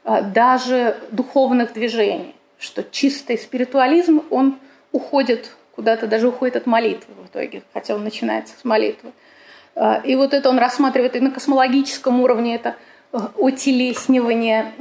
а, 0.03 0.21
даже 0.21 0.97
духовных 1.11 1.73
движений, 1.73 2.35
что 2.57 2.83
чистый 2.83 3.37
спиритуализм, 3.37 4.23
он 4.29 4.57
уходит 4.95 5.51
куда-то, 5.75 6.07
даже 6.07 6.27
уходит 6.27 6.55
от 6.55 6.65
молитвы 6.65 7.13
в 7.23 7.27
итоге, 7.27 7.63
хотя 7.73 7.95
он 7.95 8.03
начинается 8.03 8.57
с 8.59 8.63
молитвы. 8.63 9.11
А, 9.75 10.01
и 10.03 10.15
вот 10.15 10.33
это 10.33 10.49
он 10.49 10.57
рассматривает 10.57 11.15
и 11.15 11.19
на 11.19 11.31
космологическом 11.31 12.21
уровне, 12.21 12.55
это 12.55 12.75
а, 13.11 13.31
отелеснивание, 13.37 14.73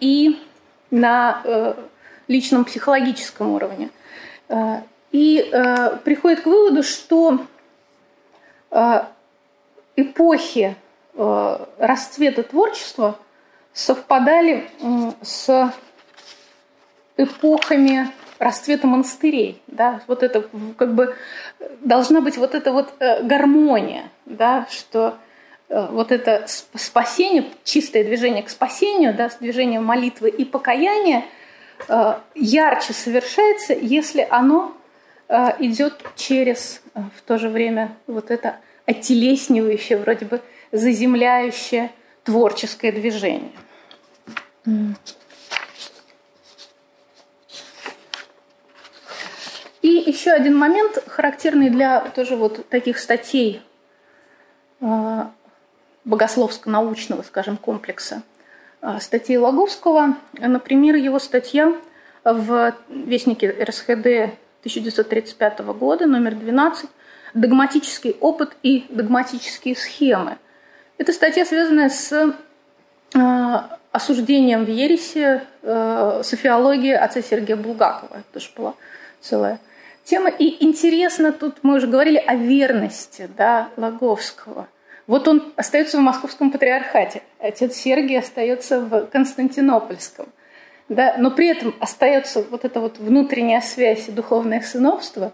и 0.00 0.42
на 0.90 1.40
э, 1.44 1.74
личном 2.28 2.64
психологическом 2.64 3.54
уровне. 3.54 3.88
И 5.10 5.48
э, 5.50 5.96
приходит 6.04 6.42
к 6.42 6.46
выводу, 6.46 6.82
что 6.82 7.40
эпохи 9.96 10.76
Э, 11.18 11.64
расцвета 11.78 12.42
творчества 12.42 13.18
совпадали 13.72 14.68
с 15.22 15.72
эпохами 17.16 18.10
расцвета 18.38 18.86
монастырей. 18.86 19.60
Да? 19.66 20.00
Вот 20.06 20.22
это 20.22 20.48
как 20.76 20.94
бы 20.94 21.14
должна 21.80 22.20
быть 22.20 22.36
вот 22.36 22.54
эта 22.54 22.72
вот 22.72 22.92
э, 22.98 23.22
гармония, 23.22 24.10
да? 24.24 24.66
что 24.70 25.16
э, 25.68 25.88
вот 25.90 26.12
это 26.12 26.44
спасение, 26.74 27.44
чистое 27.64 28.04
движение 28.04 28.42
к 28.42 28.50
спасению, 28.50 29.14
да, 29.14 29.30
движение 29.40 29.80
молитвы 29.80 30.28
и 30.30 30.44
покаяния 30.44 31.24
ярче 32.34 32.94
совершается, 32.94 33.74
если 33.74 34.26
оно 34.30 34.72
идет 35.58 36.02
через 36.16 36.80
в 36.94 37.20
то 37.26 37.36
же 37.36 37.50
время 37.50 37.94
вот 38.06 38.30
это 38.30 38.56
оттелеснивающее, 38.86 39.98
вроде 39.98 40.24
бы 40.24 40.40
заземляющее 40.72 41.90
творческое 42.24 42.92
движение. 42.92 43.52
И 49.86 50.02
еще 50.04 50.32
один 50.32 50.58
момент, 50.58 50.98
характерный 51.06 51.70
для 51.70 52.00
тоже 52.00 52.34
вот 52.34 52.68
таких 52.70 52.98
статей 52.98 53.62
э, 54.80 55.22
богословско-научного, 56.04 57.22
скажем, 57.22 57.56
комплекса, 57.56 58.24
э, 58.82 58.98
статей 58.98 59.36
Логовского. 59.36 60.16
Например, 60.32 60.96
его 60.96 61.20
статья 61.20 61.72
в 62.24 62.74
Вестнике 62.88 63.48
РСХД 63.62 64.34
1935 64.64 65.60
года, 65.60 66.06
номер 66.06 66.34
12, 66.34 66.90
«Догматический 67.34 68.16
опыт 68.20 68.56
и 68.64 68.86
догматические 68.88 69.76
схемы», 69.76 70.38
эта 70.98 71.12
статья 71.12 71.46
связана 71.46 71.90
с 71.90 72.34
э, 73.14 73.18
осуждением 73.92 74.64
в 74.64 74.68
ересе 74.68 75.44
софиологии 75.62 76.92
отца 76.92 77.22
Сергея 77.22 77.56
Булгакова. 77.56 78.16
Это 78.16 78.32
тоже 78.32 78.50
была 78.56 78.74
целая 79.20 79.60
тема. 80.06 80.30
И 80.30 80.64
интересно, 80.64 81.32
тут 81.32 81.58
мы 81.62 81.76
уже 81.76 81.86
говорили 81.86 82.16
о 82.16 82.34
верности 82.34 83.28
да, 83.36 83.68
Лаговского. 83.76 84.68
Вот 85.06 85.28
он 85.28 85.52
остается 85.56 85.98
в 85.98 86.00
московском 86.00 86.50
патриархате, 86.50 87.22
отец 87.38 87.76
Сергий 87.76 88.18
остается 88.18 88.80
в 88.80 89.06
Константинопольском. 89.06 90.26
Да, 90.88 91.16
но 91.18 91.30
при 91.30 91.48
этом 91.48 91.74
остается 91.80 92.42
вот 92.42 92.64
эта 92.64 92.80
вот 92.80 92.98
внутренняя 92.98 93.60
связь 93.60 94.08
и 94.08 94.12
духовное 94.12 94.60
сыновство. 94.60 95.32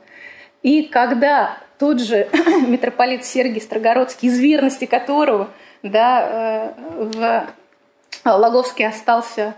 И 0.62 0.84
когда 0.84 1.58
тот 1.78 2.00
же 2.00 2.28
митрополит 2.66 3.24
Сергий 3.24 3.60
Строгородский, 3.60 4.28
из 4.28 4.38
верности 4.38 4.86
которого 4.86 5.50
да, 5.82 6.72
э, 6.72 6.72
в 6.96 7.46
Логовский 8.24 8.86
остался 8.86 9.54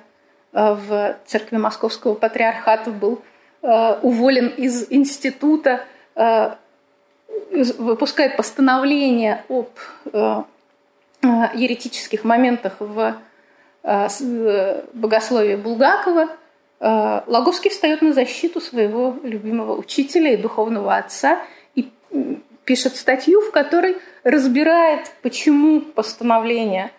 э, 0.52 0.74
в 0.74 1.16
церкви 1.26 1.58
Московского 1.58 2.14
патриархата, 2.14 2.90
был 2.90 3.20
уволен 3.64 4.48
из 4.48 4.86
института, 4.90 5.86
выпускает 7.78 8.36
постановление 8.36 9.42
об 9.48 9.70
еретических 11.22 12.24
моментах 12.24 12.74
в 12.78 13.16
богословии 14.92 15.56
Булгакова, 15.56 16.28
Логовский 16.80 17.70
встает 17.70 18.02
на 18.02 18.12
защиту 18.12 18.60
своего 18.60 19.16
любимого 19.22 19.78
учителя 19.78 20.34
и 20.34 20.36
духовного 20.36 20.96
отца 20.96 21.40
пишет 22.64 22.96
статью, 22.96 23.40
в 23.40 23.50
которой 23.50 23.96
разбирает, 24.22 25.12
почему 25.22 25.80
постановления 25.80 26.90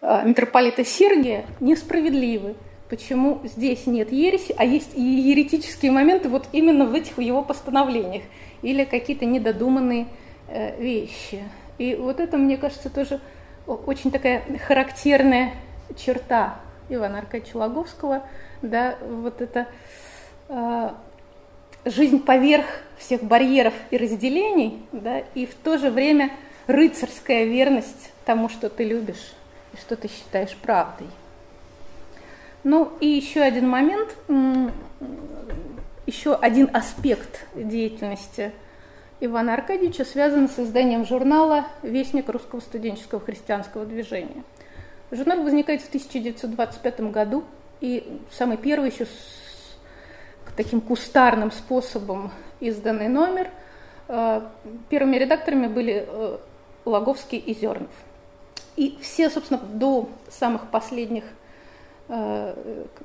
э, 0.00 0.22
митрополита 0.24 0.84
Сергия 0.84 1.46
несправедливы, 1.60 2.54
почему 2.92 3.40
здесь 3.44 3.86
нет 3.86 4.12
ереси, 4.12 4.54
а 4.58 4.66
есть 4.66 4.90
и 4.94 5.00
еретические 5.00 5.90
моменты 5.90 6.28
вот 6.28 6.46
именно 6.52 6.84
в 6.84 6.92
этих 6.92 7.18
его 7.18 7.42
постановлениях 7.42 8.22
или 8.60 8.84
какие-то 8.84 9.24
недодуманные 9.24 10.08
э, 10.48 10.78
вещи. 10.78 11.42
И 11.78 11.94
вот 11.94 12.20
это, 12.20 12.36
мне 12.36 12.58
кажется, 12.58 12.90
тоже 12.90 13.18
очень 13.66 14.10
такая 14.10 14.42
характерная 14.66 15.54
черта 15.96 16.60
Ивана 16.90 17.20
Аркадьевича 17.20 17.56
Логовского, 17.56 18.24
да, 18.60 18.98
вот 19.08 19.40
это 19.40 19.68
э, 20.50 20.90
жизнь 21.86 22.22
поверх 22.22 22.66
всех 22.98 23.22
барьеров 23.22 23.72
и 23.90 23.96
разделений, 23.96 24.82
да, 24.92 25.20
и 25.34 25.46
в 25.46 25.54
то 25.54 25.78
же 25.78 25.90
время 25.90 26.30
рыцарская 26.66 27.44
верность 27.44 28.12
тому, 28.26 28.50
что 28.50 28.68
ты 28.68 28.84
любишь 28.84 29.32
и 29.72 29.78
что 29.78 29.96
ты 29.96 30.08
считаешь 30.08 30.54
правдой. 30.56 31.06
Ну 32.64 32.92
и 33.00 33.06
еще 33.06 33.40
один 33.40 33.68
момент, 33.68 34.16
еще 36.06 36.34
один 36.34 36.70
аспект 36.72 37.44
деятельности 37.54 38.52
Ивана 39.20 39.54
Аркадьевича 39.54 40.04
связан 40.04 40.48
с 40.48 40.52
созданием 40.52 41.04
журнала 41.04 41.66
«Вестник 41.82 42.28
русского 42.28 42.60
студенческого 42.60 43.20
христианского 43.20 43.84
движения». 43.84 44.44
Журнал 45.10 45.42
возникает 45.42 45.82
в 45.82 45.88
1925 45.88 47.00
году, 47.12 47.44
и 47.80 48.20
самый 48.30 48.56
первый 48.56 48.90
еще 48.90 49.06
таким 50.56 50.80
кустарным 50.80 51.50
способом 51.50 52.30
изданный 52.60 53.08
номер. 53.08 53.50
Э, 54.08 54.42
первыми 54.88 55.16
редакторами 55.16 55.66
были 55.66 56.06
э, 56.06 56.38
Логовский 56.84 57.38
и 57.38 57.54
Зернов. 57.54 57.90
И 58.76 58.98
все, 59.00 59.30
собственно, 59.30 59.60
до 59.60 60.08
самых 60.30 60.70
последних 60.70 61.24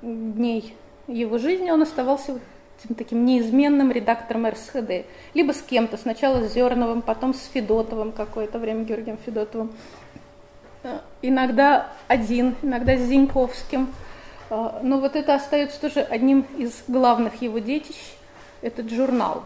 дней 0.01 0.76
его 1.08 1.38
жизни 1.38 1.72
он 1.72 1.82
оставался 1.82 2.39
таким 2.97 3.26
неизменным 3.26 3.91
редактором 3.91 4.47
РСХД. 4.47 5.05
Либо 5.34 5.51
с 5.53 5.62
кем-то, 5.62 5.97
сначала 5.97 6.47
с 6.47 6.53
Зерновым, 6.53 7.01
потом 7.01 7.34
с 7.34 7.43
Федотовым 7.45 8.12
какое-то 8.12 8.60
время, 8.60 8.84
Георгием 8.84 9.18
Федотовым. 9.26 9.72
Иногда 11.22 11.88
один, 12.08 12.55
иногда 12.62 12.97
с 12.97 13.01
Зиньковским– 13.01 13.88
а, 14.49 14.80
но 14.82 14.99
вот 14.99 15.16
это 15.16 15.36
остается 15.36 15.80
тоже 15.80 16.01
одним 16.01 16.45
из 16.58 16.84
главных 16.88 17.41
его 17.41 17.60
детищ, 17.60 17.95
этот 18.62 18.89
журнал. 18.89 19.43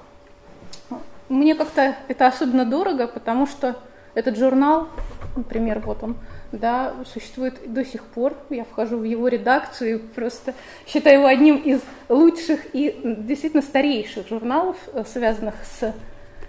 мне 1.27 1.55
как-то 1.55 1.95
это 2.07 2.27
особенно 2.27 2.65
дорого, 2.65 3.07
потому 3.07 3.47
что 3.47 3.75
этот 4.13 4.37
журнал, 4.37 4.89
например, 5.35 5.79
вот 5.79 6.03
он, 6.03 6.17
да, 6.51 6.93
существует 7.05 7.71
до 7.71 7.85
сих 7.85 8.03
пор. 8.03 8.35
Я 8.49 8.63
вхожу 8.63 8.97
в 8.97 9.03
его 9.03 9.27
редакцию 9.27 9.95
и 9.95 9.97
просто 9.97 10.53
считаю 10.85 11.19
его 11.19 11.27
одним 11.27 11.57
из 11.57 11.81
лучших 12.09 12.73
и 12.73 12.99
действительно 13.03 13.61
старейших 13.61 14.27
журналов, 14.27 14.77
э, 14.93 15.03
связанных 15.05 15.55
с 15.63 15.93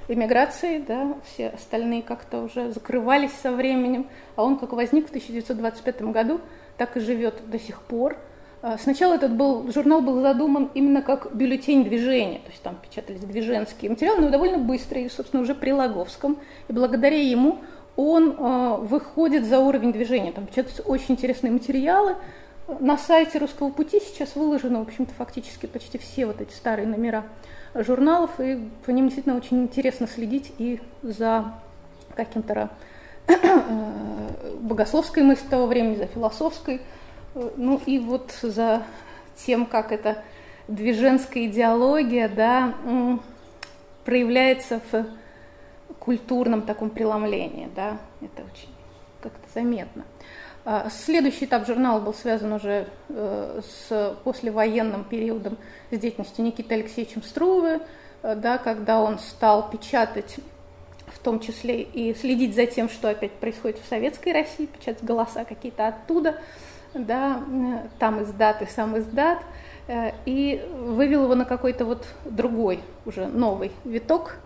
эмиграцией, 0.09 0.83
да, 0.87 1.15
все 1.25 1.49
остальные 1.49 2.03
как-то 2.03 2.43
уже 2.43 2.71
закрывались 2.73 3.33
со 3.43 3.53
временем, 3.53 4.09
а 4.37 4.45
он 4.45 4.59
как 4.59 4.73
возник 4.73 5.07
в 5.07 5.11
1925 5.11 6.03
году, 6.13 6.41
так 6.77 6.97
и 6.97 7.01
живет 7.01 7.49
до 7.49 7.59
сих 7.59 7.81
пор. 7.83 8.17
А, 8.63 8.79
сначала 8.79 9.15
этот 9.15 9.35
был, 9.35 9.71
журнал 9.73 10.03
был 10.03 10.21
задуман 10.21 10.71
именно 10.75 11.03
как 11.03 11.35
бюллетень 11.35 11.85
движения, 11.85 12.39
то 12.39 12.51
есть 12.51 12.63
там 12.63 12.77
печатались 12.81 13.21
движенские 13.21 13.91
материалы, 13.91 14.21
но 14.21 14.31
довольно 14.31 14.59
быстро, 14.59 15.01
и, 15.01 15.09
собственно, 15.09 15.43
уже 15.43 15.55
при 15.55 15.73
Логовском. 15.73 16.39
И 16.69 16.73
благодаря 16.73 17.21
ему 17.21 17.59
он 17.97 18.37
э, 18.39 18.77
выходит 18.81 19.45
за 19.45 19.59
уровень 19.59 19.93
движения. 19.93 20.33
Там 20.33 20.47
очень 20.85 21.15
интересные 21.15 21.53
материалы. 21.53 22.17
На 22.81 22.97
сайте 22.97 23.39
Русского 23.39 23.71
пути 23.71 24.01
сейчас 24.01 24.35
выложены, 24.35 24.79
в 24.79 24.83
общем-то, 24.83 25.13
фактически 25.15 25.67
почти 25.67 25.99
все 25.99 26.27
вот 26.27 26.41
эти 26.41 26.53
старые 26.53 26.87
номера 26.87 27.25
журналов, 27.75 28.31
и 28.39 28.69
по 28.87 28.91
ним 28.91 29.07
действительно 29.07 29.37
очень 29.37 29.63
интересно 29.65 30.07
следить 30.07 30.53
и 30.59 30.81
за 31.03 31.53
каким-то 32.15 32.71
э, 33.27 33.35
богословской 34.61 35.23
мыслью 35.23 35.51
того 35.51 35.67
времени, 35.67 35.97
за 35.97 36.07
философской, 36.07 36.81
ну 37.57 37.81
и 37.87 37.99
вот 37.99 38.33
за 38.43 38.83
тем, 39.37 39.67
как 39.67 39.93
эта 39.93 40.23
движенская 40.69 41.47
идеология 41.47 42.29
да, 42.29 42.75
проявляется 44.05 44.81
в 44.91 45.07
культурном 46.03 46.63
таком 46.63 46.91
преломлении, 46.91 47.69
да, 47.77 47.99
это 48.21 48.43
очень 48.43 48.69
как-то 49.21 49.49
заметно. 49.55 50.05
А, 50.65 50.91
следующий 50.91 51.45
этап 51.45 51.65
журнала 51.65 52.01
был 52.01 52.13
связан 52.13 52.53
уже 52.53 52.89
э, 53.09 53.61
с 53.89 54.17
послевоенным 54.25 55.05
периодом 55.05 55.59
с 55.93 55.99
деятельностью 55.99 56.45
Никиты 56.45 56.75
Алексеевичем 56.75 57.23
Струвы, 57.23 57.83
э, 58.23 58.35
да, 58.35 58.59
когда 58.59 59.01
он 59.01 59.21
стал 59.21 59.71
печатать 59.71 60.37
в 61.07 61.21
том 61.21 61.39
числе 61.39 61.83
и 61.83 62.15
следить 62.15 62.57
за 62.57 62.67
тем, 62.67 62.89
что 62.89 63.09
опять 63.09 63.33
происходит 63.33 63.79
в 63.79 63.89
советской 63.89 64.33
России, 64.33 64.67
печатать 64.67 65.05
голоса 65.05 65.45
какие-то 65.45 65.87
оттуда, 65.87 66.41
да, 66.95 67.45
э, 67.49 67.89
там 68.01 68.25
издат 68.25 68.61
и 68.63 68.67
сам 68.67 68.99
издат, 68.99 69.39
и 70.27 70.65
вывел 70.79 71.25
его 71.25 71.35
на 71.35 71.45
какой-то 71.45 71.85
вот 71.85 72.07
другой, 72.25 72.81
уже 73.05 73.27
новый 73.27 73.71
виток– 73.85 74.39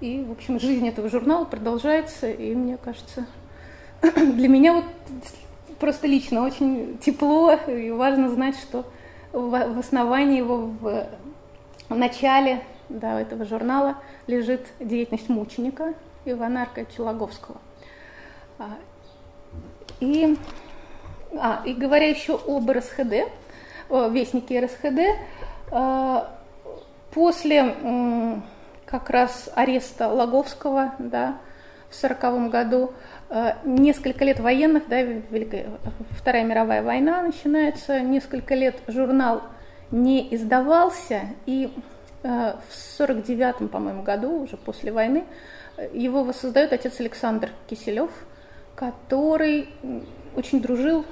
и, 0.00 0.24
в 0.24 0.32
общем, 0.32 0.60
жизнь 0.60 0.86
этого 0.86 1.08
журнала 1.08 1.44
продолжается, 1.44 2.30
и 2.30 2.54
мне 2.54 2.76
кажется, 2.76 3.26
для 4.00 4.48
меня 4.48 4.74
вот 4.74 4.84
просто 5.78 6.06
лично 6.06 6.44
очень 6.44 6.98
тепло 6.98 7.52
и 7.52 7.90
важно 7.90 8.28
знать, 8.28 8.56
что 8.56 8.84
в 9.32 9.78
основании 9.78 10.38
его 10.38 10.70
в 11.88 11.94
начале 11.94 12.62
да, 12.88 13.20
этого 13.20 13.44
журнала 13.44 13.96
лежит 14.26 14.66
деятельность 14.80 15.28
мученика 15.28 15.94
Ивана 16.24 16.62
Аркадьевича 16.62 17.02
Логовского. 17.02 17.58
А, 18.58 18.70
и, 20.00 20.36
а, 21.36 21.62
и 21.64 21.74
говоря 21.74 22.08
еще 22.08 22.38
об 22.46 22.70
РСХД, 22.70 23.30
о 23.88 24.08
вестнике 24.08 24.60
РСХД, 24.60 25.00
а, 25.70 26.38
после 27.10 28.42
как 28.88 29.10
раз 29.10 29.50
ареста 29.54 30.08
Логовского 30.08 30.94
да, 30.98 31.36
в 31.90 31.94
сороковом 31.94 32.50
году. 32.50 32.92
Э, 33.28 33.52
несколько 33.64 34.24
лет 34.24 34.40
военных, 34.40 34.88
да, 34.88 35.02
Великая, 35.02 35.66
Вторая 36.10 36.44
мировая 36.44 36.82
война 36.82 37.22
начинается, 37.22 38.00
несколько 38.00 38.54
лет 38.54 38.76
журнал 38.86 39.42
не 39.90 40.34
издавался, 40.34 41.22
и 41.46 41.72
э, 42.22 42.54
в 42.68 42.74
сорок 42.74 43.22
девятом, 43.24 43.68
по-моему, 43.68 44.02
году, 44.02 44.42
уже 44.42 44.56
после 44.56 44.90
войны, 44.90 45.24
его 45.92 46.24
воссоздает 46.24 46.72
отец 46.72 46.98
Александр 46.98 47.50
Киселев, 47.68 48.10
который 48.74 49.68
очень 50.34 50.60
дружил, 50.60 51.04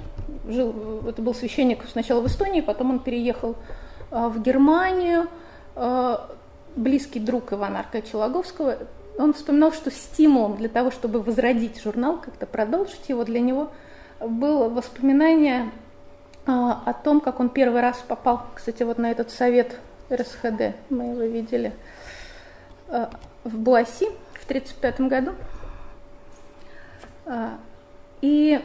жил, 0.49 1.03
это 1.09 1.23
был 1.23 1.35
священник 1.35 1.85
сначала 1.91 2.21
в 2.21 2.27
Эстонии, 2.27 2.61
потом 2.61 2.91
он 2.91 3.01
переехал 3.01 3.57
э, 4.11 4.29
в 4.29 4.41
Германию, 4.41 5.29
близкий 6.77 7.21
друг 7.21 7.53
Ивана 7.53 7.81
Аркадьевича 7.81 8.17
Логовского, 8.17 8.79
он 9.19 9.33
вспоминал, 9.33 9.73
что 9.73 9.91
стимулом 9.91 10.57
для 10.57 10.69
того, 10.69 10.91
чтобы 10.91 11.23
возродить 11.23 11.83
журнал, 11.83 12.19
как-то 12.19 12.47
продолжить 12.47 13.09
его, 13.09 13.25
для 13.25 13.41
него 13.41 13.71
было 14.21 14.69
воспоминание 14.69 15.71
а, 16.47 16.83
о 16.85 16.93
том, 16.93 17.21
как 17.21 17.41
он 17.41 17.49
первый 17.49 17.81
раз 17.81 18.05
попал, 18.07 18.43
кстати, 18.55 18.83
вот 18.83 18.99
на 18.99 19.11
этот 19.11 19.31
совет 19.31 19.79
РСХД, 20.11 20.77
мы 20.91 21.05
его 21.05 21.23
видели, 21.23 21.73
а, 22.89 23.11
в 23.43 23.59
Буаси 23.59 24.07
в 24.35 24.45
1935 24.45 25.01
году. 25.09 25.33
А, 27.25 27.59
и 28.21 28.61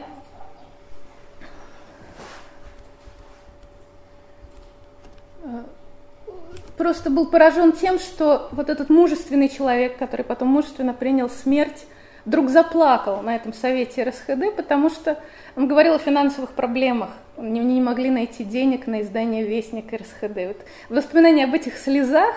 просто 6.82 7.10
был 7.10 7.26
поражен 7.26 7.70
тем, 7.70 8.00
что 8.00 8.48
вот 8.50 8.68
этот 8.68 8.90
мужественный 8.90 9.48
человек, 9.48 9.98
который 9.98 10.24
потом 10.24 10.48
мужественно 10.48 10.92
принял 10.92 11.30
смерть, 11.30 11.86
вдруг 12.24 12.48
заплакал 12.48 13.22
на 13.22 13.36
этом 13.36 13.52
совете 13.52 14.02
РСХД, 14.02 14.56
потому 14.56 14.90
что 14.90 15.16
он 15.54 15.68
говорил 15.68 15.94
о 15.94 16.00
финансовых 16.00 16.50
проблемах. 16.50 17.10
Они 17.36 17.60
не 17.60 17.80
могли 17.80 18.10
найти 18.10 18.42
денег 18.42 18.88
на 18.88 19.02
издание 19.02 19.44
Вестника 19.44 19.96
РСХД. 19.96 20.38
Вот 20.48 20.56
воспоминание 20.88 21.44
об 21.44 21.54
этих 21.54 21.78
слезах 21.78 22.34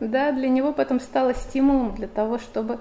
да, 0.00 0.32
для 0.32 0.48
него 0.48 0.72
потом 0.72 0.98
стало 0.98 1.32
стимулом 1.32 1.94
для 1.94 2.08
того, 2.08 2.40
чтобы 2.40 2.80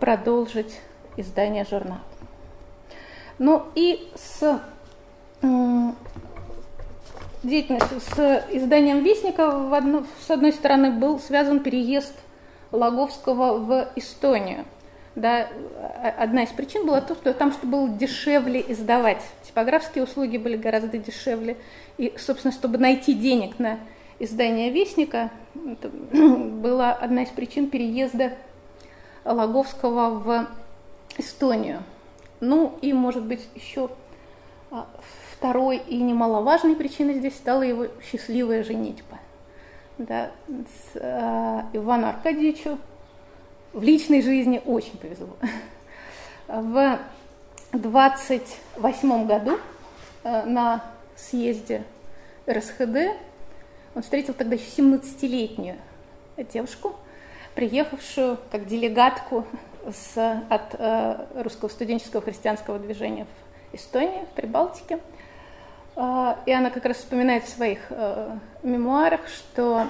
продолжить 0.00 0.80
издание 1.18 1.66
журнала. 1.68 2.00
Ну 3.38 3.66
и 3.74 4.08
с 4.14 4.62
деятельностью 7.42 8.00
с 8.00 8.44
изданием 8.50 9.02
Вестника 9.02 9.50
в 9.50 9.74
одно, 9.74 10.04
с 10.26 10.30
одной 10.30 10.52
стороны 10.52 10.90
был 10.90 11.18
связан 11.18 11.60
переезд 11.60 12.14
Логовского 12.72 13.58
в 13.58 13.88
Эстонию. 13.96 14.64
Да, 15.14 15.48
одна 16.16 16.44
из 16.44 16.50
причин 16.50 16.86
была 16.86 17.00
то, 17.00 17.14
что 17.16 17.34
там 17.34 17.52
что 17.52 17.66
было 17.66 17.88
дешевле 17.88 18.64
издавать. 18.68 19.22
Типографские 19.42 20.04
услуги 20.04 20.36
были 20.36 20.56
гораздо 20.56 20.98
дешевле. 20.98 21.56
И, 21.96 22.14
собственно, 22.16 22.52
чтобы 22.52 22.78
найти 22.78 23.14
денег 23.14 23.58
на 23.58 23.80
издание 24.20 24.70
Вестника, 24.70 25.30
это 25.56 25.88
была 26.12 26.92
одна 26.92 27.24
из 27.24 27.30
причин 27.30 27.68
переезда 27.68 28.34
Логовского 29.24 30.10
в 30.10 30.46
Эстонию. 31.16 31.82
Ну 32.40 32.78
и, 32.80 32.92
может 32.92 33.24
быть, 33.24 33.48
еще 33.56 33.90
а, 34.70 34.86
Второй 35.38 35.76
и 35.76 35.96
немаловажной 35.98 36.74
причиной 36.74 37.20
здесь 37.20 37.36
стала 37.36 37.62
его 37.62 37.86
счастливая 38.02 38.64
женитьба. 38.64 39.20
Да, 39.96 40.32
с, 40.48 40.96
э, 40.96 41.62
Ивану 41.74 42.08
Аркадьевичу 42.08 42.76
в 43.72 43.80
личной 43.80 44.20
жизни 44.20 44.60
очень 44.66 44.98
повезло. 44.98 45.36
В 46.48 46.98
28 47.70 49.26
году 49.28 49.58
э, 50.24 50.44
на 50.44 50.84
съезде 51.14 51.84
РСХД 52.50 53.14
он 53.94 54.02
встретил 54.02 54.34
тогда 54.34 54.56
еще 54.56 54.82
17-летнюю 54.82 55.76
девушку, 56.52 56.96
приехавшую 57.54 58.38
как 58.50 58.66
делегатку 58.66 59.46
с, 59.86 60.42
от 60.50 60.74
э, 60.80 61.26
русского 61.36 61.68
студенческого 61.68 62.22
христианского 62.22 62.80
движения 62.80 63.24
в 63.70 63.76
Эстонии, 63.76 64.24
в 64.32 64.34
Прибалтике– 64.34 64.98
и 66.46 66.52
она 66.52 66.70
как 66.70 66.84
раз 66.84 66.98
вспоминает 66.98 67.42
в 67.42 67.48
своих 67.48 67.80
э, 67.90 68.30
мемуарах, 68.62 69.22
что 69.26 69.84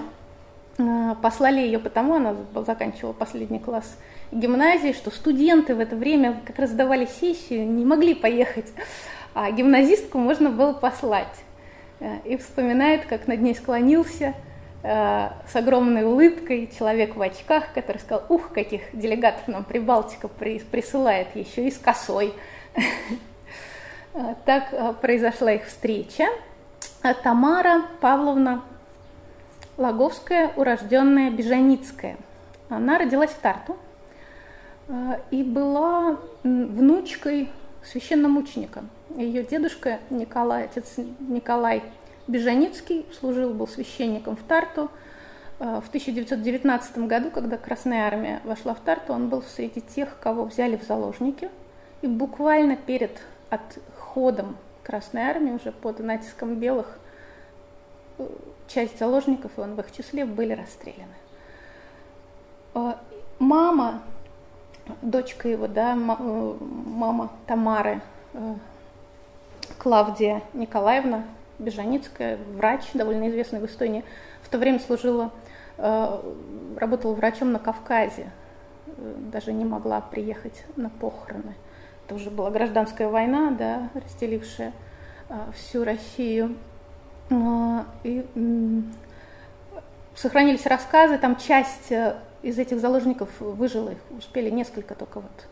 э, 0.79 1.15
послали 1.21 1.61
ее 1.61 1.79
потому, 1.79 2.15
она 2.15 2.35
заканчивала 2.67 3.13
последний 3.13 3.59
класс 3.59 3.99
гимназии, 4.33 4.93
что 4.95 5.11
студенты 5.11 5.75
в 5.75 5.81
это 5.81 5.97
время 5.97 6.41
как 6.47 6.59
раз 6.59 6.71
сдавали 6.71 7.05
сессию, 7.05 7.67
не 7.67 7.85
могли 7.85 8.15
поехать, 8.15 8.73
а 9.35 9.51
гимназистку 9.51 10.17
можно 10.17 10.49
было 10.49 10.73
послать. 10.73 11.45
Э, 12.01 12.21
и 12.25 12.39
вспоминает, 12.39 13.05
как 13.05 13.27
над 13.27 13.43
ней 13.43 13.55
склонился 13.55 14.35
с 14.81 15.57
огромной 15.57 16.05
улыбкой 16.05 16.71
человек 16.79 17.17
в 17.17 17.21
очках, 17.21 17.73
который 17.75 17.99
сказал, 17.99 18.25
ух, 18.29 18.53
каких 18.53 18.83
делегатов 18.93 19.49
нам 19.49 19.65
Прибалтика 19.65 20.29
присылает, 20.29 21.35
еще 21.35 21.67
и 21.67 21.73
с 21.73 21.79
косой. 21.79 22.33
Э, 24.19 24.35
так 24.45 24.73
э, 24.73 24.93
произошла 25.01 25.53
их 25.53 25.66
встреча. 25.66 26.25
Э, 27.05 27.14
Тамара 27.14 27.83
Павловна 28.01 28.64
Логовская, 29.77 30.53
урожденная 30.57 31.31
Бежаницкая. 31.31 32.16
Она 32.69 32.99
родилась 32.99 33.31
в 33.31 33.39
Тарту 33.39 33.77
и 35.31 35.43
была 35.43 36.19
внучкой 36.43 37.51
священномученика. 37.85 38.85
Ее 39.16 39.45
дедушка 39.45 40.01
Николай, 40.11 40.64
отец 40.64 40.97
Николай 41.21 41.83
Бежаницкий, 42.27 43.07
служил, 43.19 43.55
был 43.55 43.69
священником 43.69 44.37
в 44.37 44.43
Тарту. 44.43 44.91
В 45.59 45.89
1919 45.89 46.99
году, 47.07 47.31
когда 47.31 47.57
Красная 47.57 48.07
Армия 48.07 48.41
вошла 48.45 48.75
в 48.75 48.81
Тарту, 48.81 49.12
он 49.12 49.29
был 49.29 49.43
среди 49.43 49.81
тех, 49.81 50.19
кого 50.21 50.45
взяли 50.45 50.77
в 50.77 50.85
заложники. 50.85 51.49
И 52.03 52.07
буквально 52.07 52.77
перед 52.77 53.21
отходом 54.09 54.57
Красной 54.83 55.23
Армии, 55.23 55.53
уже 55.53 55.71
под 55.71 55.99
натиском 56.01 56.57
белых, 56.57 56.99
э, 58.19 58.27
часть 58.67 58.99
заложников, 58.99 59.53
и 59.57 59.61
он 59.61 59.75
в 59.75 59.81
их 59.81 59.93
числе, 59.93 60.25
были 60.25 60.55
расстреляны. 60.55 61.13
А, 62.75 62.99
мама, 63.39 64.03
дочка 65.03 65.49
его, 65.49 65.67
да, 65.67 65.93
э, 65.93 65.97
мама 65.97 67.31
Тамары, 67.47 68.01
э, 68.33 68.55
Клавдия 69.79 70.43
Николаевна 70.55 71.25
Бежаницкая, 71.59 72.39
врач, 72.55 72.91
довольно 72.95 73.29
известный 73.29 73.61
в 73.61 73.67
Эстонии, 73.67 74.05
в 74.43 74.49
то 74.49 74.59
время 74.59 74.79
служила, 74.79 75.31
работала 75.77 77.15
врачом 77.15 77.53
на 77.53 77.59
Кавказе, 77.59 78.31
даже 78.87 79.53
не 79.53 79.65
могла 79.65 80.01
приехать 80.01 80.65
на 80.77 80.89
похороны– 80.89 81.55
это 82.09 82.15
уже 82.15 82.31
была 82.31 82.51
гражданская 82.51 83.11
война, 83.11 83.51
да, 83.51 83.91
разделившая 83.93 84.73
а, 85.29 85.51
всю 85.55 85.85
Россию. 85.85 86.57
А, 87.31 87.85
и 88.03 88.25
сохранились 90.15 90.65
рассказы, 90.65 91.19
там 91.19 91.37
часть 91.37 91.93
э, 91.93 92.17
из 92.43 92.59
этих 92.59 92.81
заложников 92.81 93.29
выжила, 93.41 93.91
их 93.91 93.99
успели 94.17 94.49
несколько 94.49 94.95
только 94.95 95.21
вот 95.21 95.47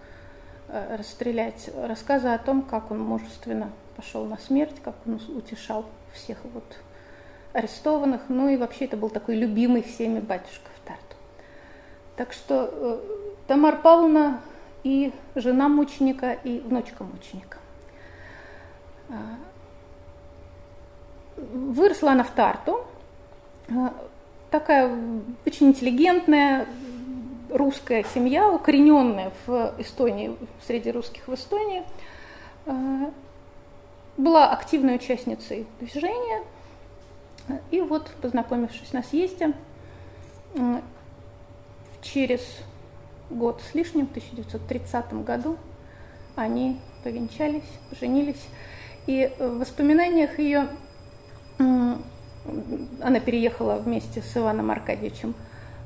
э, 0.68 0.96
расстрелять. 0.96 1.68
Рассказы 1.76 2.28
о 2.28 2.38
том, 2.38 2.62
как 2.62 2.90
он 2.90 3.00
мужественно 3.00 3.70
пошел 3.94 4.24
на 4.24 4.38
смерть, 4.38 4.76
как 4.82 4.94
он 5.06 5.20
утешал 5.36 5.84
всех 6.14 6.38
вот 6.54 6.78
арестованных. 7.52 8.22
Ну 8.28 8.48
и 8.48 8.56
вообще 8.56 8.86
это 8.86 8.96
был 8.96 9.10
такой 9.10 9.36
любимый 9.36 9.82
всеми 9.82 10.20
батюшка 10.20 10.70
в 10.74 10.88
Тарту. 10.88 11.16
Так 12.16 12.32
что 12.32 12.70
э, 12.72 13.00
Тамара 13.46 13.76
Павловна 13.76 14.40
и 14.86 15.12
жена 15.34 15.68
мученика, 15.68 16.32
и 16.32 16.60
внучка 16.60 17.02
мученика. 17.02 17.58
А, 19.08 19.36
выросла 21.36 22.12
она 22.12 22.22
в 22.22 22.30
Тарту, 22.30 22.86
а, 23.68 23.92
такая 24.52 24.96
очень 25.44 25.70
интеллигентная 25.70 26.68
русская 27.50 28.04
семья, 28.14 28.48
укорененная 28.48 29.32
в 29.46 29.74
Эстонии, 29.78 30.36
среди 30.64 30.92
русских 30.92 31.26
в 31.26 31.34
Эстонии, 31.34 31.82
а, 32.66 33.10
была 34.16 34.52
активной 34.52 34.94
участницей 34.94 35.66
движения. 35.80 36.44
И 37.72 37.80
вот, 37.80 38.08
познакомившись 38.22 38.92
на 38.92 39.02
съезде, 39.02 39.52
через 42.02 42.40
год 43.30 43.62
с 43.70 43.74
лишним, 43.74 44.06
в 44.06 44.10
1930 44.10 45.24
году, 45.24 45.56
они 46.34 46.78
повенчались, 47.02 47.64
поженились. 47.90 48.44
И 49.06 49.32
в 49.38 49.58
воспоминаниях 49.58 50.38
ее 50.38 50.68
она 51.58 53.20
переехала 53.20 53.76
вместе 53.76 54.22
с 54.22 54.36
Иваном 54.36 54.70
Аркадьевичем 54.70 55.34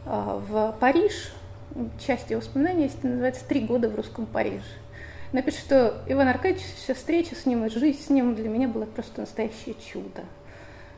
а, 0.07 0.39
в 0.39 0.77
Париж. 0.81 1.33
Часть 2.05 2.31
ее 2.31 2.39
воспоминаний 2.39 2.85
есть, 2.85 3.03
называется 3.05 3.45
«Три 3.47 3.61
года 3.61 3.89
в 3.89 3.95
русском 3.95 4.27
Париже». 4.27 4.65
Напишет, 5.33 5.61
что 5.61 6.03
Иван 6.09 6.29
Аркадьевич, 6.29 6.65
вся 6.77 6.95
встреча 6.95 7.37
с 7.37 7.47
ним 7.47 7.65
и 7.65 7.71
жизнь 7.71 8.03
с 8.03 8.11
ним 8.11 8.35
для 8.35 8.49
меня 8.49 8.67
была 8.67 8.87
просто 8.87 9.21
настоящее 9.21 9.77
чудо. 9.93 10.25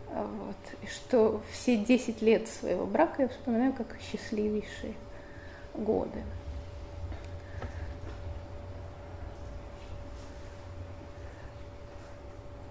Вот. 0.08 0.56
И 0.82 0.86
что 0.86 1.42
все 1.52 1.76
10 1.76 2.22
лет 2.22 2.48
своего 2.48 2.86
брака 2.86 3.22
я 3.22 3.28
вспоминаю 3.28 3.74
как 3.74 3.98
счастливейшие 4.10 4.94
годы. 5.74 6.22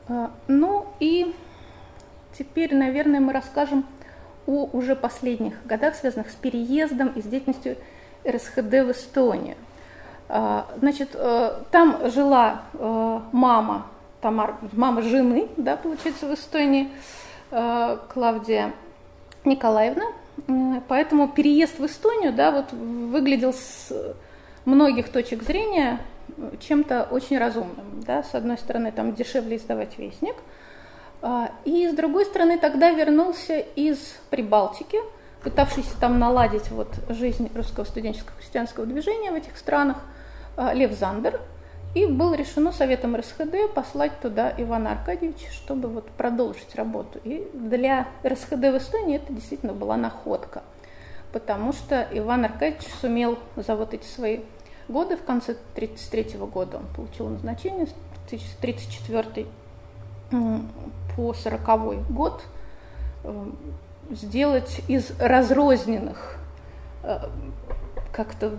А, 0.08 0.32
ну 0.47 0.88
и 0.99 1.34
теперь, 2.38 2.76
наверное, 2.76 3.20
мы 3.20 3.34
расскажем 3.34 3.86
о 4.47 4.70
уже 4.74 4.95
последних 4.95 5.66
годах, 5.66 5.95
связанных 5.95 6.30
с 6.30 6.36
переездом 6.36 7.10
и 7.10 7.22
с 7.22 7.26
деятельностью 7.26 7.78
РСХД 8.28 8.58
в 8.58 8.91
Эстонию. 8.91 9.56
А, 10.28 10.68
значит, 10.78 11.10
э, 11.14 11.64
там 11.72 12.10
жила 12.10 12.64
э, 12.74 13.20
мама, 13.32 13.88
Тамар, 14.22 14.56
мама 14.72 15.02
жены, 15.02 15.49
да, 15.58 15.76
получается, 15.76 16.28
в 16.28 16.34
Эстонии, 16.34 16.89
э, 17.52 17.97
Клавдия 18.14 18.74
Николаевна, 19.43 20.06
Поэтому 20.88 21.28
переезд 21.28 21.80
в 21.80 21.86
Эстонию 21.86 22.34
да, 22.34 22.52
вот, 22.52 22.72
выглядел 22.72 23.54
с 23.54 23.92
многих 24.66 25.10
точек 25.10 25.44
зрения 25.44 26.00
чем-то 26.60 27.08
очень 27.12 27.38
разумным. 27.38 28.02
Да. 28.06 28.24
С 28.24 28.36
одной 28.36 28.58
стороны, 28.58 28.92
там 28.92 29.14
дешевле 29.14 29.58
издавать 29.58 29.98
вестник, 29.98 30.36
а, 31.22 31.52
и 31.66 31.88
с 31.88 31.94
другой 31.94 32.26
стороны, 32.26 32.58
тогда 32.58 32.92
вернулся 32.92 33.60
из 33.60 33.98
Прибалтики, 34.30 34.98
пытавшийся 35.44 36.00
там 36.00 36.20
наладить 36.20 36.70
вот 36.72 36.89
жизнь 37.10 37.52
русского 37.56 37.84
студенческого 37.84 38.38
христианского 38.38 38.86
движения 38.86 39.32
в 39.32 39.36
этих 39.36 39.58
странах, 39.58 39.98
а, 40.58 40.74
Лев 40.74 40.92
Зандер– 40.94 41.39
и 41.94 42.06
было 42.06 42.36
решено 42.36 42.72
Советом 42.72 43.16
РСХД 43.16 43.74
послать 43.74 44.20
туда 44.22 44.54
Ивана 44.58 44.94
Аркадьевича, 44.94 45.52
чтобы 45.52 45.89
вот 45.89 46.10
продолжить 46.12 46.76
работу. 46.76 47.20
И 47.24 47.50
для 47.54 48.08
РСХД 48.26 48.54
в 48.54 48.78
Эстонии 48.78 49.18
это 49.18 49.34
действительно 49.34 49.74
была 49.74 49.98
находка, 49.98 50.64
потому 51.34 51.74
что 51.74 52.08
Иван 52.12 52.46
Аркадьевич 52.46 52.88
сумел 53.02 53.38
за 53.58 53.76
вот 53.76 53.94
эти 53.94 54.06
свои 54.06 54.39
годы, 54.88 55.18
в 55.18 55.24
конце 55.24 55.52
1933 55.76 56.39
года 56.39 56.78
он 56.78 56.86
получил 56.96 57.28
назначение, 57.28 57.88
1934 58.28 59.48
по 61.16 61.34
40 61.34 62.10
год, 62.10 62.44
э, 63.24 63.46
сделать 64.12 64.82
из 64.88 65.12
разрозненных 65.20 66.38
э, 67.04 67.20
как-то 68.14 68.58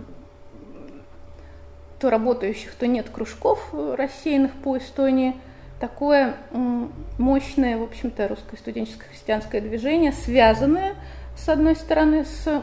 то 2.03 2.09
работающих, 2.09 2.75
то 2.75 2.85
нет 2.85 3.09
кружков 3.09 3.69
э, 3.71 3.95
рассеянных 3.97 4.51
по 4.51 4.77
Эстонии. 4.77 5.37
Такое 5.79 6.35
мощное, 7.17 7.77
в 7.77 7.83
общем-то, 7.83 8.27
русское 8.27 8.57
студенческое 8.57 9.07
христианское 9.07 9.61
движение, 9.61 10.11
связанное, 10.11 10.95
с 11.37 11.47
одной 11.47 11.77
стороны, 11.77 12.25
с 12.25 12.61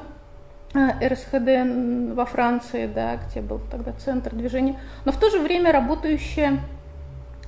э, 0.75 1.09
РСХД 1.09 2.15
во 2.15 2.27
Франции, 2.27 2.87
да, 2.87 3.17
где 3.17 3.41
был 3.41 3.63
тогда 3.71 3.93
центр 3.93 4.35
движения, 4.35 4.79
но 5.07 5.13
в 5.13 5.17
то 5.17 5.31
же 5.31 5.39
время 5.39 5.73
работающее 5.73 6.61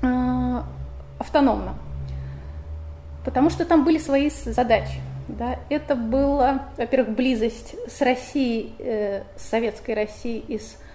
э, 0.01 0.61
автономно, 1.19 1.75
потому 3.23 3.51
что 3.51 3.67
там 3.67 3.85
были 3.85 3.99
свои 3.99 4.31
задачи. 4.31 4.99
Да. 5.29 5.59
Это 5.69 5.95
была, 5.95 6.69
во-первых, 6.79 7.15
близость 7.15 7.75
с 7.87 8.01
Россией, 8.01 8.75
э, 8.79 9.25
с 9.37 9.43
советской 9.43 9.95
Россией 9.95 10.39
из 10.49 10.77
а, 10.77 10.92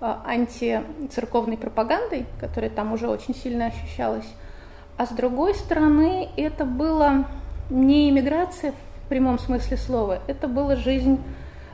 антицерковной 0.00 1.56
пропагандой, 1.56 2.26
которая 2.40 2.70
там 2.70 2.92
уже 2.92 3.08
очень 3.08 3.34
сильно 3.34 3.66
ощущалась. 3.66 4.26
А 4.96 5.06
с 5.06 5.10
другой 5.10 5.54
стороны, 5.54 6.28
это 6.36 6.64
было 6.64 7.24
не 7.70 8.08
иммиграция 8.10 8.72
в 8.72 9.08
прямом 9.08 9.38
смысле 9.38 9.76
слова, 9.76 10.20
это 10.26 10.48
была 10.48 10.76
жизнь 10.76 11.22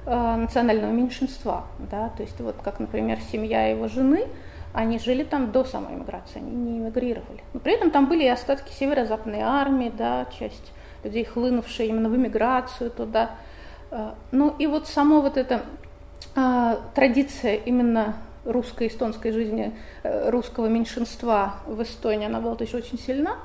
э, 0.06 0.36
национального 0.36 0.90
меньшинства. 0.90 1.64
Да? 1.90 2.10
То 2.16 2.22
есть 2.22 2.40
вот 2.40 2.56
как, 2.62 2.80
например, 2.80 3.18
семья 3.30 3.66
его 3.68 3.88
жены, 3.88 4.26
они 4.72 4.98
жили 4.98 5.22
там 5.22 5.52
до 5.52 5.64
самой 5.64 5.94
иммиграции, 5.94 6.38
они 6.38 6.50
не 6.50 6.78
эмигрировали. 6.78 7.42
Но 7.52 7.60
при 7.60 7.74
этом 7.74 7.90
там 7.90 8.06
были 8.06 8.24
и 8.24 8.28
остатки 8.28 8.72
северо-западной 8.72 9.40
армии, 9.40 9.92
да, 9.96 10.26
часть 10.38 10.72
людей, 11.04 11.24
хлынувшие 11.24 11.88
именно 11.88 12.08
в 12.08 12.16
эмиграцию 12.16 12.90
туда. 12.90 13.32
Ну 14.32 14.54
и 14.58 14.66
вот 14.66 14.88
само 14.88 15.20
вот 15.20 15.36
это 15.36 15.62
традиция 16.34 17.54
именно 17.54 18.16
русской 18.44 18.88
эстонской 18.88 19.32
жизни, 19.32 19.72
э, 20.02 20.30
русского 20.30 20.66
меньшинства 20.66 21.56
в 21.66 21.82
Эстонии, 21.82 22.26
она 22.26 22.40
была 22.40 22.56
тоже 22.56 22.76
очень 22.76 22.98
сильна. 22.98 23.36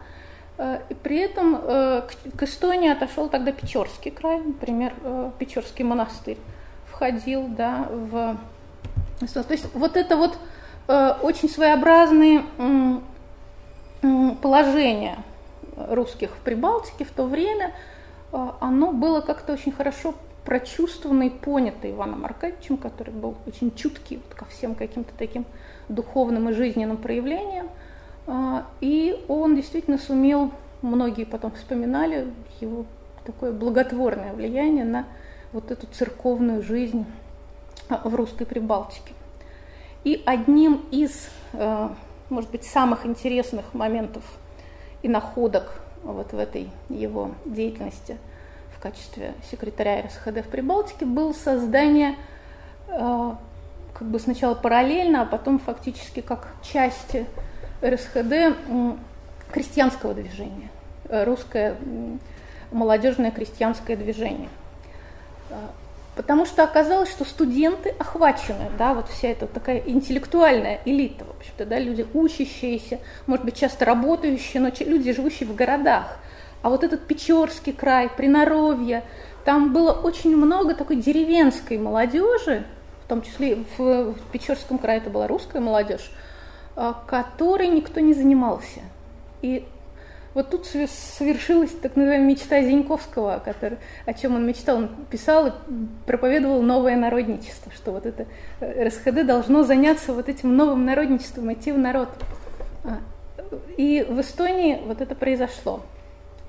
Э, 0.57 0.79
и 0.89 0.93
при 0.93 1.17
этом 1.17 1.59
э, 1.61 2.01
к 2.37 2.43
Эстонии 2.43 2.89
отошел 2.89 3.29
тогда 3.29 3.51
Печорский 3.51 4.11
край, 4.11 4.39
например, 4.39 4.93
Печорский 5.39 5.85
монастырь 5.85 6.37
входил 6.87 7.47
да, 7.47 7.87
в 7.89 8.37
Эстонию. 9.21 9.47
То 9.47 9.53
есть 9.53 9.73
вот 9.73 9.97
это 9.97 10.17
вот 10.17 10.37
очень 11.21 11.49
своеобразные 11.49 12.43
положения 14.41 15.19
русских 15.77 16.31
в 16.31 16.39
Прибалтике 16.39 17.05
в 17.05 17.11
то 17.11 17.25
время, 17.25 17.73
оно 18.31 18.91
было 18.91 19.21
как-то 19.21 19.53
очень 19.53 19.71
хорошо 19.71 20.15
прочувствованный, 20.49 21.29
понятый 21.29 21.91
Иваном 21.91 22.25
Аркадьевичем, 22.25 22.77
который 22.77 23.13
был 23.13 23.35
очень 23.45 23.71
чуткий 23.75 24.17
вот 24.17 24.33
ко 24.35 24.45
всем 24.45 24.73
каким-то 24.73 25.11
таким 25.15 25.45
духовным 25.89 26.49
и 26.49 26.53
жизненным 26.53 26.97
проявлениям. 26.97 27.69
А, 28.25 28.65
и 28.81 29.23
он 29.27 29.55
действительно 29.55 29.99
сумел, 29.99 30.51
многие 30.81 31.25
потом 31.25 31.51
вспоминали 31.51 32.33
его 32.61 32.87
такое 33.25 33.51
благотворное 33.51 34.33
влияние 34.33 34.85
на 34.85 35.05
вот 35.53 35.69
эту 35.69 35.85
церковную 35.85 36.63
жизнь 36.63 37.05
а, 37.87 38.01
в 38.03 38.15
русской 38.15 38.45
Прибалтике. 38.45 39.13
И 40.03 40.19
одним 40.25 40.83
из, 40.89 41.29
а, 41.53 41.93
может 42.31 42.49
быть, 42.49 42.63
самых 42.63 43.05
интересных 43.05 43.75
моментов 43.75 44.23
и 45.03 45.09
находок 45.09 45.79
вот 46.01 46.33
в 46.33 46.39
этой 46.39 46.71
его 46.89 47.35
деятельности 47.45 48.17
в 48.80 48.82
качестве 48.82 49.34
секретаря 49.51 50.03
РСХД 50.03 50.45
в 50.45 50.49
Прибалтике 50.49 51.05
было 51.05 51.34
создание 51.34 52.15
как 53.99 54.07
бы 54.07 54.17
сначала 54.19 54.55
параллельно, 54.55 55.23
а 55.23 55.25
потом 55.25 55.59
фактически 55.59 56.21
как 56.21 56.47
части 56.63 57.25
РСХД 57.84 58.55
крестьянского 59.51 60.13
движения, 60.13 60.69
э, 61.09 61.25
русское 61.25 61.75
молодежное 62.71 63.32
крестьянское 63.32 63.97
движение. 63.97 64.47
Э, 65.49 65.55
потому 66.15 66.45
что 66.45 66.63
оказалось, 66.63 67.09
что 67.09 67.25
студенты 67.25 67.89
охвачены, 67.99 68.69
да, 68.77 68.93
вот 68.93 69.09
вся 69.09 69.30
эта 69.30 69.47
такая 69.47 69.80
интеллектуальная 69.86 70.80
элита, 70.86 71.25
в 71.25 71.32
общем-то, 71.32 71.65
да, 71.65 71.80
люди 71.80 72.05
учащиеся, 72.13 72.99
может 73.27 73.43
быть, 73.43 73.57
часто 73.57 73.84
работающие, 73.84 74.61
но 74.61 74.71
люди, 74.80 75.11
живущие 75.11 75.49
в 75.49 75.55
городах. 75.55 76.19
А 76.62 76.70
вот 76.70 76.84
этот 76.84 77.07
Печорский 77.07 77.74
край, 77.74 78.10
Приноровье, 78.10 79.03
там 79.45 79.74
было 79.74 79.93
очень 79.93 80.36
много 80.36 80.74
такой 80.76 80.97
деревенской 80.97 81.78
молодежи, 81.78 82.66
в 83.05 83.07
том 83.07 83.22
числе 83.22 83.64
в, 83.78 84.14
Печорском 84.32 84.78
крае 84.78 84.99
это 84.99 85.10
была 85.10 85.28
русская 85.28 85.60
молодежь, 85.62 86.12
а, 86.76 86.93
которой 87.07 87.68
никто 87.68 87.99
не 87.99 88.14
занимался. 88.14 88.82
И 89.41 89.66
вот 90.36 90.51
тут 90.51 90.68
совершилась 90.68 91.72
так 91.72 91.95
называемая 91.95 92.28
мечта 92.28 92.62
Зиньковского, 92.62 93.41
который, 93.43 93.80
о 94.05 94.14
чем 94.14 94.36
он 94.36 94.45
мечтал. 94.45 94.78
Он 94.78 94.89
писал 95.10 95.47
и 95.47 95.51
проповедовал 96.05 96.62
новое 96.62 96.95
народничество, 96.97 97.72
что 97.72 97.93
вот 97.93 98.05
это 98.05 98.28
э, 98.60 98.88
РСХД 98.88 99.26
должно 99.26 99.64
заняться 99.64 100.14
вот 100.14 100.30
этим 100.30 100.55
новым 100.55 100.86
народничеством, 100.86 101.51
идти 101.51 101.72
в 101.72 101.80
народ. 101.80 102.10
А, 102.84 102.99
и 103.76 104.05
в 104.07 104.22
Эстонии 104.22 104.80
вот 104.86 105.01
это 105.01 105.16
произошло. 105.16 105.82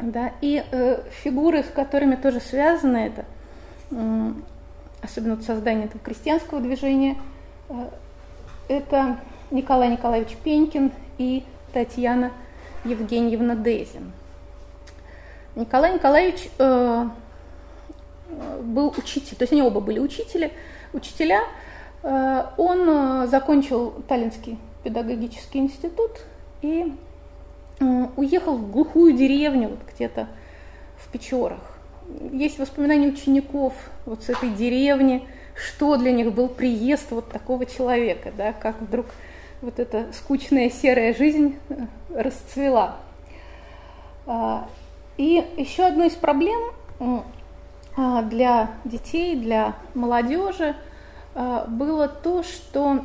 Да, 0.02 0.32
и 0.40 0.64
э, 0.70 1.02
фигуры, 1.22 1.62
с 1.62 1.66
которыми 1.66 2.16
тоже 2.16 2.40
связано 2.40 2.96
это, 2.96 3.24
э, 3.90 4.32
особенно 5.02 5.36
вот 5.36 5.44
создание 5.44 5.86
этого 5.86 6.00
крестьянского 6.02 6.60
движения, 6.60 7.16
э, 7.68 7.88
это 8.68 9.18
Николай 9.50 9.90
Николаевич 9.90 10.36
Пенькин 10.42 10.92
и 11.18 11.44
Татьяна 11.72 12.32
Евгеньевна 12.84 13.56
Дезин. 13.56 14.12
Николай 15.54 15.94
Николаевич 15.94 16.48
э, 16.58 17.08
был 18.62 18.94
учитель, 18.96 19.36
то 19.36 19.42
есть 19.42 19.52
они 19.52 19.62
оба 19.62 19.80
были 19.80 19.98
учители, 19.98 20.52
учителя. 20.92 21.42
Э, 22.02 22.44
он 22.56 22.88
э, 22.88 23.26
закончил 23.26 23.90
Таллинский 24.08 24.58
педагогический 24.82 25.58
институт 25.58 26.22
и 26.62 26.94
уехал 27.80 28.56
в 28.56 28.70
глухую 28.70 29.14
деревню, 29.14 29.70
вот 29.70 29.80
где-то 29.94 30.28
в 30.98 31.10
Печорах. 31.10 31.60
Есть 32.32 32.58
воспоминания 32.58 33.08
учеников 33.08 33.74
вот 34.04 34.22
с 34.22 34.28
этой 34.28 34.50
деревни, 34.50 35.26
что 35.54 35.96
для 35.96 36.12
них 36.12 36.32
был 36.32 36.48
приезд 36.48 37.10
вот 37.10 37.30
такого 37.30 37.66
человека, 37.66 38.32
да, 38.36 38.52
как 38.52 38.80
вдруг 38.80 39.06
вот 39.62 39.78
эта 39.78 40.06
скучная 40.12 40.70
серая 40.70 41.14
жизнь 41.14 41.56
э, 41.68 41.86
расцвела. 42.14 42.96
А, 44.26 44.68
и 45.16 45.44
еще 45.56 45.84
одной 45.84 46.08
из 46.08 46.14
проблем 46.14 46.72
а, 47.96 48.22
для 48.22 48.70
детей, 48.84 49.36
для 49.36 49.74
молодежи 49.94 50.74
а, 51.34 51.66
было 51.66 52.08
то, 52.08 52.42
что 52.42 53.04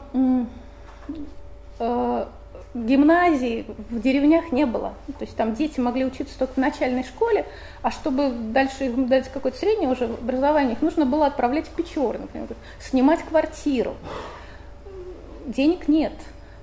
гимназии 2.75 3.65
в 3.89 4.01
деревнях 4.01 4.51
не 4.51 4.65
было. 4.65 4.93
То 5.17 5.23
есть 5.23 5.35
там 5.35 5.55
дети 5.55 5.79
могли 5.79 6.05
учиться 6.05 6.37
только 6.37 6.55
в 6.55 6.57
начальной 6.57 7.03
школе, 7.03 7.45
а 7.81 7.89
чтобы 7.89 8.29
дальше 8.29 8.85
им 8.85 9.07
дать 9.07 9.29
какое-то 9.29 9.57
среднее 9.57 9.89
уже 9.89 10.05
образование, 10.05 10.73
их 10.73 10.81
нужно 10.81 11.05
было 11.05 11.27
отправлять 11.27 11.67
в 11.67 11.71
Печоры, 11.71 12.19
например, 12.19 12.47
снимать 12.79 13.21
квартиру. 13.21 13.95
Денег 15.45 15.87
нет. 15.87 16.13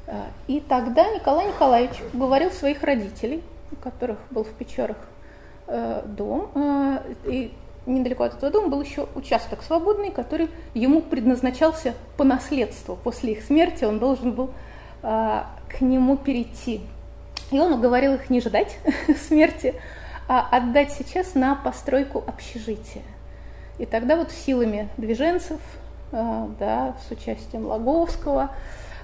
А, 0.07 0.27
и 0.49 0.61
тогда 0.61 1.09
Николай 1.09 1.49
Николаевич 1.49 1.97
говорил 2.13 2.51
своих 2.51 2.83
родителей, 2.83 3.43
у 3.71 3.77
которых 3.77 4.19
был 4.31 4.45
в 4.45 4.51
Печорах 4.51 4.99
э, 5.67 6.03
дом, 6.05 6.51
э, 6.55 6.99
и 7.25 7.53
недалеко 7.87 8.25
от 8.25 8.35
этого 8.35 8.53
дома 8.53 8.69
был 8.69 8.83
еще 8.83 9.09
участок 9.15 9.63
свободный, 9.63 10.11
который 10.11 10.51
ему 10.75 11.01
предназначался 11.01 11.95
по 12.17 12.25
наследству. 12.25 12.99
После 13.03 13.33
их 13.33 13.43
смерти 13.43 13.85
он 13.85 13.99
должен 13.99 14.33
был 14.33 14.51
к 15.03 15.81
нему 15.81 16.17
перейти. 16.17 16.81
И 17.51 17.59
он 17.59 17.73
уговорил 17.73 18.15
их 18.15 18.31
не 18.31 18.41
ждать 18.41 18.79
смерти, 19.29 19.75
а 20.29 20.49
отдать 20.51 20.93
сейчас 20.93 21.35
на 21.35 21.55
постройку 21.55 22.25
общежития. 22.27 23.03
И 23.79 23.87
тогда 23.87 24.17
вот 24.17 24.31
силами 24.31 24.89
движенцев, 24.97 25.61
да, 26.13 26.95
с 27.07 27.11
участием 27.11 27.67
Логовского, 27.67 28.51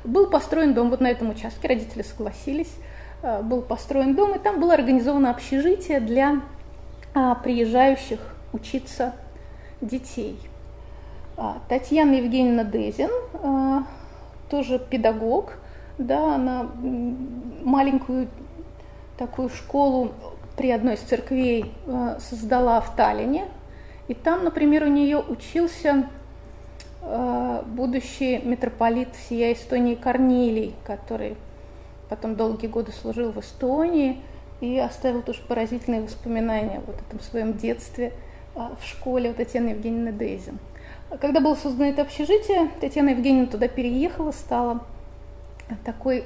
был 0.04 0.30
построен 0.30 0.74
дом 0.74 0.90
вот 0.90 1.00
на 1.00 1.08
этом 1.08 1.30
участке, 1.30 1.68
родители 1.68 2.02
согласились, 2.02 2.72
э, 3.22 3.42
был 3.42 3.62
построен 3.62 4.14
дом, 4.14 4.34
и 4.34 4.38
там 4.38 4.60
было 4.60 4.74
организовано 4.74 5.30
общежитие 5.30 6.00
для 6.00 6.40
а, 7.14 7.34
приезжающих 7.34 8.20
учиться 8.52 9.14
детей. 9.80 10.38
А, 11.36 11.58
Татьяна 11.68 12.14
Евгеньевна 12.14 12.64
Дезин, 12.64 13.10
тоже 14.50 14.78
педагог, 14.78 15.54
да, 15.98 16.34
она 16.34 16.68
маленькую 17.64 18.28
такую 19.16 19.48
школу 19.50 20.12
при 20.56 20.70
одной 20.70 20.94
из 20.94 21.00
церквей 21.00 21.72
э, 21.86 22.18
создала 22.20 22.80
в 22.80 22.94
Таллине. 22.96 23.46
И 24.08 24.14
там, 24.14 24.44
например, 24.44 24.84
у 24.84 24.88
нее 24.88 25.18
учился 25.18 26.08
Э, 27.10 27.62
будущий 27.64 28.38
митрополит 28.38 29.14
всея 29.14 29.54
Эстонии 29.54 29.94
Корнилий, 29.94 30.74
который 30.84 31.36
потом 32.10 32.34
долгие 32.34 32.66
годы 32.66 32.92
служил 32.92 33.30
в 33.32 33.38
Эстонии 33.38 34.20
и 34.60 34.78
оставил 34.78 35.22
тоже 35.22 35.40
поразительные 35.46 36.02
воспоминания 36.02 36.82
вот 36.86 36.96
о 36.96 36.98
этом 36.98 37.20
своем 37.20 37.54
детстве 37.54 38.12
э, 38.54 38.60
в 38.80 38.84
школе 38.84 39.30
у 39.30 39.34
Татьяны 39.34 39.70
Евгеньевны 39.70 40.12
Дейзин. 40.12 40.58
Когда 41.20 41.40
было 41.40 41.54
создано 41.54 41.88
это 41.88 42.02
общежитие, 42.02 42.68
Татьяна 42.80 43.10
Евгеньевна 43.10 43.50
туда 43.50 43.68
переехала, 43.68 44.32
стала 44.32 44.80
такой 45.84 46.24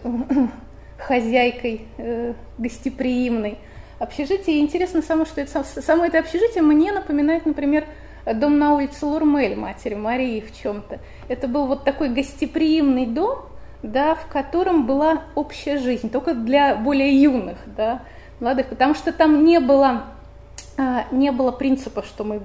хозяйкой 0.98 1.86
э, 1.98 2.34
гостеприимной 2.58 3.58
общежития. 3.98 4.54
И 4.54 4.60
интересно 4.60 5.02
само, 5.02 5.24
что 5.24 5.40
это, 5.40 5.64
само 5.64 6.04
это 6.04 6.18
общежитие 6.18 6.62
мне 6.62 6.92
напоминает, 6.92 7.46
например, 7.46 7.86
дом 8.34 8.58
на 8.58 8.74
улице 8.74 9.06
Лурмель 9.06 9.56
матери 9.56 9.94
Марии 9.94 10.40
в 10.40 10.56
чем-то. 10.56 10.98
Это 11.28 11.48
был 11.48 11.66
вот 11.66 11.84
такой 11.84 12.08
гостеприимный 12.08 13.06
дом, 13.06 13.46
да, 13.82 14.14
в 14.14 14.26
котором 14.26 14.86
была 14.86 15.22
общая 15.34 15.78
жизнь, 15.78 16.10
только 16.10 16.34
для 16.34 16.76
более 16.76 17.20
юных, 17.20 17.58
да, 17.76 18.02
молодых, 18.40 18.68
потому 18.68 18.94
что 18.94 19.12
там 19.12 19.44
не 19.44 19.58
было, 19.58 20.04
а, 20.78 21.06
не 21.10 21.32
было 21.32 21.50
принципа, 21.50 22.02
что 22.02 22.24
мы 22.24 22.42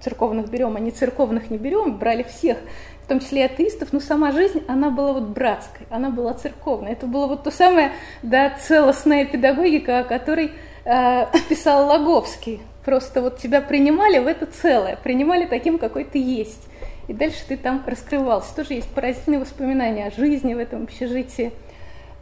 церковных 0.00 0.48
берем, 0.48 0.76
а 0.76 0.80
не 0.80 0.92
церковных 0.92 1.50
не 1.50 1.58
берем, 1.58 1.98
брали 1.98 2.22
всех, 2.22 2.58
в 3.06 3.08
том 3.08 3.20
числе 3.20 3.42
и 3.42 3.44
атеистов, 3.44 3.92
но 3.92 4.00
сама 4.00 4.32
жизнь, 4.32 4.64
она 4.66 4.90
была 4.90 5.12
вот 5.12 5.28
братской, 5.28 5.86
она 5.90 6.10
была 6.10 6.34
церковной. 6.34 6.90
Это 6.90 7.06
было 7.06 7.28
вот 7.28 7.44
то 7.44 7.52
самое, 7.52 7.92
да, 8.24 8.50
целостная 8.50 9.24
педагогика, 9.24 10.00
о 10.00 10.04
которой 10.04 10.50
э, 10.84 11.26
писал 11.48 11.86
Логовский, 11.86 12.60
Просто 12.84 13.20
вот 13.20 13.38
тебя 13.38 13.60
принимали 13.60 14.18
в 14.18 14.26
это 14.26 14.46
целое, 14.46 14.96
принимали 14.96 15.46
таким, 15.46 15.78
какой 15.78 16.04
ты 16.04 16.18
есть. 16.18 16.68
И 17.06 17.12
дальше 17.12 17.38
ты 17.46 17.56
там 17.56 17.82
раскрывался. 17.86 18.54
Тоже 18.54 18.74
есть 18.74 18.88
поразительные 18.90 19.40
воспоминания 19.40 20.06
о 20.06 20.10
жизни 20.12 20.54
в 20.54 20.58
этом 20.58 20.84
общежитии 20.84 21.52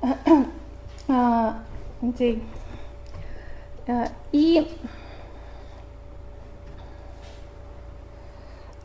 а. 1.09 1.63
А, 3.87 4.09
и 4.33 4.67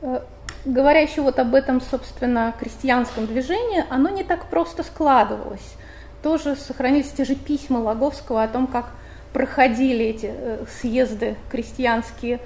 э, 0.01 0.21
говоря 0.65 0.99
еще 0.99 1.21
вот 1.21 1.39
об 1.39 1.55
этом, 1.55 1.81
собственно, 1.81 2.53
крестьянском 2.59 3.25
движении, 3.25 3.83
оно 3.89 4.09
не 4.09 4.23
так 4.23 4.47
просто 4.49 4.83
складывалось. 4.83 5.75
Тоже 6.21 6.55
сохранились 6.55 7.11
те 7.11 7.23
же 7.23 7.35
письма 7.35 7.77
Логовского 7.77 8.43
о 8.43 8.47
том, 8.47 8.67
как 8.67 8.91
проходили 9.33 10.05
эти 10.05 10.31
э, 10.33 10.65
съезды 10.81 11.35
крестьянские, 11.49 12.39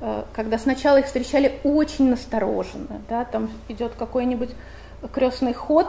э, 0.00 0.24
когда 0.34 0.58
сначала 0.58 0.98
их 0.98 1.06
встречали 1.06 1.58
очень 1.64 2.10
настороженно, 2.10 3.00
да, 3.08 3.24
там 3.24 3.50
идет 3.68 3.92
какой-нибудь 3.98 4.50
крестный 5.12 5.52
ход, 5.52 5.88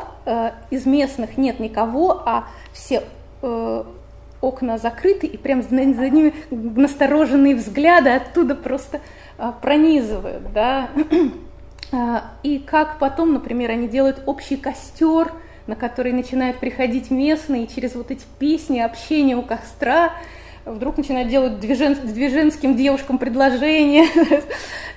из 0.71 0.85
местных 0.85 1.37
нет 1.37 1.61
никого, 1.61 2.21
а 2.25 2.49
все 2.73 3.01
окна 4.41 4.77
закрыты, 4.77 5.25
и 5.25 5.37
прям 5.37 5.61
за 5.61 5.73
ними 5.73 6.33
настороженные 6.51 7.55
взгляды 7.55 8.09
оттуда 8.09 8.55
просто 8.55 8.99
пронизывают, 9.61 10.51
да, 10.51 10.89
и 12.43 12.59
как 12.59 12.99
потом, 12.99 13.33
например, 13.33 13.71
они 13.71 13.87
делают 13.87 14.21
общий 14.25 14.57
костер, 14.57 15.31
на 15.67 15.75
который 15.75 16.11
начинают 16.11 16.57
приходить 16.57 17.09
местные, 17.11 17.65
и 17.65 17.67
через 17.67 17.95
вот 17.95 18.11
эти 18.11 18.25
песни, 18.39 18.79
общение 18.79 19.35
у 19.35 19.41
костра, 19.41 20.13
вдруг 20.65 20.97
начинают 20.97 21.29
делать 21.29 21.59
движен, 21.59 21.95
движенским 21.95 22.75
девушкам 22.75 23.17
предложения, 23.17 24.07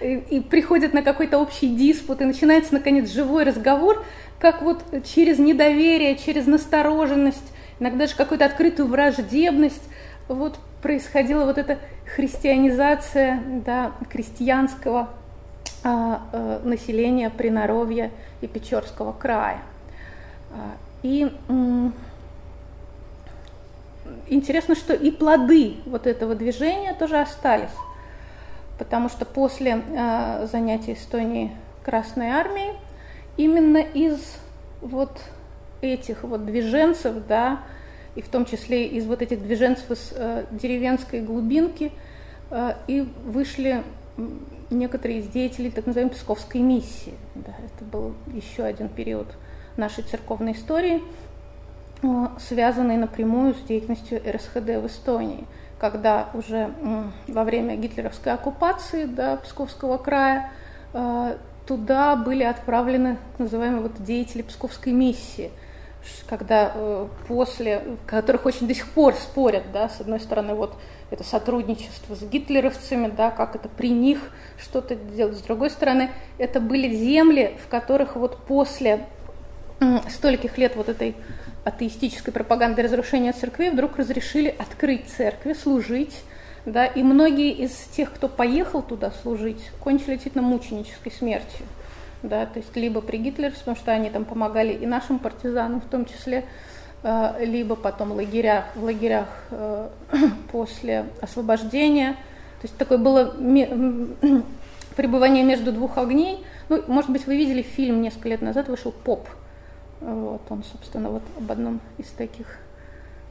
и, 0.31 0.41
приходят 0.41 0.95
на 0.95 1.03
какой-то 1.03 1.39
общий 1.39 1.69
диспут, 1.69 2.21
и 2.21 2.25
начинается, 2.25 2.75
наконец, 2.75 3.11
живой 3.11 3.45
разговор, 3.45 4.05
как 4.39 4.63
вот 4.63 4.83
через 5.05 5.39
недоверие, 5.39 6.17
через 6.17 6.47
настороженность, 6.47 7.53
иногда 7.81 8.07
же 8.07 8.15
какую-то 8.15 8.45
открытую 8.45 8.89
враждебность, 8.89 9.83
вот 10.29 10.59
происходила 10.83 11.45
вот 11.45 11.59
эта 11.59 11.79
христианизация 12.15 13.43
да, 13.65 13.93
крестьянского 14.09 15.01
а, 15.01 15.09
а, 15.09 15.18
населения 15.85 17.31
Приноровья 17.31 18.11
и 18.41 18.47
Печорского 18.47 19.13
края. 19.13 19.63
А, 20.53 20.77
и 21.03 21.31
интересно, 24.29 24.75
что 24.75 24.95
и 24.95 25.11
плоды 25.11 25.77
вот 25.87 26.07
этого 26.07 26.35
движения 26.35 26.95
тоже 26.95 27.21
остались, 27.21 27.75
потому 28.79 29.09
что 29.09 29.25
после 29.25 29.83
э, 29.89 30.47
занятий 30.51 30.95
Эстонии 30.95 31.57
Красной 31.85 32.31
Армией 32.31 32.75
именно 33.37 33.79
из 33.79 34.21
вот 34.81 35.21
этих 35.81 36.25
вот 36.25 36.45
движенцев, 36.45 37.15
да, 37.27 37.61
и 38.15 38.23
в 38.23 38.29
том 38.29 38.45
числе 38.45 38.87
из 38.87 39.07
вот 39.07 39.23
этих 39.23 39.43
движенцев 39.43 39.91
из 39.91 40.13
э, 40.15 40.45
деревенской 40.51 41.21
глубинки, 41.21 41.93
э, 42.51 42.75
и 42.87 43.07
вышли 43.25 43.83
некоторые 44.71 45.21
из 45.21 45.29
деятелей 45.29 45.71
так 45.71 45.87
называемой 45.87 46.15
Псковской 46.15 46.61
миссии. 46.61 47.15
Да, 47.35 47.53
это 47.65 47.85
был 47.85 48.15
еще 48.33 48.65
один 48.65 48.89
период 48.89 49.27
нашей 49.77 50.05
церковной 50.05 50.53
истории, 50.53 51.03
э, 52.03 52.27
связанный 52.39 52.97
напрямую 52.97 53.55
с 53.55 53.61
деятельностью 53.63 54.21
РСХД 54.27 54.83
в 54.83 54.87
Эстонии, 54.87 55.47
когда 55.79 56.29
уже 56.35 56.73
во 57.29 57.45
время 57.45 57.77
гитлеровской 57.77 58.33
оккупации 58.33 59.05
да, 59.05 59.37
Псковского 59.37 59.99
края 59.99 60.51
э, 60.93 61.37
туда 61.67 62.17
были 62.17 62.43
отправлены 62.43 63.19
так 63.33 63.41
называемые 63.41 63.83
вот 63.83 64.03
деятели 64.03 64.43
Псковской 64.43 64.93
миссии, 64.93 65.51
когда 66.29 66.73
э, 66.75 67.07
после, 67.29 67.83
которых 68.07 68.47
очень 68.47 68.67
до 68.67 68.75
сих 68.75 68.89
пор 68.89 69.15
спорят, 69.15 69.65
да, 69.73 69.89
с 69.89 70.01
одной 70.01 70.21
стороны, 70.21 70.55
вот 70.55 70.75
это 71.11 71.25
сотрудничество 71.25 72.15
с 72.15 72.23
гитлеровцами, 72.23 73.11
да, 73.15 73.31
как 73.31 73.57
это 73.57 73.69
при 73.69 73.91
них 73.91 74.31
что-то 74.61 74.95
делать, 74.95 75.39
с 75.39 75.43
другой 75.43 75.71
стороны, 75.71 76.11
это 76.37 76.61
были 76.61 76.95
земли, 76.95 77.57
в 77.65 77.69
которых 77.69 78.17
вот 78.17 78.39
после 78.47 79.07
стольких 80.11 80.59
лет 80.59 80.77
вот 80.77 80.89
этой 80.89 81.15
атеистической 81.65 82.33
пропаганды 82.33 82.83
разрушения 82.83 83.33
церкви 83.33 83.71
вдруг 83.71 83.97
разрешили 83.97 84.55
открыть 84.59 85.07
церкви, 85.09 85.53
служить, 85.53 86.23
да, 86.67 86.87
и 86.87 87.03
многие 87.03 87.53
из 87.53 87.73
тех, 87.73 88.13
кто 88.13 88.29
поехал 88.29 88.83
туда 88.83 89.11
служить, 89.23 89.71
кончили 89.81 90.15
действительно 90.15 90.43
мученической 90.43 91.13
смертью, 91.13 91.67
да, 92.23 92.47
то 92.47 92.59
есть 92.59 92.75
либо 92.77 93.01
при 93.01 93.19
Гитлере, 93.19 93.53
потому 93.53 93.77
что 93.77 93.93
они 93.93 94.11
там 94.11 94.25
помогали 94.25 94.73
и 94.73 94.87
нашим 94.87 95.19
партизанам 95.19 95.81
в 95.81 95.87
том 95.89 96.05
числе, 96.05 96.45
либо 97.03 97.77
потом 97.77 98.11
в 98.11 98.17
лагерях, 98.17 98.65
в 98.75 98.83
лагерях 98.83 99.29
э, 99.51 99.89
после 100.53 101.07
освобождения, 101.21 102.13
то 102.61 102.67
есть 102.67 102.77
такое 102.77 102.99
было 102.99 103.35
пребывание 104.97 105.45
между 105.45 105.73
двух 105.73 105.97
огней. 105.97 106.45
Ну, 106.69 106.83
может 106.89 107.11
быть, 107.11 107.27
вы 107.27 107.37
видели 107.37 107.63
фильм 107.63 108.03
несколько 108.03 108.29
лет 108.29 108.43
назад, 108.43 108.69
вышел 108.69 108.93
«Поп», 108.93 109.29
вот 110.01 110.43
он, 110.51 110.65
собственно, 110.65 111.11
вот 111.11 111.23
об 111.37 111.51
одном 111.51 111.81
из 111.99 112.07
таких 112.09 112.59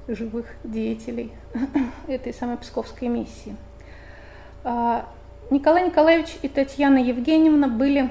живых 0.08 0.46
деятелей 0.64 1.32
этой 2.08 2.34
самой 2.34 2.58
Псковской 2.58 3.08
миссии. 3.08 3.56
А, 4.64 5.08
Николай 5.50 5.86
Николаевич 5.86 6.38
и 6.42 6.48
Татьяна 6.48 6.98
Евгеньевна 6.98 7.68
были 7.68 8.10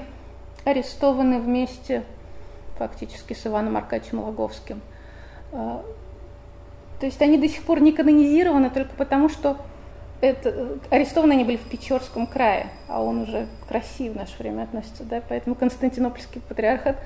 арестованы 0.63 1.39
вместе 1.39 2.03
фактически 2.77 3.33
с 3.33 3.45
Иваном 3.47 3.77
Аркадьевичем 3.77 4.19
Логовским. 4.19 4.81
А, 5.51 5.83
то 6.99 7.05
есть 7.05 7.21
они 7.21 7.37
до 7.37 7.47
сих 7.47 7.63
пор 7.63 7.79
не 7.81 7.91
канонизированы 7.91 8.69
только 8.69 8.93
потому, 8.95 9.29
что 9.29 9.57
это, 10.19 10.79
арестованы 10.89 11.33
они 11.33 11.43
были 11.43 11.57
в 11.57 11.69
Печорском 11.69 12.25
крае, 12.25 12.67
а 12.87 13.01
он 13.03 13.21
уже 13.21 13.47
к 13.67 13.71
России 13.71 14.09
в 14.09 14.15
наше 14.15 14.37
время 14.39 14.63
относится, 14.63 15.03
да, 15.03 15.21
поэтому 15.27 15.55
Константинопольский 15.55 16.41
патриархат 16.41 16.97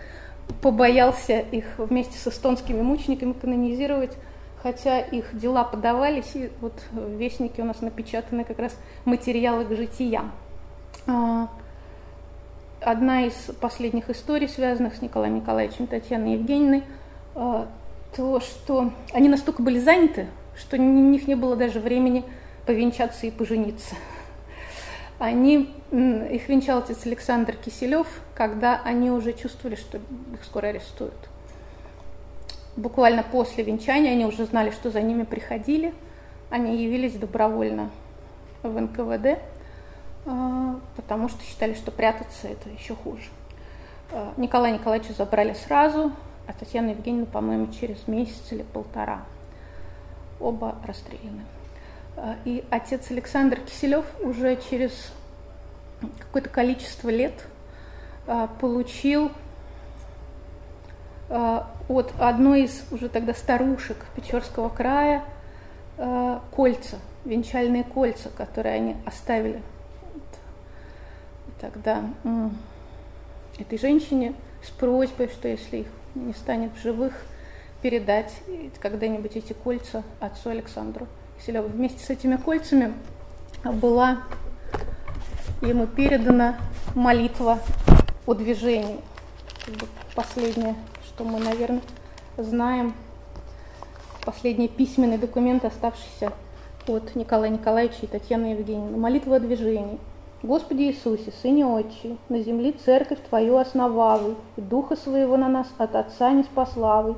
побоялся 0.62 1.40
их 1.40 1.66
вместе 1.78 2.18
с 2.18 2.28
эстонскими 2.28 2.82
мучениками 2.82 3.34
канонизировать, 3.34 4.16
хотя 4.62 5.00
их 5.00 5.38
дела 5.38 5.64
подавались, 5.64 6.32
и 6.36 6.52
вот 6.62 6.74
в 6.92 7.18
Вестнике 7.18 7.62
у 7.62 7.66
нас 7.66 7.82
напечатаны 7.82 8.44
как 8.44 8.60
раз 8.60 8.76
материалы 9.06 9.66
к 9.66 9.76
житиям. 9.76 10.32
А, 11.08 11.50
одна 12.80 13.24
из 13.26 13.34
последних 13.60 14.10
историй, 14.10 14.48
связанных 14.48 14.96
с 14.96 15.02
Николаем 15.02 15.36
Николаевичем 15.36 15.88
Татьяной 15.88 16.34
Евгеньевной, 16.34 16.84
а, 17.36 17.68
то, 18.16 18.40
что 18.40 18.92
они 19.14 19.30
настолько 19.30 19.62
были 19.62 19.80
заняты, 19.80 20.28
что 20.58 20.78
у 20.78 20.80
них 20.80 21.28
не 21.28 21.36
было 21.36 21.56
даже 21.56 21.80
времени 21.80 22.24
повенчаться 22.66 23.26
и 23.26 23.32
пожениться. 23.32 23.96
Они, 25.20 25.74
их 25.92 26.50
венчал 26.50 26.80
отец 26.80 27.06
Александр 27.06 27.56
Киселев, 27.56 28.08
когда 28.34 28.82
они 28.84 29.12
уже 29.12 29.34
чувствовали, 29.34 29.76
что 29.76 29.98
их 29.98 30.44
скоро 30.44 30.68
арестуют. 30.68 31.14
Буквально 32.76 33.24
после 33.24 33.64
венчания 33.64 34.12
они 34.12 34.26
уже 34.26 34.46
знали, 34.46 34.72
что 34.72 34.90
за 34.90 35.02
ними 35.02 35.24
приходили. 35.24 35.94
Они 36.50 36.84
явились 36.84 37.14
добровольно 37.14 37.92
в 38.64 38.80
НКВД, 38.80 39.40
а, 40.26 40.80
потому 40.96 41.30
что 41.30 41.44
считали, 41.44 41.74
что 41.74 41.92
прятаться 41.92 42.48
это 42.48 42.70
еще 42.70 42.96
хуже. 42.96 43.30
А, 44.12 44.34
Николая 44.38 44.74
Николаевича 44.74 45.14
забрали 45.14 45.54
сразу, 45.54 46.12
а 46.48 46.54
Татьяну 46.54 46.90
Евгеньевну, 46.90 47.26
по-моему, 47.26 47.68
через 47.72 48.08
месяц 48.08 48.52
или 48.52 48.64
полтора. 48.64 49.22
Оба 50.40 50.76
расстреляны. 50.86 51.44
А, 52.18 52.36
и 52.46 52.64
отец 52.70 53.10
Александр 53.12 53.60
Киселев 53.62 54.06
уже 54.22 54.58
через 54.70 55.12
какое-то 56.20 56.50
количество 56.50 57.10
лет 57.10 57.34
а, 58.28 58.48
получил 58.48 59.32
а, 61.30 61.72
от 61.88 62.14
одной 62.20 62.64
из 62.64 62.84
уже 62.92 63.10
тогда 63.10 63.34
старушек 63.34 64.06
Печорского 64.16 64.70
края 64.70 65.24
кольца, 66.56 66.98
венчальные 67.26 67.84
кольца, 67.84 68.30
которые 68.30 68.76
они 68.76 68.96
оставили 69.06 69.62
тогда 71.60 72.04
этой 73.60 73.78
женщине 73.78 74.34
с 74.64 74.72
просьбой, 74.72 75.28
что 75.28 75.48
если 75.48 75.78
их 75.78 75.88
не 76.16 76.34
станет 76.34 76.74
в 76.76 76.82
живых, 76.82 77.14
передать 77.82 78.34
когда-нибудь 78.80 79.36
эти 79.36 79.54
кольца 79.54 80.04
отцу 80.20 80.50
Александру. 80.50 81.08
Киселеву. 81.40 81.68
Вместе 81.68 82.04
с 82.04 82.10
этими 82.10 82.36
кольцами 82.36 82.94
была 83.64 84.24
ему 85.62 85.88
передана 85.88 86.58
молитва 86.94 87.60
о 88.26 88.34
движении. 88.34 89.00
Последнее, 90.16 90.76
что 91.06 91.24
мы, 91.24 91.40
наверное, 91.40 91.82
знаем, 92.38 92.94
последний 94.26 94.68
письменный 94.68 95.18
документ, 95.18 95.66
оставшийся 95.66 96.34
от 96.88 97.16
Николая 97.16 97.50
Николаевича 97.50 98.00
и 98.04 98.08
Татьяны 98.08 98.48
Евгеньевны. 98.48 98.98
Молитва 98.98 99.38
о 99.38 99.40
движении. 99.40 100.00
Господи 100.44 100.82
Иисусе, 100.86 101.32
Сыне 101.44 101.68
Отчи, 101.68 102.18
на 102.28 102.40
земле 102.40 102.72
церковь 102.72 103.20
Твою 103.30 103.58
основавый, 103.58 104.34
и 104.58 104.62
Духа 104.62 104.96
Своего 104.96 105.38
на 105.38 105.48
нас 105.48 105.68
от 105.78 105.96
Отца 105.96 106.32
не 106.32 106.42
спаславый. 106.42 107.14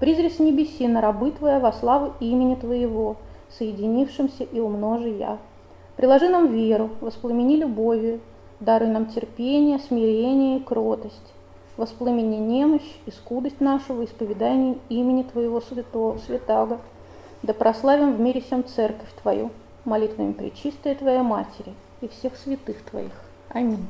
Призри 0.00 0.30
с 0.30 0.38
небеси 0.38 0.88
на 0.88 1.02
рабы 1.02 1.32
Твоя 1.32 1.60
во 1.60 1.70
славу 1.74 2.14
имени 2.18 2.54
Твоего, 2.54 3.16
соединившимся 3.50 4.44
и 4.44 4.58
умножи 4.58 5.10
я. 5.10 5.36
Приложи 5.96 6.30
нам 6.30 6.46
веру, 6.46 6.88
воспламени 7.02 7.56
любовью, 7.56 8.20
даруй 8.58 8.88
нам 8.88 9.04
терпение, 9.04 9.78
смирение 9.78 10.56
и 10.56 10.62
кротость. 10.62 11.34
Воспламени 11.76 12.36
немощь 12.36 12.96
и 13.04 13.10
скудость 13.10 13.60
нашего 13.60 14.02
исповеданием 14.06 14.80
имени 14.88 15.24
Твоего 15.24 15.60
святого, 15.60 16.16
святаго. 16.24 16.78
Да 17.42 17.52
прославим 17.52 18.14
в 18.14 18.20
мире 18.20 18.40
всем 18.40 18.64
церковь 18.64 19.12
Твою, 19.20 19.50
молитвами 19.84 20.32
Пречистой 20.32 20.94
Твоей 20.94 21.20
Матери, 21.20 21.74
и 22.02 22.08
всех 22.08 22.36
святых 22.36 22.82
Твоих. 22.82 23.12
Аминь. 23.48 23.86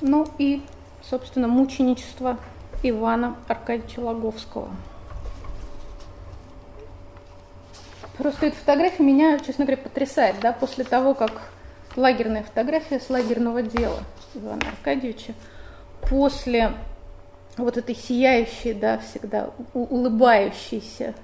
Ну 0.00 0.26
и, 0.36 0.62
собственно, 1.00 1.46
мученичество 1.46 2.38
Ивана 2.82 3.36
Аркадьевича 3.46 4.00
Логовского. 4.00 4.68
Просто 8.18 8.46
эта 8.46 8.56
фотография 8.56 9.02
меня, 9.04 9.38
честно 9.38 9.64
говоря, 9.64 9.80
потрясает, 9.82 10.36
да, 10.40 10.52
после 10.52 10.84
того, 10.84 11.14
как 11.14 11.50
лагерная 11.96 12.42
фотография 12.42 13.00
с 13.00 13.08
лагерного 13.08 13.62
дела 13.62 14.00
Ивана 14.34 14.62
Аркадьевича, 14.68 15.34
после 16.02 16.72
вот 17.56 17.76
этой 17.76 17.94
сияющей, 17.94 18.74
да, 18.74 18.98
всегда 18.98 19.50
улыбающейся 19.72 21.14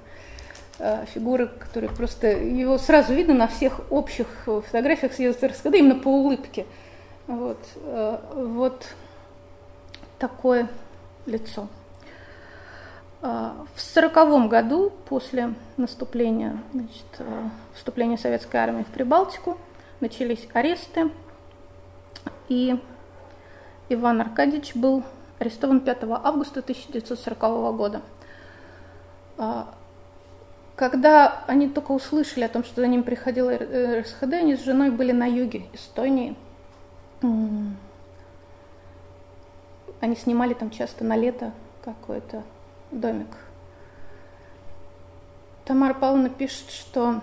фигуры, 1.12 1.48
которая 1.48 1.90
просто, 1.90 2.28
его 2.28 2.78
сразу 2.78 3.12
видно 3.12 3.34
на 3.34 3.48
всех 3.48 3.80
общих 3.90 4.26
фотографиях 4.44 5.12
съезда 5.12 5.48
РСКД, 5.48 5.74
именно 5.74 5.96
по 5.96 6.08
улыбке. 6.08 6.66
Вот, 7.28 7.58
э, 7.76 8.18
вот 8.36 8.86
такое 10.18 10.70
лицо. 11.26 11.68
Э, 13.20 13.50
в 13.74 13.80
сороковом 13.80 14.48
году, 14.48 14.90
после 15.10 15.52
наступления, 15.76 16.58
значит, 16.72 17.04
э, 17.18 17.48
вступления 17.74 18.16
советской 18.16 18.56
армии 18.56 18.82
в 18.82 18.86
Прибалтику, 18.86 19.58
начались 20.00 20.48
аресты, 20.54 21.10
и 22.48 22.80
Иван 23.90 24.22
Аркадьевич 24.22 24.74
был 24.74 25.04
арестован 25.38 25.80
5 25.80 26.04
августа 26.24 26.60
1940 26.60 27.72
года. 27.72 28.00
Когда 30.78 31.42
они 31.48 31.68
только 31.68 31.90
услышали 31.90 32.44
о 32.44 32.48
том, 32.48 32.62
что 32.62 32.82
за 32.82 32.86
ним 32.86 33.02
приходил 33.02 33.50
РСХД, 33.50 34.32
они 34.34 34.54
с 34.54 34.62
женой 34.62 34.92
были 34.92 35.10
на 35.10 35.26
юге 35.26 35.64
Эстонии. 35.72 36.36
Они 40.00 40.14
снимали 40.14 40.54
там 40.54 40.70
часто 40.70 41.02
на 41.02 41.16
лето 41.16 41.50
какой-то 41.84 42.44
домик. 42.92 43.26
Тамара 45.64 45.94
Павловна 45.94 46.30
пишет, 46.30 46.70
что 46.70 47.22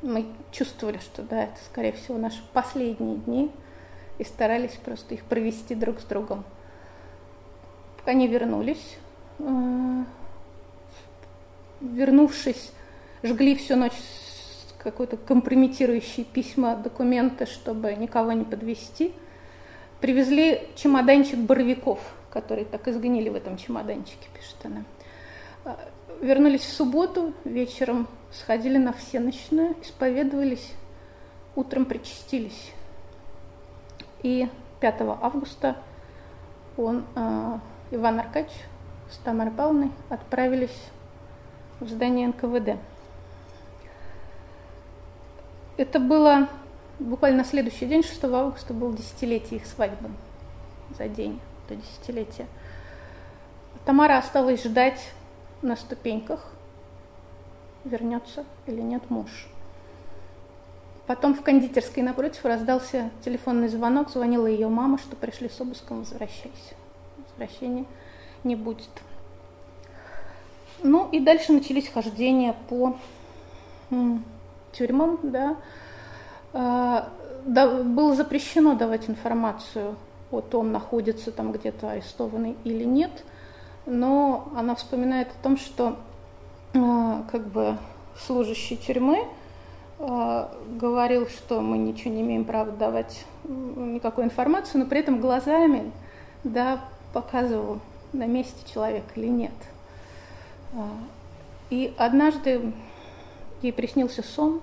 мы 0.00 0.24
чувствовали, 0.52 0.96
что 1.00 1.22
да, 1.22 1.42
это, 1.42 1.58
скорее 1.66 1.92
всего, 1.92 2.16
наши 2.16 2.42
последние 2.54 3.16
дни, 3.16 3.52
и 4.16 4.24
старались 4.24 4.78
просто 4.82 5.12
их 5.12 5.24
провести 5.24 5.74
друг 5.74 6.00
с 6.00 6.04
другом. 6.04 6.44
Они 8.06 8.26
вернулись. 8.26 8.96
Вернувшись, 11.80 12.72
жгли 13.22 13.54
всю 13.54 13.76
ночь 13.76 13.92
какой-то 14.78 15.16
компрометирующие 15.16 16.24
письма, 16.24 16.74
документы, 16.74 17.46
чтобы 17.46 17.94
никого 17.94 18.32
не 18.32 18.44
подвести. 18.44 19.12
Привезли 20.00 20.68
чемоданчик 20.76 21.38
боровиков, 21.38 22.00
которые 22.30 22.64
так 22.64 22.88
изгнили 22.88 23.28
в 23.28 23.34
этом 23.34 23.58
чемоданчике, 23.58 24.28
пишет 24.34 24.56
она. 24.64 24.84
Э, 25.64 25.74
вернулись 26.22 26.62
в 26.62 26.72
субботу 26.72 27.34
вечером, 27.44 28.08
сходили 28.32 28.78
на 28.78 28.92
всеночную, 28.92 29.76
исповедовались, 29.82 30.72
утром 31.54 31.84
причастились. 31.84 32.72
И 34.22 34.48
5 34.80 35.00
августа 35.20 35.76
он, 36.76 37.04
э, 37.14 37.58
Иван 37.90 38.20
Аркадьевич 38.20 38.56
с 39.10 39.18
Тамарой 39.18 39.52
Павловной 39.52 39.90
отправились 40.08 40.90
в 41.80 41.88
здание 41.88 42.28
НКВД. 42.28 42.78
Это 45.76 45.98
было 45.98 46.48
буквально 46.98 47.38
на 47.38 47.44
следующий 47.44 47.86
день, 47.86 48.02
6 48.02 48.22
августа, 48.24 48.74
был 48.74 48.92
десятилетие 48.92 49.60
их 49.60 49.66
свадьбы 49.66 50.10
за 50.96 51.08
день 51.08 51.40
до 51.68 51.76
десятилетия. 51.76 52.46
Тамара 53.84 54.18
осталась 54.18 54.62
ждать 54.62 55.00
на 55.62 55.76
ступеньках, 55.76 56.52
вернется 57.84 58.44
или 58.66 58.80
нет 58.80 59.08
муж. 59.08 59.48
Потом 61.06 61.34
в 61.34 61.42
кондитерской 61.42 62.02
напротив 62.02 62.44
раздался 62.44 63.10
телефонный 63.24 63.68
звонок, 63.68 64.10
звонила 64.10 64.46
ее 64.46 64.68
мама, 64.68 64.98
что 64.98 65.16
пришли 65.16 65.48
с 65.48 65.60
обыском, 65.60 66.00
возвращайся. 66.00 66.74
Возвращения 67.16 67.86
не 68.44 68.54
будет. 68.54 68.90
Ну 70.82 71.08
и 71.10 71.20
дальше 71.20 71.52
начались 71.52 71.88
хождения 71.88 72.54
по 72.68 72.96
тюрьмам, 74.72 75.18
да. 75.22 75.56
А, 76.52 77.08
да. 77.44 77.82
Было 77.82 78.14
запрещено 78.14 78.74
давать 78.74 79.08
информацию 79.08 79.96
о 80.30 80.40
том, 80.40 80.72
находится 80.72 81.32
там 81.32 81.52
где-то 81.52 81.90
арестованный 81.90 82.56
или 82.64 82.84
нет, 82.84 83.24
но 83.86 84.48
она 84.56 84.74
вспоминает 84.74 85.28
о 85.28 85.42
том, 85.42 85.56
что 85.56 85.96
а, 86.74 87.24
как 87.30 87.48
бы 87.48 87.76
служащий 88.16 88.76
тюрьмы 88.76 89.24
а, 89.98 90.52
говорил, 90.78 91.28
что 91.28 91.60
мы 91.60 91.78
ничего 91.78 92.14
не 92.14 92.22
имеем 92.22 92.44
права 92.44 92.70
давать 92.70 93.24
никакой 93.44 94.24
информации, 94.24 94.78
но 94.78 94.86
при 94.86 95.00
этом 95.00 95.20
глазами 95.20 95.90
да, 96.44 96.80
показывал, 97.12 97.80
на 98.12 98.26
месте 98.26 98.58
человек 98.72 99.04
или 99.14 99.26
нет. 99.26 99.52
А, 100.74 100.88
и 101.70 101.92
однажды 101.96 102.72
ей 103.62 103.72
приснился 103.72 104.22
сон, 104.22 104.60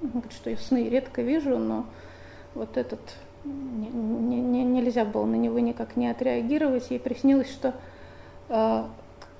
говорит, 0.00 0.32
что 0.32 0.50
я 0.50 0.56
сны 0.56 0.88
редко 0.88 1.22
вижу, 1.22 1.58
но 1.58 1.84
вот 2.54 2.76
этот 2.76 3.00
не, 3.44 3.88
не, 3.88 4.40
не, 4.40 4.64
нельзя 4.64 5.04
было 5.04 5.24
на 5.24 5.36
него 5.36 5.58
никак 5.58 5.96
не 5.96 6.08
отреагировать. 6.08 6.90
Ей 6.90 6.98
приснилось, 6.98 7.50
что 7.50 7.74
э, 8.48 8.84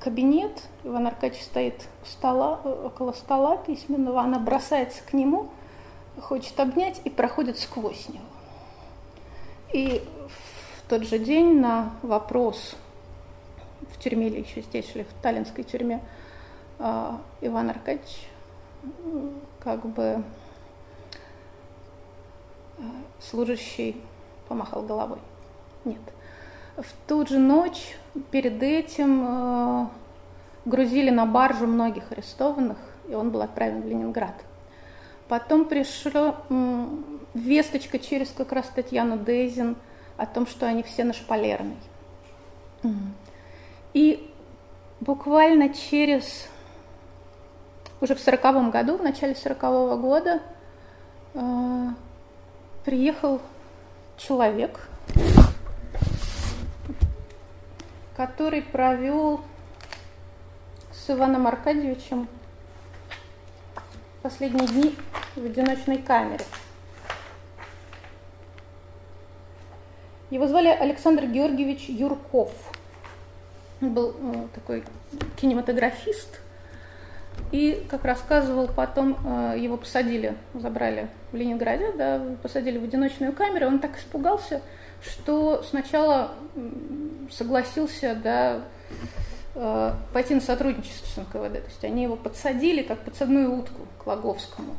кабинет, 0.01 0.63
Иван 0.85 1.09
Аркадьевич 1.09 1.45
стоит 1.45 1.87
стола, 2.05 2.61
около 2.65 3.13
стола 3.13 3.57
письменного, 3.57 4.21
она 4.21 4.39
бросается 4.39 5.03
к 5.05 5.13
нему, 5.13 5.49
хочет 6.21 6.59
обнять 6.61 7.01
и 7.05 7.11
проходит 7.11 7.59
сквозь 7.59 8.09
него. 8.09 8.25
И 9.73 10.03
в 10.29 10.89
тот 10.89 11.03
же 11.03 11.19
день 11.19 11.61
на 11.61 11.93
вопрос 12.03 12.77
в 13.99 14.03
тюрьме 14.03 14.29
или 14.29 14.41
еще 14.41 14.63
здесь 14.63 14.91
шли, 14.91 15.05
в 15.05 15.13
таллинской 15.23 15.65
тюрьме, 15.65 16.01
а, 16.79 17.21
Иван 17.41 17.71
Аркадьевич 17.71 18.29
как 19.59 19.85
бы 19.87 20.23
а, 22.79 22.83
служащий 23.21 24.01
помахал 24.49 24.83
головой. 24.83 25.19
Нет. 25.85 26.01
В 26.77 26.87
ту 27.09 27.27
же 27.27 27.39
ночь 27.39 27.97
перед 28.31 28.63
этим 28.63 29.25
а, 29.27 29.91
грузили 30.65 31.11
на 31.11 31.27
баржу 31.27 31.67
многих 31.67 32.13
арестованных, 32.13 32.79
и 33.09 33.15
он 33.15 33.31
был 33.31 33.43
отправлен 33.43 33.83
в 33.83 33.87
Ленинград. 33.87 34.35
Потом 35.27 35.65
пришла 35.67 36.37
весточка 37.35 37.99
через 37.99 38.31
как 38.31 38.53
раз 38.53 38.69
Татьяну 38.75 39.19
Дейзин 39.19 39.77
о 40.17 40.25
том, 40.25 40.47
что 40.47 40.67
они 40.67 40.83
все 40.83 41.05
на 41.05 41.13
шпалерной. 41.13 41.77
И 43.99 44.31
буквально 45.01 45.75
через, 45.75 46.47
уже 48.01 48.15
в 48.15 48.21
сороковом 48.21 48.71
году, 48.71 48.97
в 48.97 49.03
начале 49.03 49.35
сорокового 49.35 49.97
года, 49.97 50.41
э, 51.35 51.89
приехал 52.85 53.41
человек, 54.17 54.89
который 58.17 58.63
провел 58.63 59.41
с 60.93 61.11
Иваном 61.11 61.49
Аркадьевичем 61.49 62.29
последние 64.23 64.69
дни 64.69 64.97
в 65.35 65.45
одиночной 65.45 65.99
камере. 65.99 66.45
Его 70.31 70.47
звали 70.47 70.69
Александр 70.69 71.27
Георгиевич 71.27 71.89
Юрков– 71.89 72.53
был 73.81 74.15
ну, 74.21 74.49
такой 74.55 74.85
кинематографист, 75.37 76.41
и, 77.53 77.87
как 77.89 78.05
рассказывал 78.05 78.69
потом, 78.69 79.17
э, 79.25 79.59
его 79.59 79.77
посадили, 79.77 80.37
забрали 80.55 81.09
в 81.33 81.37
Ленинграде, 81.37 81.93
да, 81.93 82.21
посадили 82.43 82.79
в 82.79 82.85
одиночную 82.85 83.33
камеру, 83.33 83.67
он 83.67 83.79
так 83.79 83.97
испугался, 83.99 84.61
что 85.03 85.63
сначала 85.63 86.33
согласился, 87.31 88.15
да, 88.23 88.61
э, 89.55 89.93
пойти 90.13 90.35
на 90.35 90.41
сотрудничество 90.41 91.07
с 91.07 91.17
НКВД. 91.17 91.63
То 91.63 91.69
есть 91.69 91.85
они 91.85 92.03
его 92.03 92.17
подсадили, 92.17 92.83
как 92.83 92.99
подсадную 93.01 93.57
утку 93.57 93.87
к 93.99 94.07
Логовскому. 94.07 94.75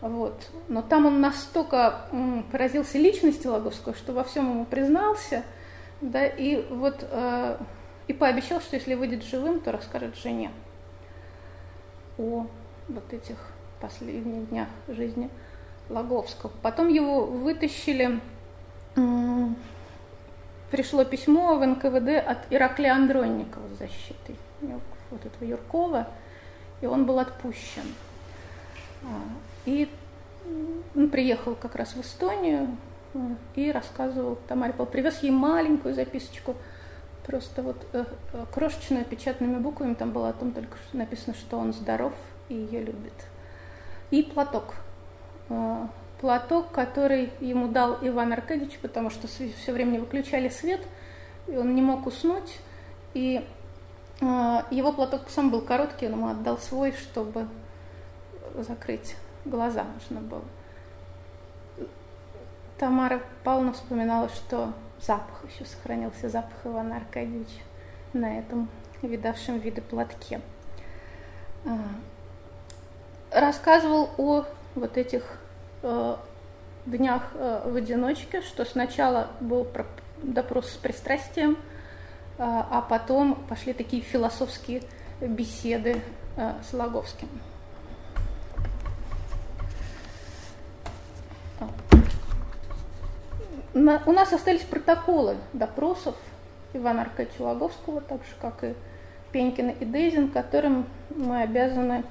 Вот. 0.00 0.48
Но 0.68 0.82
там 0.82 1.06
он 1.06 1.20
настолько 1.20 2.06
поразился 2.50 2.98
личности 2.98 3.46
Логовского, 3.46 3.94
что 3.94 4.12
во 4.14 4.24
всем 4.24 4.50
ему 4.50 4.64
признался. 4.64 5.44
Да, 6.00 6.26
и 6.26 6.64
вот 6.70 7.06
э, 7.10 7.56
и 8.10 8.12
пообещал, 8.12 8.60
что 8.60 8.74
если 8.74 8.94
выйдет 8.94 9.22
живым, 9.22 9.60
то 9.60 9.70
расскажет 9.70 10.16
жене 10.16 10.50
о 12.18 12.44
вот 12.88 13.12
этих 13.12 13.36
последних 13.80 14.48
днях 14.48 14.66
жизни 14.88 15.30
Лаговского. 15.88 16.50
Потом 16.60 16.88
его 16.88 17.24
вытащили, 17.24 18.18
пришло 20.72 21.04
письмо 21.04 21.54
в 21.54 21.64
НКВД 21.64 22.26
от 22.26 22.38
Ираклия 22.50 22.94
Андронникова 22.94 23.62
с 23.76 23.78
защитой 23.78 24.36
вот 24.60 25.24
этого 25.24 25.44
Юркова, 25.44 26.08
и 26.80 26.86
он 26.86 27.06
был 27.06 27.20
отпущен. 27.20 27.94
А, 29.04 29.06
и 29.66 29.88
он 30.96 31.10
приехал 31.10 31.54
как 31.54 31.76
раз 31.76 31.94
в 31.94 32.00
Эстонию 32.00 32.76
и 33.54 33.70
рассказывал 33.70 34.36
Тамаре 34.48 34.72
Павловне, 34.72 34.92
привез 34.92 35.22
ей 35.22 35.30
маленькую 35.30 35.94
записочку, 35.94 36.56
просто 37.30 37.62
вот 37.62 37.86
э, 37.92 38.04
э, 38.32 38.44
крошечную 38.52 39.04
печатными 39.04 39.58
буквами, 39.58 39.94
там 39.94 40.10
было 40.10 40.30
о 40.30 40.32
том 40.32 40.50
только 40.52 40.76
что 40.76 40.96
написано, 40.96 41.34
что 41.34 41.58
он 41.58 41.72
здоров 41.72 42.12
и 42.48 42.54
ее 42.54 42.82
любит. 42.82 43.12
И 44.10 44.24
платок. 44.24 44.74
Э, 45.48 45.86
платок, 46.20 46.72
который 46.72 47.32
ему 47.40 47.68
дал 47.68 47.98
Иван 48.02 48.32
Аркадьевич, 48.32 48.80
потому 48.80 49.10
что 49.10 49.28
все 49.28 49.72
время 49.72 49.92
не 49.92 49.98
выключали 49.98 50.48
свет, 50.48 50.80
и 51.46 51.56
он 51.56 51.74
не 51.74 51.82
мог 51.82 52.06
уснуть. 52.06 52.58
И 53.14 53.46
его 54.20 54.92
платок 54.92 55.22
сам 55.28 55.50
был 55.50 55.62
короткий, 55.62 56.06
он 56.06 56.12
ему 56.12 56.28
отдал 56.28 56.58
свой, 56.58 56.92
чтобы 56.92 57.48
закрыть 58.54 59.16
глаза 59.46 59.84
нужно 59.94 60.20
было. 60.20 60.44
Тамара 62.76 63.22
Павловна 63.42 63.72
вспоминала, 63.72 64.28
что 64.28 64.74
запах 65.00 65.44
еще 65.50 65.64
сохранился, 65.64 66.28
запах 66.28 66.54
Ивана 66.64 66.96
Аркадьевича 66.96 67.62
на 68.12 68.38
этом 68.38 68.68
видавшем 69.02 69.58
виды 69.58 69.80
платке. 69.80 70.40
А, 71.64 71.78
рассказывал 73.30 74.10
о 74.18 74.44
вот 74.74 74.96
этих 74.96 75.38
э, 75.82 76.16
днях 76.86 77.30
э, 77.34 77.62
в 77.64 77.76
одиночке, 77.76 78.42
что 78.42 78.64
сначала 78.64 79.30
был 79.40 79.66
допрос 80.22 80.70
с 80.70 80.76
пристрастием, 80.76 81.56
а, 82.38 82.66
а 82.70 82.82
потом 82.82 83.34
пошли 83.48 83.72
такие 83.72 84.02
философские 84.02 84.82
беседы 85.20 86.02
э, 86.36 86.54
с 86.68 86.72
Логовским. 86.72 87.28
У 94.06 94.12
нас 94.12 94.32
остались 94.32 94.62
протоколы 94.62 95.36
допросов 95.52 96.14
Ивана 96.72 97.02
Аркадьевича 97.02 97.42
Логовского, 97.42 98.00
так 98.00 98.20
же, 98.24 98.32
как 98.40 98.64
и 98.64 98.74
Пенькина 99.32 99.70
и 99.70 99.84
Дейзин, 99.84 100.30
которым 100.30 100.86
мы 101.10 101.42
обязаны 101.42 102.04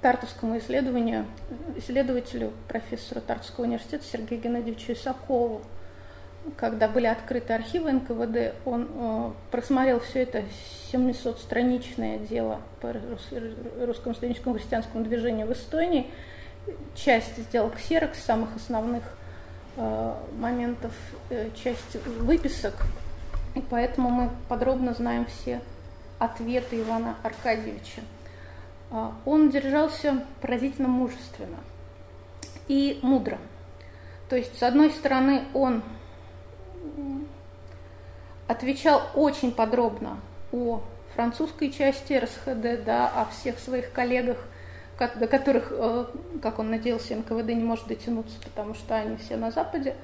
Тартовскому 0.00 0.58
исследованию, 0.58 1.26
исследователю, 1.76 2.52
профессору 2.68 3.20
Тартовского 3.20 3.64
университета 3.64 4.04
Сергею 4.04 4.42
Геннадьевичу 4.42 4.92
Исакову. 4.92 5.62
Когда 6.56 6.88
были 6.88 7.06
открыты 7.06 7.54
архивы 7.54 7.90
НКВД, 7.92 8.54
он 8.66 8.88
э, 8.94 9.30
просмотрел 9.50 10.00
все 10.00 10.24
это 10.24 10.42
700-страничное 10.92 12.18
дело 12.18 12.60
по 12.82 12.94
русскому 13.86 14.14
студенческому 14.14 14.56
христианскому 14.56 15.04
движению 15.04 15.46
в 15.46 15.52
Эстонии. 15.52 16.10
Часть 16.94 17.38
сделал 17.38 17.70
ксерокс 17.70 18.22
самых 18.22 18.56
основных 18.56 19.04
моментов, 19.76 20.92
э, 21.30 21.50
часть 21.54 21.96
выписок, 22.18 22.74
и 23.54 23.60
поэтому 23.60 24.10
мы 24.10 24.30
подробно 24.48 24.94
знаем 24.94 25.26
все 25.26 25.60
ответы 26.18 26.80
Ивана 26.80 27.16
Аркадьевича. 27.22 28.02
Э, 28.90 29.10
он 29.24 29.50
держался 29.50 30.24
поразительно 30.40 30.88
мужественно 30.88 31.58
и 32.68 32.98
мудро. 33.02 33.38
То 34.28 34.36
есть, 34.36 34.58
с 34.58 34.62
одной 34.62 34.90
стороны, 34.90 35.44
он 35.52 35.82
отвечал 38.46 39.02
очень 39.14 39.52
подробно 39.52 40.20
о 40.52 40.82
французской 41.14 41.70
части 41.70 42.14
РСХД, 42.14 42.84
да, 42.84 43.08
о 43.08 43.26
всех 43.26 43.58
своих 43.58 43.92
коллегах 43.92 44.38
до 44.98 45.26
которых, 45.26 45.68
э, 45.70 46.06
как 46.42 46.58
он 46.58 46.70
надеялся, 46.70 47.16
НКВД 47.16 47.48
не 47.48 47.64
может 47.64 47.86
дотянуться, 47.86 48.36
потому 48.44 48.74
что 48.74 48.94
они 48.94 49.16
все 49.16 49.36
на 49.36 49.50
Западе, 49.50 49.94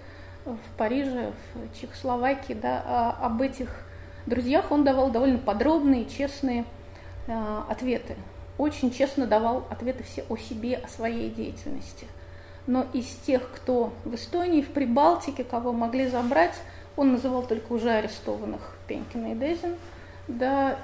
в 0.44 0.76
Париже, 0.76 1.32
в 1.54 1.80
Чехословакии, 1.80 2.54
да, 2.54 2.82
а 2.86 3.26
об 3.26 3.42
этих 3.42 3.68
друзьях 4.26 4.70
он 4.70 4.84
давал 4.84 5.10
довольно 5.10 5.38
подробные, 5.38 6.06
честные 6.06 6.64
э, 7.26 7.62
ответы. 7.68 8.16
Очень 8.58 8.90
честно 8.90 9.26
давал 9.26 9.66
ответы 9.70 10.02
все 10.02 10.24
о 10.28 10.36
себе, 10.36 10.76
о 10.76 10.88
своей 10.88 11.30
деятельности. 11.30 12.06
Но 12.66 12.86
из 12.92 13.06
тех, 13.06 13.50
кто 13.50 13.92
в 14.04 14.14
Эстонии, 14.14 14.62
в 14.62 14.68
Прибалтике, 14.68 15.44
кого 15.44 15.72
могли 15.72 16.08
забрать, 16.08 16.54
он 16.96 17.12
называл 17.12 17.42
только 17.46 17.72
уже 17.72 17.90
арестованных 17.90 18.76
Пенькина 18.86 19.32
и 19.32 19.34
Дезин, 19.34 19.76
да, 20.28 20.78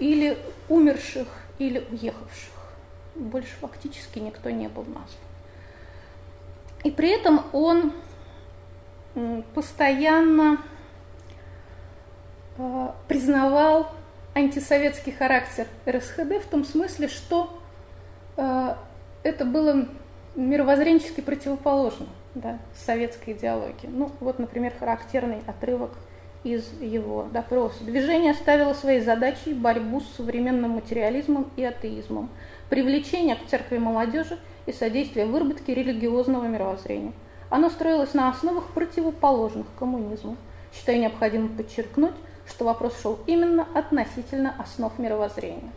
или 0.00 0.36
умерших, 0.68 1.28
или 1.58 1.86
уехавших 1.90 2.51
больше 3.14 3.54
фактически 3.60 4.18
никто 4.18 4.50
не 4.50 4.68
был 4.68 4.84
назван. 4.84 5.06
И 6.84 6.90
при 6.90 7.10
этом 7.10 7.42
он 7.52 7.92
постоянно 9.54 10.58
э, 12.56 12.88
признавал 13.08 13.90
антисоветский 14.34 15.12
характер 15.12 15.66
РСХД 15.86 16.42
в 16.42 16.46
том 16.50 16.64
смысле, 16.64 17.08
что 17.08 17.56
э, 18.36 18.74
это 19.22 19.44
было 19.44 19.86
мировоззренчески 20.34 21.20
противоположно 21.20 22.06
да, 22.34 22.58
советской 22.74 23.34
идеологии. 23.34 23.86
Ну, 23.86 24.10
вот, 24.20 24.38
например, 24.38 24.72
характерный 24.78 25.42
отрывок 25.46 25.92
из 26.42 26.72
его 26.80 27.28
допроса. 27.30 27.84
Движение 27.84 28.34
ставило 28.34 28.72
своей 28.72 29.00
задачей 29.00 29.52
борьбу 29.52 30.00
с 30.00 30.16
современным 30.16 30.72
материализмом 30.72 31.48
и 31.56 31.62
атеизмом– 31.62 32.28
привлечение 32.72 33.36
к 33.36 33.48
церкви 33.48 33.76
молодежи 33.76 34.38
и 34.64 34.72
содействие 34.72 35.26
выработке 35.26 35.74
религиозного 35.74 36.46
мировоззрения. 36.46 37.12
Оно 37.50 37.68
строилось 37.68 38.14
на 38.14 38.30
основах 38.30 38.68
противоположных 38.68 39.66
коммунизму. 39.78 40.38
Считаю 40.72 40.98
необходимым 40.98 41.54
подчеркнуть, 41.54 42.14
что 42.48 42.64
вопрос 42.64 42.98
шел 42.98 43.18
именно 43.26 43.68
относительно 43.74 44.54
основ 44.58 44.98
мировоззрения. 44.98 45.70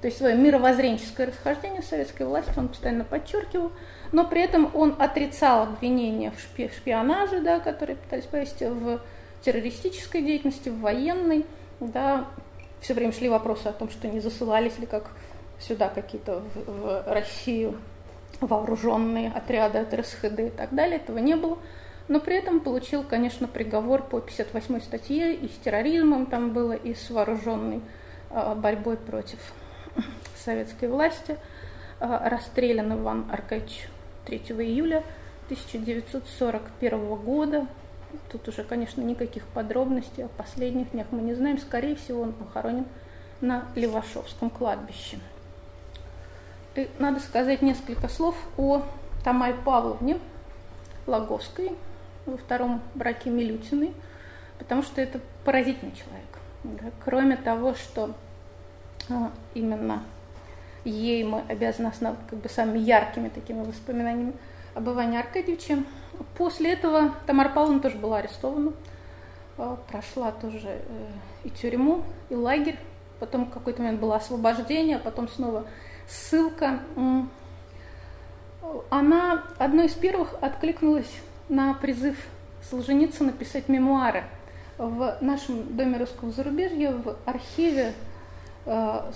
То 0.00 0.06
есть 0.06 0.16
свое 0.16 0.34
мировоззренческое 0.34 1.26
расхождение 1.26 1.82
советской 1.82 2.22
власти 2.22 2.54
он 2.56 2.68
постоянно 2.68 3.04
подчеркивал, 3.04 3.70
но 4.10 4.24
при 4.24 4.40
этом 4.40 4.70
он 4.72 4.96
отрицал 4.98 5.64
обвинения 5.64 6.32
в 6.32 6.70
шпионаже, 6.74 7.42
да, 7.42 7.60
которые 7.60 7.96
пытались 7.96 8.24
повесить 8.24 8.62
в 8.62 9.02
террористической 9.42 10.22
деятельности, 10.22 10.70
в 10.70 10.80
военной. 10.80 11.44
Да. 11.80 12.28
Все 12.80 12.94
время 12.94 13.12
шли 13.12 13.28
вопросы 13.28 13.66
о 13.66 13.72
том, 13.72 13.90
что 13.90 14.08
не 14.08 14.20
засылались 14.20 14.78
ли 14.78 14.86
как 14.86 15.10
сюда 15.60 15.88
какие-то 15.88 16.42
в, 16.54 16.72
в 16.72 17.04
Россию 17.06 17.78
вооруженные 18.40 19.30
отряды 19.30 19.78
от 19.78 19.92
РСХД 19.92 20.40
и 20.40 20.50
так 20.50 20.74
далее, 20.74 20.96
этого 20.96 21.18
не 21.18 21.36
было. 21.36 21.58
Но 22.08 22.18
при 22.18 22.36
этом 22.36 22.60
получил, 22.60 23.04
конечно, 23.04 23.46
приговор 23.46 24.02
по 24.02 24.20
58 24.20 24.80
статье 24.80 25.34
и 25.34 25.48
с 25.48 25.52
терроризмом 25.62 26.26
там 26.26 26.52
было, 26.52 26.72
и 26.72 26.94
с 26.94 27.08
вооруженной 27.10 27.82
э, 28.30 28.54
борьбой 28.56 28.96
против 28.96 29.38
советской 30.36 30.88
власти. 30.88 31.36
Э, 32.00 32.28
расстрелян 32.28 32.92
Иван 32.94 33.26
Аркадьевич 33.30 33.88
3 34.26 34.38
июля 34.38 35.04
1941 35.44 37.14
года. 37.16 37.66
Тут 38.32 38.48
уже, 38.48 38.64
конечно, 38.64 39.02
никаких 39.02 39.44
подробностей 39.46 40.24
о 40.24 40.28
последних 40.28 40.90
днях 40.90 41.06
мы 41.12 41.22
не 41.22 41.34
знаем. 41.34 41.58
Скорее 41.58 41.94
всего, 41.94 42.22
он 42.22 42.32
похоронен 42.32 42.86
на 43.40 43.66
Левашовском 43.76 44.50
кладбище. 44.50 45.18
И 46.74 46.88
надо 46.98 47.20
сказать 47.20 47.62
несколько 47.62 48.08
слов 48.08 48.36
о 48.56 48.82
Тамаре 49.24 49.54
Павловне 49.54 50.18
Лаговской 51.06 51.72
во 52.26 52.36
втором 52.36 52.80
браке 52.94 53.30
Милютиной, 53.30 53.92
потому 54.58 54.82
что 54.82 55.00
это 55.00 55.20
поразительный 55.44 55.92
человек. 55.92 56.26
Да? 56.62 56.90
Кроме 57.04 57.36
того, 57.36 57.74
что 57.74 58.14
а, 59.08 59.32
именно 59.54 60.04
ей 60.84 61.24
мы 61.24 61.42
обязаны 61.48 61.88
основать 61.88 62.18
как 62.28 62.38
бы 62.38 62.48
самыми 62.48 62.78
яркими 62.78 63.28
такими 63.28 63.62
воспоминаниями 63.64 64.34
об 64.74 64.88
Иване 64.88 65.18
Аркадьевиче. 65.18 65.84
После 66.36 66.72
этого 66.72 67.14
Тамара 67.26 67.48
Павловна 67.48 67.80
тоже 67.80 67.98
была 67.98 68.18
арестована, 68.18 68.72
а, 69.58 69.76
прошла 69.90 70.32
тоже 70.32 70.68
э, 70.68 71.06
и 71.44 71.50
тюрьму, 71.50 72.04
и 72.28 72.34
лагерь, 72.34 72.78
потом 73.18 73.46
в 73.46 73.50
какой-то 73.50 73.82
момент 73.82 74.00
было 74.00 74.16
освобождение, 74.16 74.96
а 74.96 75.00
потом 75.00 75.28
снова 75.28 75.64
ссылка, 76.10 76.80
она 78.90 79.44
одной 79.58 79.86
из 79.86 79.94
первых 79.94 80.34
откликнулась 80.40 81.10
на 81.48 81.74
призыв 81.74 82.16
Солженицына 82.68 83.32
написать 83.32 83.68
мемуары. 83.68 84.24
В 84.78 85.16
нашем 85.20 85.76
Доме 85.76 85.98
русского 85.98 86.30
зарубежья 86.30 86.92
в 86.92 87.16
архиве 87.26 87.92
э, 88.64 89.12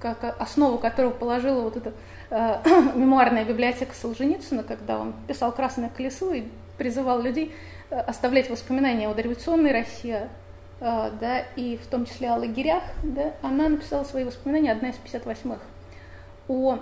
как 0.00 0.40
основу 0.40 0.78
которого 0.78 1.10
положила 1.10 1.62
вот 1.62 1.76
эта 1.76 1.92
э, 2.30 2.58
мемуарная 2.94 3.44
библиотека 3.44 3.94
Солженицына, 3.94 4.62
когда 4.62 4.98
он 4.98 5.14
писал 5.26 5.52
«Красное 5.52 5.88
колесо» 5.88 6.32
и 6.32 6.44
призывал 6.76 7.22
людей 7.22 7.54
э, 7.90 7.98
оставлять 7.98 8.50
воспоминания 8.50 9.08
о 9.08 9.14
дореволюционной 9.14 9.72
России, 9.72 10.28
да, 10.80 11.44
и 11.56 11.78
в 11.78 11.86
том 11.86 12.04
числе 12.04 12.28
о 12.30 12.36
лагерях, 12.36 12.82
да, 13.02 13.32
она 13.40 13.68
написала 13.70 14.04
свои 14.04 14.24
воспоминания, 14.24 14.72
одна 14.72 14.90
из 14.90 14.96
58-х, 14.96 15.60
о 16.48 16.78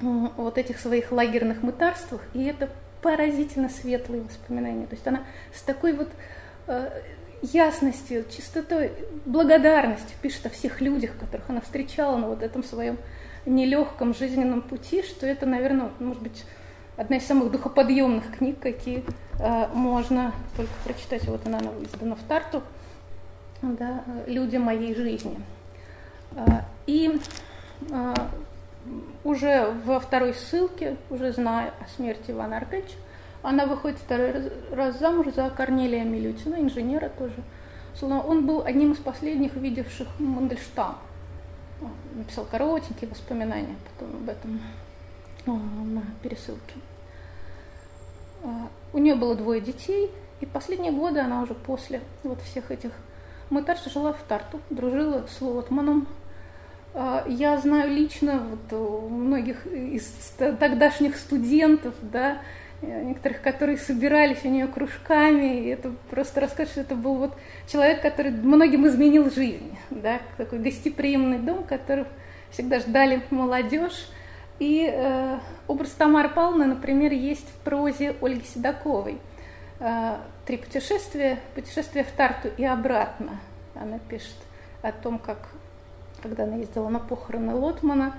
вот 0.00 0.58
этих 0.58 0.78
своих 0.78 1.12
лагерных 1.12 1.62
мытарствах, 1.62 2.20
и 2.34 2.44
это 2.44 2.68
поразительно 3.00 3.68
светлые 3.68 4.22
воспоминания. 4.22 4.86
То 4.86 4.94
есть 4.94 5.06
она 5.06 5.22
с 5.54 5.62
такой 5.62 5.92
вот 5.92 6.08
э, 6.66 7.02
ясностью, 7.42 8.24
чистотой, 8.30 8.92
благодарностью 9.24 10.16
пишет 10.20 10.46
о 10.46 10.50
всех 10.50 10.80
людях, 10.80 11.16
которых 11.18 11.48
она 11.50 11.60
встречала 11.60 12.16
на 12.16 12.28
вот 12.28 12.42
этом 12.42 12.64
своем 12.64 12.98
нелегком 13.46 14.14
жизненном 14.14 14.62
пути, 14.62 15.02
что 15.02 15.26
это, 15.26 15.46
наверное, 15.46 15.90
может 15.98 16.22
быть, 16.22 16.44
одна 16.96 17.18
из 17.18 17.26
самых 17.26 17.50
духоподъемных 17.50 18.38
книг, 18.38 18.58
какие 18.60 19.04
э, 19.38 19.68
можно 19.74 20.32
только 20.56 20.72
прочитать. 20.84 21.26
Вот 21.28 21.46
она, 21.46 21.58
она 21.58 21.70
издана 21.82 22.14
в 22.14 22.22
Тарту, 22.22 22.62
да, 23.62 24.04
«Люди 24.26 24.56
моей 24.56 24.94
жизни». 24.94 25.38
Э, 26.32 26.62
и 26.86 27.20
уже 29.24 29.70
во 29.84 30.00
второй 30.00 30.34
ссылке, 30.34 30.96
уже 31.10 31.32
зная 31.32 31.72
о 31.80 31.88
смерти 31.96 32.30
Ивана 32.30 32.58
Аркадьевича, 32.58 32.96
она 33.42 33.66
выходит 33.66 33.98
второй 33.98 34.50
раз 34.72 34.98
замуж 34.98 35.26
за 35.34 35.50
Корнелия 35.50 36.04
Милютина, 36.04 36.56
инженера 36.56 37.10
тоже. 37.10 37.36
Он 38.02 38.46
был 38.46 38.64
одним 38.64 38.92
из 38.92 38.98
последних 38.98 39.54
видевших 39.54 40.08
Мандельштам. 40.18 40.98
Написал 42.14 42.46
коротенькие 42.46 43.10
воспоминания 43.10 43.76
потом 43.98 44.16
об 44.16 44.28
этом 44.28 44.60
на 45.46 46.02
пересылке. 46.22 46.74
А, 48.42 48.68
у 48.92 48.98
нее 48.98 49.14
было 49.14 49.34
двое 49.34 49.60
детей, 49.60 50.10
и 50.40 50.46
последние 50.46 50.92
годы 50.92 51.20
она 51.20 51.42
уже 51.42 51.54
после 51.54 52.00
вот 52.22 52.40
всех 52.42 52.70
этих 52.70 52.92
мытарств 53.50 53.92
жила 53.92 54.12
в 54.12 54.22
Тарту, 54.22 54.60
дружила 54.70 55.26
с 55.26 55.40
Лотманом, 55.40 56.06
а, 56.06 56.23
я 56.94 57.58
знаю 57.58 57.90
лично 57.90 58.40
вот 58.40 59.10
многих 59.10 59.66
из 59.66 60.04
тогдашних 60.38 61.16
студентов, 61.16 61.94
да, 62.02 62.38
некоторых, 62.82 63.42
которые 63.42 63.78
собирались 63.78 64.44
у 64.44 64.48
нее 64.48 64.66
кружками, 64.66 65.60
и 65.60 65.68
это 65.68 65.92
просто 66.10 66.40
расскажет, 66.40 66.72
что 66.72 66.80
это 66.82 66.94
был 66.94 67.16
вот 67.16 67.36
человек, 67.66 68.02
который 68.02 68.30
многим 68.30 68.86
изменил 68.86 69.30
жизнь, 69.30 69.76
да, 69.90 70.20
такой 70.36 70.58
гостеприимный 70.58 71.38
дом, 71.38 71.64
который 71.64 72.04
всегда 72.50 72.78
ждали 72.80 73.22
молодежь. 73.30 74.08
И 74.60 74.88
э, 74.88 75.38
образ 75.66 75.90
Тамары 75.90 76.28
Павловны, 76.28 76.66
например, 76.66 77.12
есть 77.12 77.48
в 77.48 77.64
прозе 77.64 78.14
Ольги 78.22 78.44
Седоковой. 78.44 79.18
Э, 79.80 80.18
«Три 80.46 80.58
путешествия», 80.58 81.40
«Путешествие 81.56 82.04
в 82.04 82.12
Тарту 82.12 82.48
и 82.56 82.64
обратно». 82.64 83.40
Она 83.74 83.98
пишет 83.98 84.36
о 84.82 84.92
том, 84.92 85.18
как 85.18 85.48
когда 86.24 86.44
она 86.44 86.56
ездила 86.56 86.88
на 86.88 86.98
похороны 86.98 87.54
Лотмана, 87.54 88.14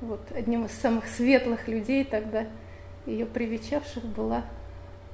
вот 0.00 0.20
одним 0.30 0.66
из 0.66 0.72
самых 0.72 1.08
светлых 1.08 1.66
людей 1.66 2.04
тогда, 2.04 2.46
ее 3.04 3.26
привечавших 3.26 4.04
была 4.04 4.44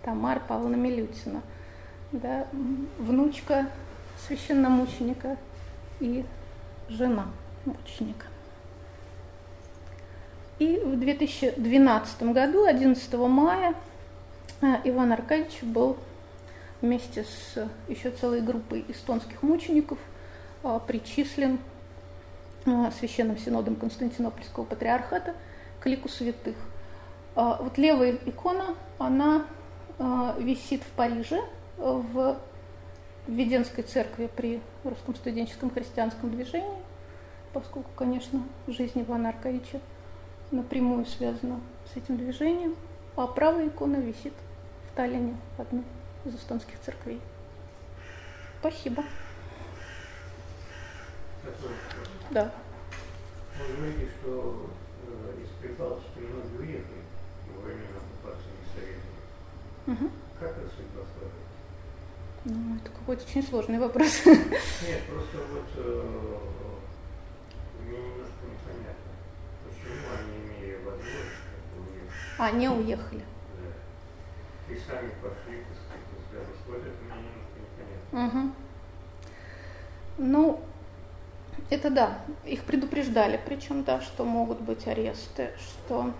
Тамара 0.02 0.40
Павловна 0.40 0.76
Милютина, 0.76 1.40
да, 2.12 2.46
внучка 2.98 3.70
священномученика 4.26 5.38
и 6.00 6.26
жена 6.90 7.28
мученика. 7.64 8.26
И 10.58 10.76
в 10.84 11.00
2012 11.00 12.22
году, 12.24 12.66
11 12.66 13.14
мая, 13.14 13.74
э, 14.60 14.66
Иван 14.84 15.12
Аркадьевич 15.12 15.62
был 15.62 15.96
вместе 16.82 17.24
с 17.24 17.68
еще 17.88 18.10
целой 18.10 18.42
группой 18.42 18.84
эстонских 18.88 19.42
мучеников 19.42 19.98
э, 20.62 20.78
причислен 20.86 21.58
священным 22.98 23.38
синодом 23.38 23.76
Константинопольского 23.76 24.64
патриархата 24.64 25.34
к 25.80 25.86
лику 25.86 26.08
святых. 26.08 26.56
А, 27.34 27.58
вот 27.62 27.78
левая 27.78 28.18
икона, 28.24 28.74
она 28.98 29.44
э, 29.98 30.34
висит 30.38 30.82
в 30.82 30.90
Париже, 30.92 31.40
в 31.76 32.38
Введенской 33.26 33.84
церкви 33.84 34.28
при 34.34 34.60
русском 34.84 35.14
студенческом 35.14 35.70
христианском 35.70 36.30
движении, 36.30 36.78
поскольку, 37.52 37.90
конечно, 37.96 38.42
жизнь 38.66 39.00
Ивана 39.00 39.30
Аркадьевича 39.30 39.80
напрямую 40.50 41.06
связана 41.06 41.60
с 41.92 41.96
этим 41.96 42.16
движением, 42.16 42.76
а 43.16 43.26
правая 43.26 43.68
икона 43.68 43.96
висит 43.96 44.34
в 44.90 44.96
Таллине, 44.96 45.36
в 45.56 45.60
одной 45.60 45.84
из 46.24 46.34
эстонских 46.34 46.78
церквей. 46.80 47.20
Спасибо. 48.60 49.04
Да. 52.34 52.50
Вы 53.56 53.76
говорите, 53.76 54.08
что 54.20 54.68
э, 55.06 55.40
из 55.40 55.48
Прибалтики 55.62 56.18
многие 56.18 56.58
уехали 56.58 57.02
во 57.54 57.62
времена 57.62 57.98
оккупации. 58.02 58.50
Угу. 59.86 60.10
Как 60.40 60.50
это 60.50 60.68
судьба 60.70 61.02
складывается? 61.14 61.54
Ну, 62.46 62.76
это 62.76 62.90
какой-то 62.90 63.22
очень 63.22 63.42
сложный 63.44 63.78
вопрос. 63.78 64.26
Нет, 64.26 65.02
просто 65.08 65.38
вот 65.52 65.68
э, 65.76 66.38
мне 67.84 67.98
немножко 67.98 68.42
непонятно, 68.50 69.12
почему 69.62 69.94
они, 70.18 70.34
имея 70.42 70.78
возможность, 70.78 71.38
уехали. 71.78 72.10
А, 72.38 72.50
не 72.50 72.68
уехали. 72.68 73.24
Да. 73.62 74.74
И 74.74 74.76
сами 74.76 75.10
пошли, 75.22 75.62
так 75.62 76.00
сказать, 76.26 76.48
вот 76.66 76.78
это 76.78 76.98
мне 77.04 77.14
немножко 77.14 77.56
непонятно. 77.62 78.26
Угу. 78.26 78.54
Ну, 80.18 80.64
это 81.70 81.90
да, 81.90 82.18
их 82.44 82.64
предупреждали, 82.64 83.40
причем, 83.44 83.84
да, 83.84 84.00
что 84.00 84.24
могут 84.24 84.60
быть 84.60 84.86
аресты, 84.86 85.50
что... 85.58 86.12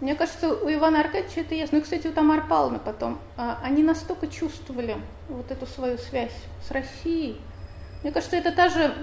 Мне 0.00 0.14
кажется, 0.14 0.52
у 0.52 0.70
Ивана 0.70 1.00
Аркадьевича 1.00 1.40
это 1.40 1.54
ясно. 1.54 1.78
Ну, 1.78 1.80
и, 1.80 1.82
кстати, 1.82 2.06
у 2.06 2.12
Тамары 2.12 2.42
Павловны 2.42 2.78
потом. 2.78 3.18
А, 3.38 3.58
они 3.62 3.82
настолько 3.82 4.26
чувствовали 4.26 4.98
вот 5.30 5.50
эту 5.50 5.64
свою 5.64 5.96
связь 5.96 6.36
с 6.62 6.70
Россией. 6.70 7.40
Мне 8.02 8.12
кажется, 8.12 8.36
это 8.36 8.52
та 8.52 8.68
же, 8.68 8.94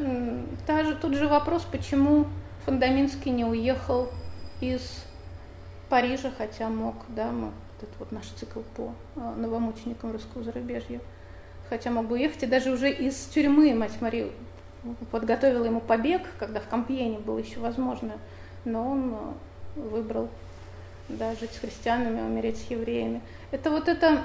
та 0.67 0.83
же, 0.83 0.93
тот 0.93 1.15
же 1.15 1.27
вопрос, 1.27 1.63
почему 1.63 2.27
Фондаминский 2.65 3.31
не 3.31 3.43
уехал 3.43 4.09
из 4.61 5.03
Парижа, 5.89 6.31
хотя 6.37 6.69
мог, 6.69 6.95
да, 7.09 7.31
мы, 7.31 7.51
этот 7.77 7.89
вот 7.97 8.11
наш 8.11 8.27
цикл 8.27 8.61
по 8.75 8.93
а, 9.15 9.33
новомученикам 9.35 10.11
русского 10.11 10.43
зарубежья, 10.43 11.01
хотя 11.69 11.89
мог 11.89 12.07
бы 12.07 12.15
уехать, 12.15 12.43
и 12.43 12.45
даже 12.45 12.71
уже 12.71 12.91
из 12.91 13.15
тюрьмы 13.25 13.73
мать 13.73 13.99
Марию 13.99 14.31
подготовила 15.11 15.65
ему 15.65 15.79
побег, 15.79 16.21
когда 16.39 16.59
в 16.59 16.67
Компьене 16.67 17.19
было 17.19 17.37
еще 17.39 17.59
возможно, 17.59 18.13
но 18.65 18.91
он 18.91 19.13
э, 19.13 19.79
выбрал 19.79 20.29
да, 21.09 21.35
жить 21.35 21.51
с 21.51 21.59
христианами, 21.59 22.21
умереть 22.21 22.57
с 22.57 22.69
евреями. 22.69 23.21
Это 23.51 23.69
вот 23.69 23.87
это, 23.87 24.21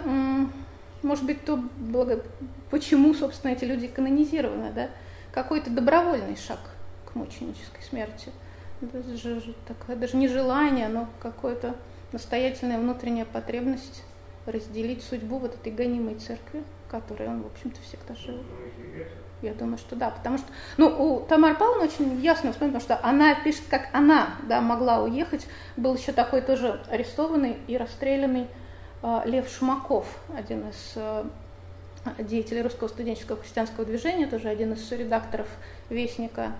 может 1.02 1.24
быть, 1.24 1.44
то, 1.44 1.56
благо... 1.76 2.22
почему, 2.70 3.14
собственно, 3.14 3.52
эти 3.52 3.64
люди 3.64 3.88
канонизированы, 3.88 4.72
да? 4.72 4.88
какой-то 5.32 5.70
добровольный 5.70 6.36
шаг 6.36 6.60
к 7.06 7.14
мученической 7.14 7.82
смерти. 7.82 8.32
Даже, 8.80 9.54
такое, 9.66 9.96
даже 9.96 10.16
не 10.16 10.28
желание, 10.28 10.88
но 10.88 11.08
какая-то 11.20 11.74
настоятельная 12.12 12.78
внутренняя 12.78 13.24
потребность 13.24 14.04
разделить 14.46 15.02
судьбу 15.02 15.38
вот 15.38 15.54
этой 15.54 15.72
гонимой 15.72 16.14
церкви, 16.14 16.62
которой 16.90 17.28
он, 17.28 17.42
в 17.42 17.46
общем-то, 17.46 17.80
всегда 17.82 18.14
жил. 18.14 18.38
Я 19.40 19.54
думаю, 19.54 19.78
что 19.78 19.94
да, 19.94 20.10
потому 20.10 20.38
что, 20.38 20.48
ну, 20.78 20.86
у 20.88 21.20
Тамары 21.20 21.54
Павловны 21.54 21.84
очень 21.84 22.20
ясно 22.20 22.50
вспомнить, 22.50 22.74
потому 22.74 22.98
что 22.98 23.08
она 23.08 23.36
пишет, 23.36 23.62
как 23.70 23.88
она, 23.92 24.30
да, 24.48 24.60
могла 24.60 25.02
уехать. 25.02 25.46
Был 25.76 25.94
еще 25.94 26.10
такой 26.12 26.40
тоже 26.40 26.80
арестованный 26.90 27.56
и 27.68 27.76
расстрелянный 27.76 28.48
э, 29.02 29.20
Лев 29.26 29.48
Шумаков, 29.48 30.06
один 30.36 30.68
из 30.68 30.92
э, 30.96 31.24
деятелей 32.18 32.62
русского 32.62 32.88
студенческого 32.88 33.40
христианского 33.40 33.86
движения, 33.86 34.26
тоже 34.26 34.48
один 34.48 34.72
из 34.72 34.90
редакторов 34.90 35.46
Вестника 35.88 36.52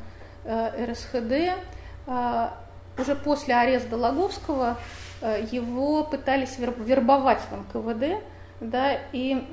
э, 0.45 0.87
РСХД. 0.93 1.59
Э, 2.07 2.49
уже 2.97 3.15
после 3.17 3.55
ареста 3.55 3.97
Логовского 3.97 4.77
э, 5.21 5.47
его 5.51 6.05
пытались 6.05 6.59
вербовать 6.59 7.41
в 7.51 7.57
НКВД, 7.57 8.23
да, 8.61 8.99
и 9.13 9.45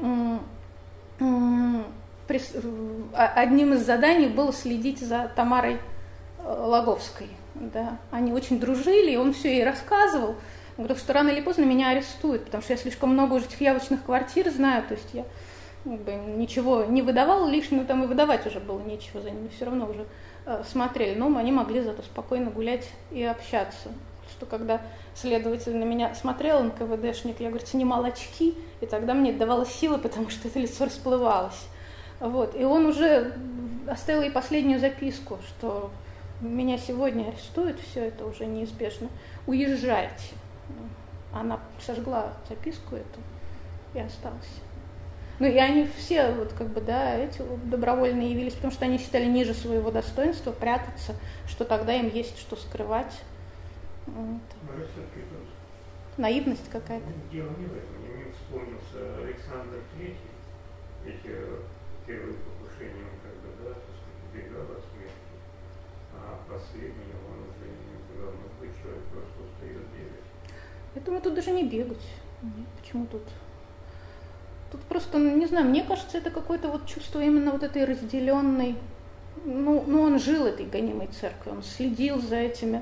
одним 3.13 3.73
из 3.73 3.85
заданий 3.85 4.27
было 4.27 4.51
следить 4.51 4.99
за 4.99 5.31
Тамарой 5.35 5.75
э, 5.75 5.79
Логовской. 6.43 7.29
Да. 7.55 7.97
Они 8.11 8.33
очень 8.33 8.59
дружили, 8.59 9.11
и 9.11 9.17
он 9.17 9.33
все 9.33 9.53
ей 9.53 9.63
рассказывал. 9.63 10.35
Он 10.77 10.83
говорил, 10.83 10.97
что 10.97 11.13
рано 11.13 11.29
или 11.29 11.41
поздно 11.41 11.63
меня 11.63 11.89
арестуют, 11.89 12.45
потому 12.45 12.61
что 12.61 12.73
я 12.73 12.77
слишком 12.77 13.11
много 13.11 13.33
уже 13.33 13.45
этих 13.45 13.61
явочных 13.61 14.03
квартир 14.03 14.49
знаю, 14.49 14.83
то 14.83 14.95
есть 14.95 15.07
я 15.13 15.25
как 15.85 16.01
бы, 16.01 16.13
ничего 16.13 16.83
не 16.83 17.01
выдавал 17.01 17.47
лишнего, 17.47 17.85
там 17.85 18.03
и 18.03 18.07
выдавать 18.07 18.45
уже 18.45 18.59
было 18.59 18.81
нечего 18.81 19.21
за 19.21 19.29
ними, 19.29 19.49
все 19.55 19.65
равно 19.65 19.89
уже 19.89 20.05
э, 20.45 20.63
смотрели, 20.69 21.17
но 21.17 21.33
они 21.37 21.53
могли 21.53 21.81
зато 21.81 22.01
спокойно 22.01 22.51
гулять 22.51 22.89
и 23.11 23.23
общаться. 23.23 23.89
Что 24.35 24.45
когда 24.45 24.81
следователь 25.13 25.77
на 25.77 25.85
меня 25.85 26.13
смотрел, 26.13 26.61
НКВДшник, 26.61 27.39
я, 27.39 27.49
говорит, 27.49 27.69
снимал 27.69 28.03
очки, 28.03 28.57
и 28.81 28.85
тогда 28.85 29.13
мне 29.13 29.31
давалось 29.31 29.71
силы, 29.71 29.97
потому 29.97 30.29
что 30.29 30.49
это 30.49 30.59
лицо 30.59 30.83
расплывалось. 30.83 31.67
Вот. 32.19 32.53
И 32.53 32.65
он 32.65 32.85
уже 32.85 33.33
оставил 33.87 34.23
ей 34.23 34.31
последнюю 34.31 34.79
записку, 34.79 35.39
что 35.47 35.89
меня 36.41 36.77
сегодня 36.77 37.29
арестуют, 37.29 37.79
все 37.79 38.07
это 38.07 38.25
уже 38.25 38.45
неизбежно. 38.45 39.07
Уезжайте. 39.47 40.35
Она 41.31 41.59
сожгла 41.79 42.33
записку 42.49 42.95
эту 42.95 43.19
и 43.93 43.99
осталась. 43.99 44.59
Ну 45.39 45.47
и 45.47 45.57
они 45.57 45.87
все 45.97 46.31
вот 46.31 46.51
как 46.53 46.67
бы, 46.67 46.81
да, 46.81 47.15
эти 47.15 47.41
добровольно 47.65 48.21
явились, 48.21 48.53
потому 48.53 48.73
что 48.73 48.83
они 48.83 48.97
считали 48.97 49.25
ниже 49.25 49.53
своего 49.53 49.91
достоинства 49.91 50.51
прятаться, 50.51 51.13
что 51.47 51.63
тогда 51.63 51.93
им 51.93 52.09
есть 52.09 52.37
что 52.37 52.57
скрывать. 52.57 53.13
Вот. 54.07 54.41
Наивность 56.17 56.69
какая-то. 56.69 57.05
Ну, 57.05 57.31
дело 57.31 57.49
не 57.57 57.65
в 57.65 57.75
этом. 57.75 57.95
Мне 58.01 58.31
вспомнился 58.31 59.17
Александр 59.21 59.81
Третий, 59.95 60.31
ведь 61.03 61.25
э, 61.25 61.59
первое 62.07 62.33
покушение 62.33 63.03
он 63.03 63.19
как 63.21 63.35
бы, 63.41 63.49
да, 63.63 63.75
убегал 64.31 64.63
от 64.63 64.83
смерти, 64.93 65.35
а 66.13 66.39
последний 66.49 67.13
он 67.27 67.49
уже 67.49 67.67
не 67.67 67.95
убегал, 67.99 68.31
ну, 68.31 68.47
быть 68.59 68.75
человек 68.81 69.03
просто 69.11 69.43
устает 69.43 69.83
бегать. 69.91 70.25
Я 70.95 71.01
думаю, 71.01 71.21
тут 71.21 71.35
даже 71.35 71.51
не 71.51 71.67
бегать. 71.67 72.05
Почему 72.79 73.07
тут 73.07 73.23
Тут 74.71 74.81
просто, 74.81 75.17
ну, 75.17 75.35
не 75.37 75.45
знаю, 75.45 75.67
мне 75.67 75.83
кажется, 75.83 76.17
это 76.17 76.31
какое-то 76.31 76.69
вот 76.69 76.85
чувство 76.85 77.21
именно 77.21 77.51
вот 77.51 77.63
этой 77.63 77.85
разделенной 77.85 78.75
ну, 79.43 79.83
ну, 79.85 80.01
он 80.01 80.19
жил 80.19 80.45
этой 80.45 80.65
гонимой 80.65 81.07
церкви, 81.07 81.51
он 81.51 81.63
следил 81.63 82.19
за 82.19 82.37
этими 82.37 82.81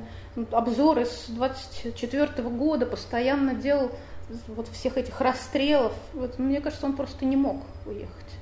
обзоры 0.51 1.05
с 1.05 1.26
24 1.27 2.26
-го 2.26 2.49
года, 2.49 2.85
постоянно 2.85 3.53
делал 3.53 3.91
вот 4.47 4.68
всех 4.69 4.97
этих 4.97 5.22
расстрелов. 5.22 5.93
Вот, 6.14 6.39
мне 6.39 6.61
кажется, 6.61 6.85
он 6.85 6.95
просто 6.95 7.26
не 7.26 7.35
мог 7.35 7.57
уехать, 7.85 8.34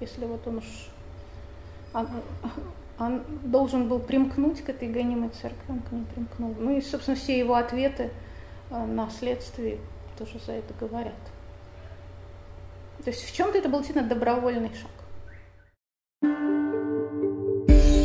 если 0.00 0.24
вот 0.24 0.46
он 0.46 0.58
уж 0.58 0.64
он, 1.92 2.08
он 2.98 3.22
должен 3.42 3.88
был 3.88 3.98
примкнуть 4.00 4.62
к 4.62 4.68
этой 4.68 4.88
гонимой 4.88 5.30
церкви, 5.30 5.64
он 5.68 5.80
к 5.80 5.92
ней 5.92 6.04
примкнул. 6.14 6.54
Ну 6.58 6.76
и, 6.76 6.80
собственно, 6.80 7.16
все 7.16 7.38
его 7.38 7.54
ответы 7.54 8.10
э, 8.70 8.84
на 8.84 9.08
следствии 9.10 9.80
тоже 10.18 10.38
за 10.44 10.52
это 10.52 10.74
говорят. 10.78 11.14
То 13.04 13.10
есть 13.10 13.24
в 13.24 13.34
чем-то 13.34 13.58
это 13.58 13.68
был 13.68 13.78
действительно 13.78 14.08
добровольный 14.08 14.70
шаг. 14.74 14.90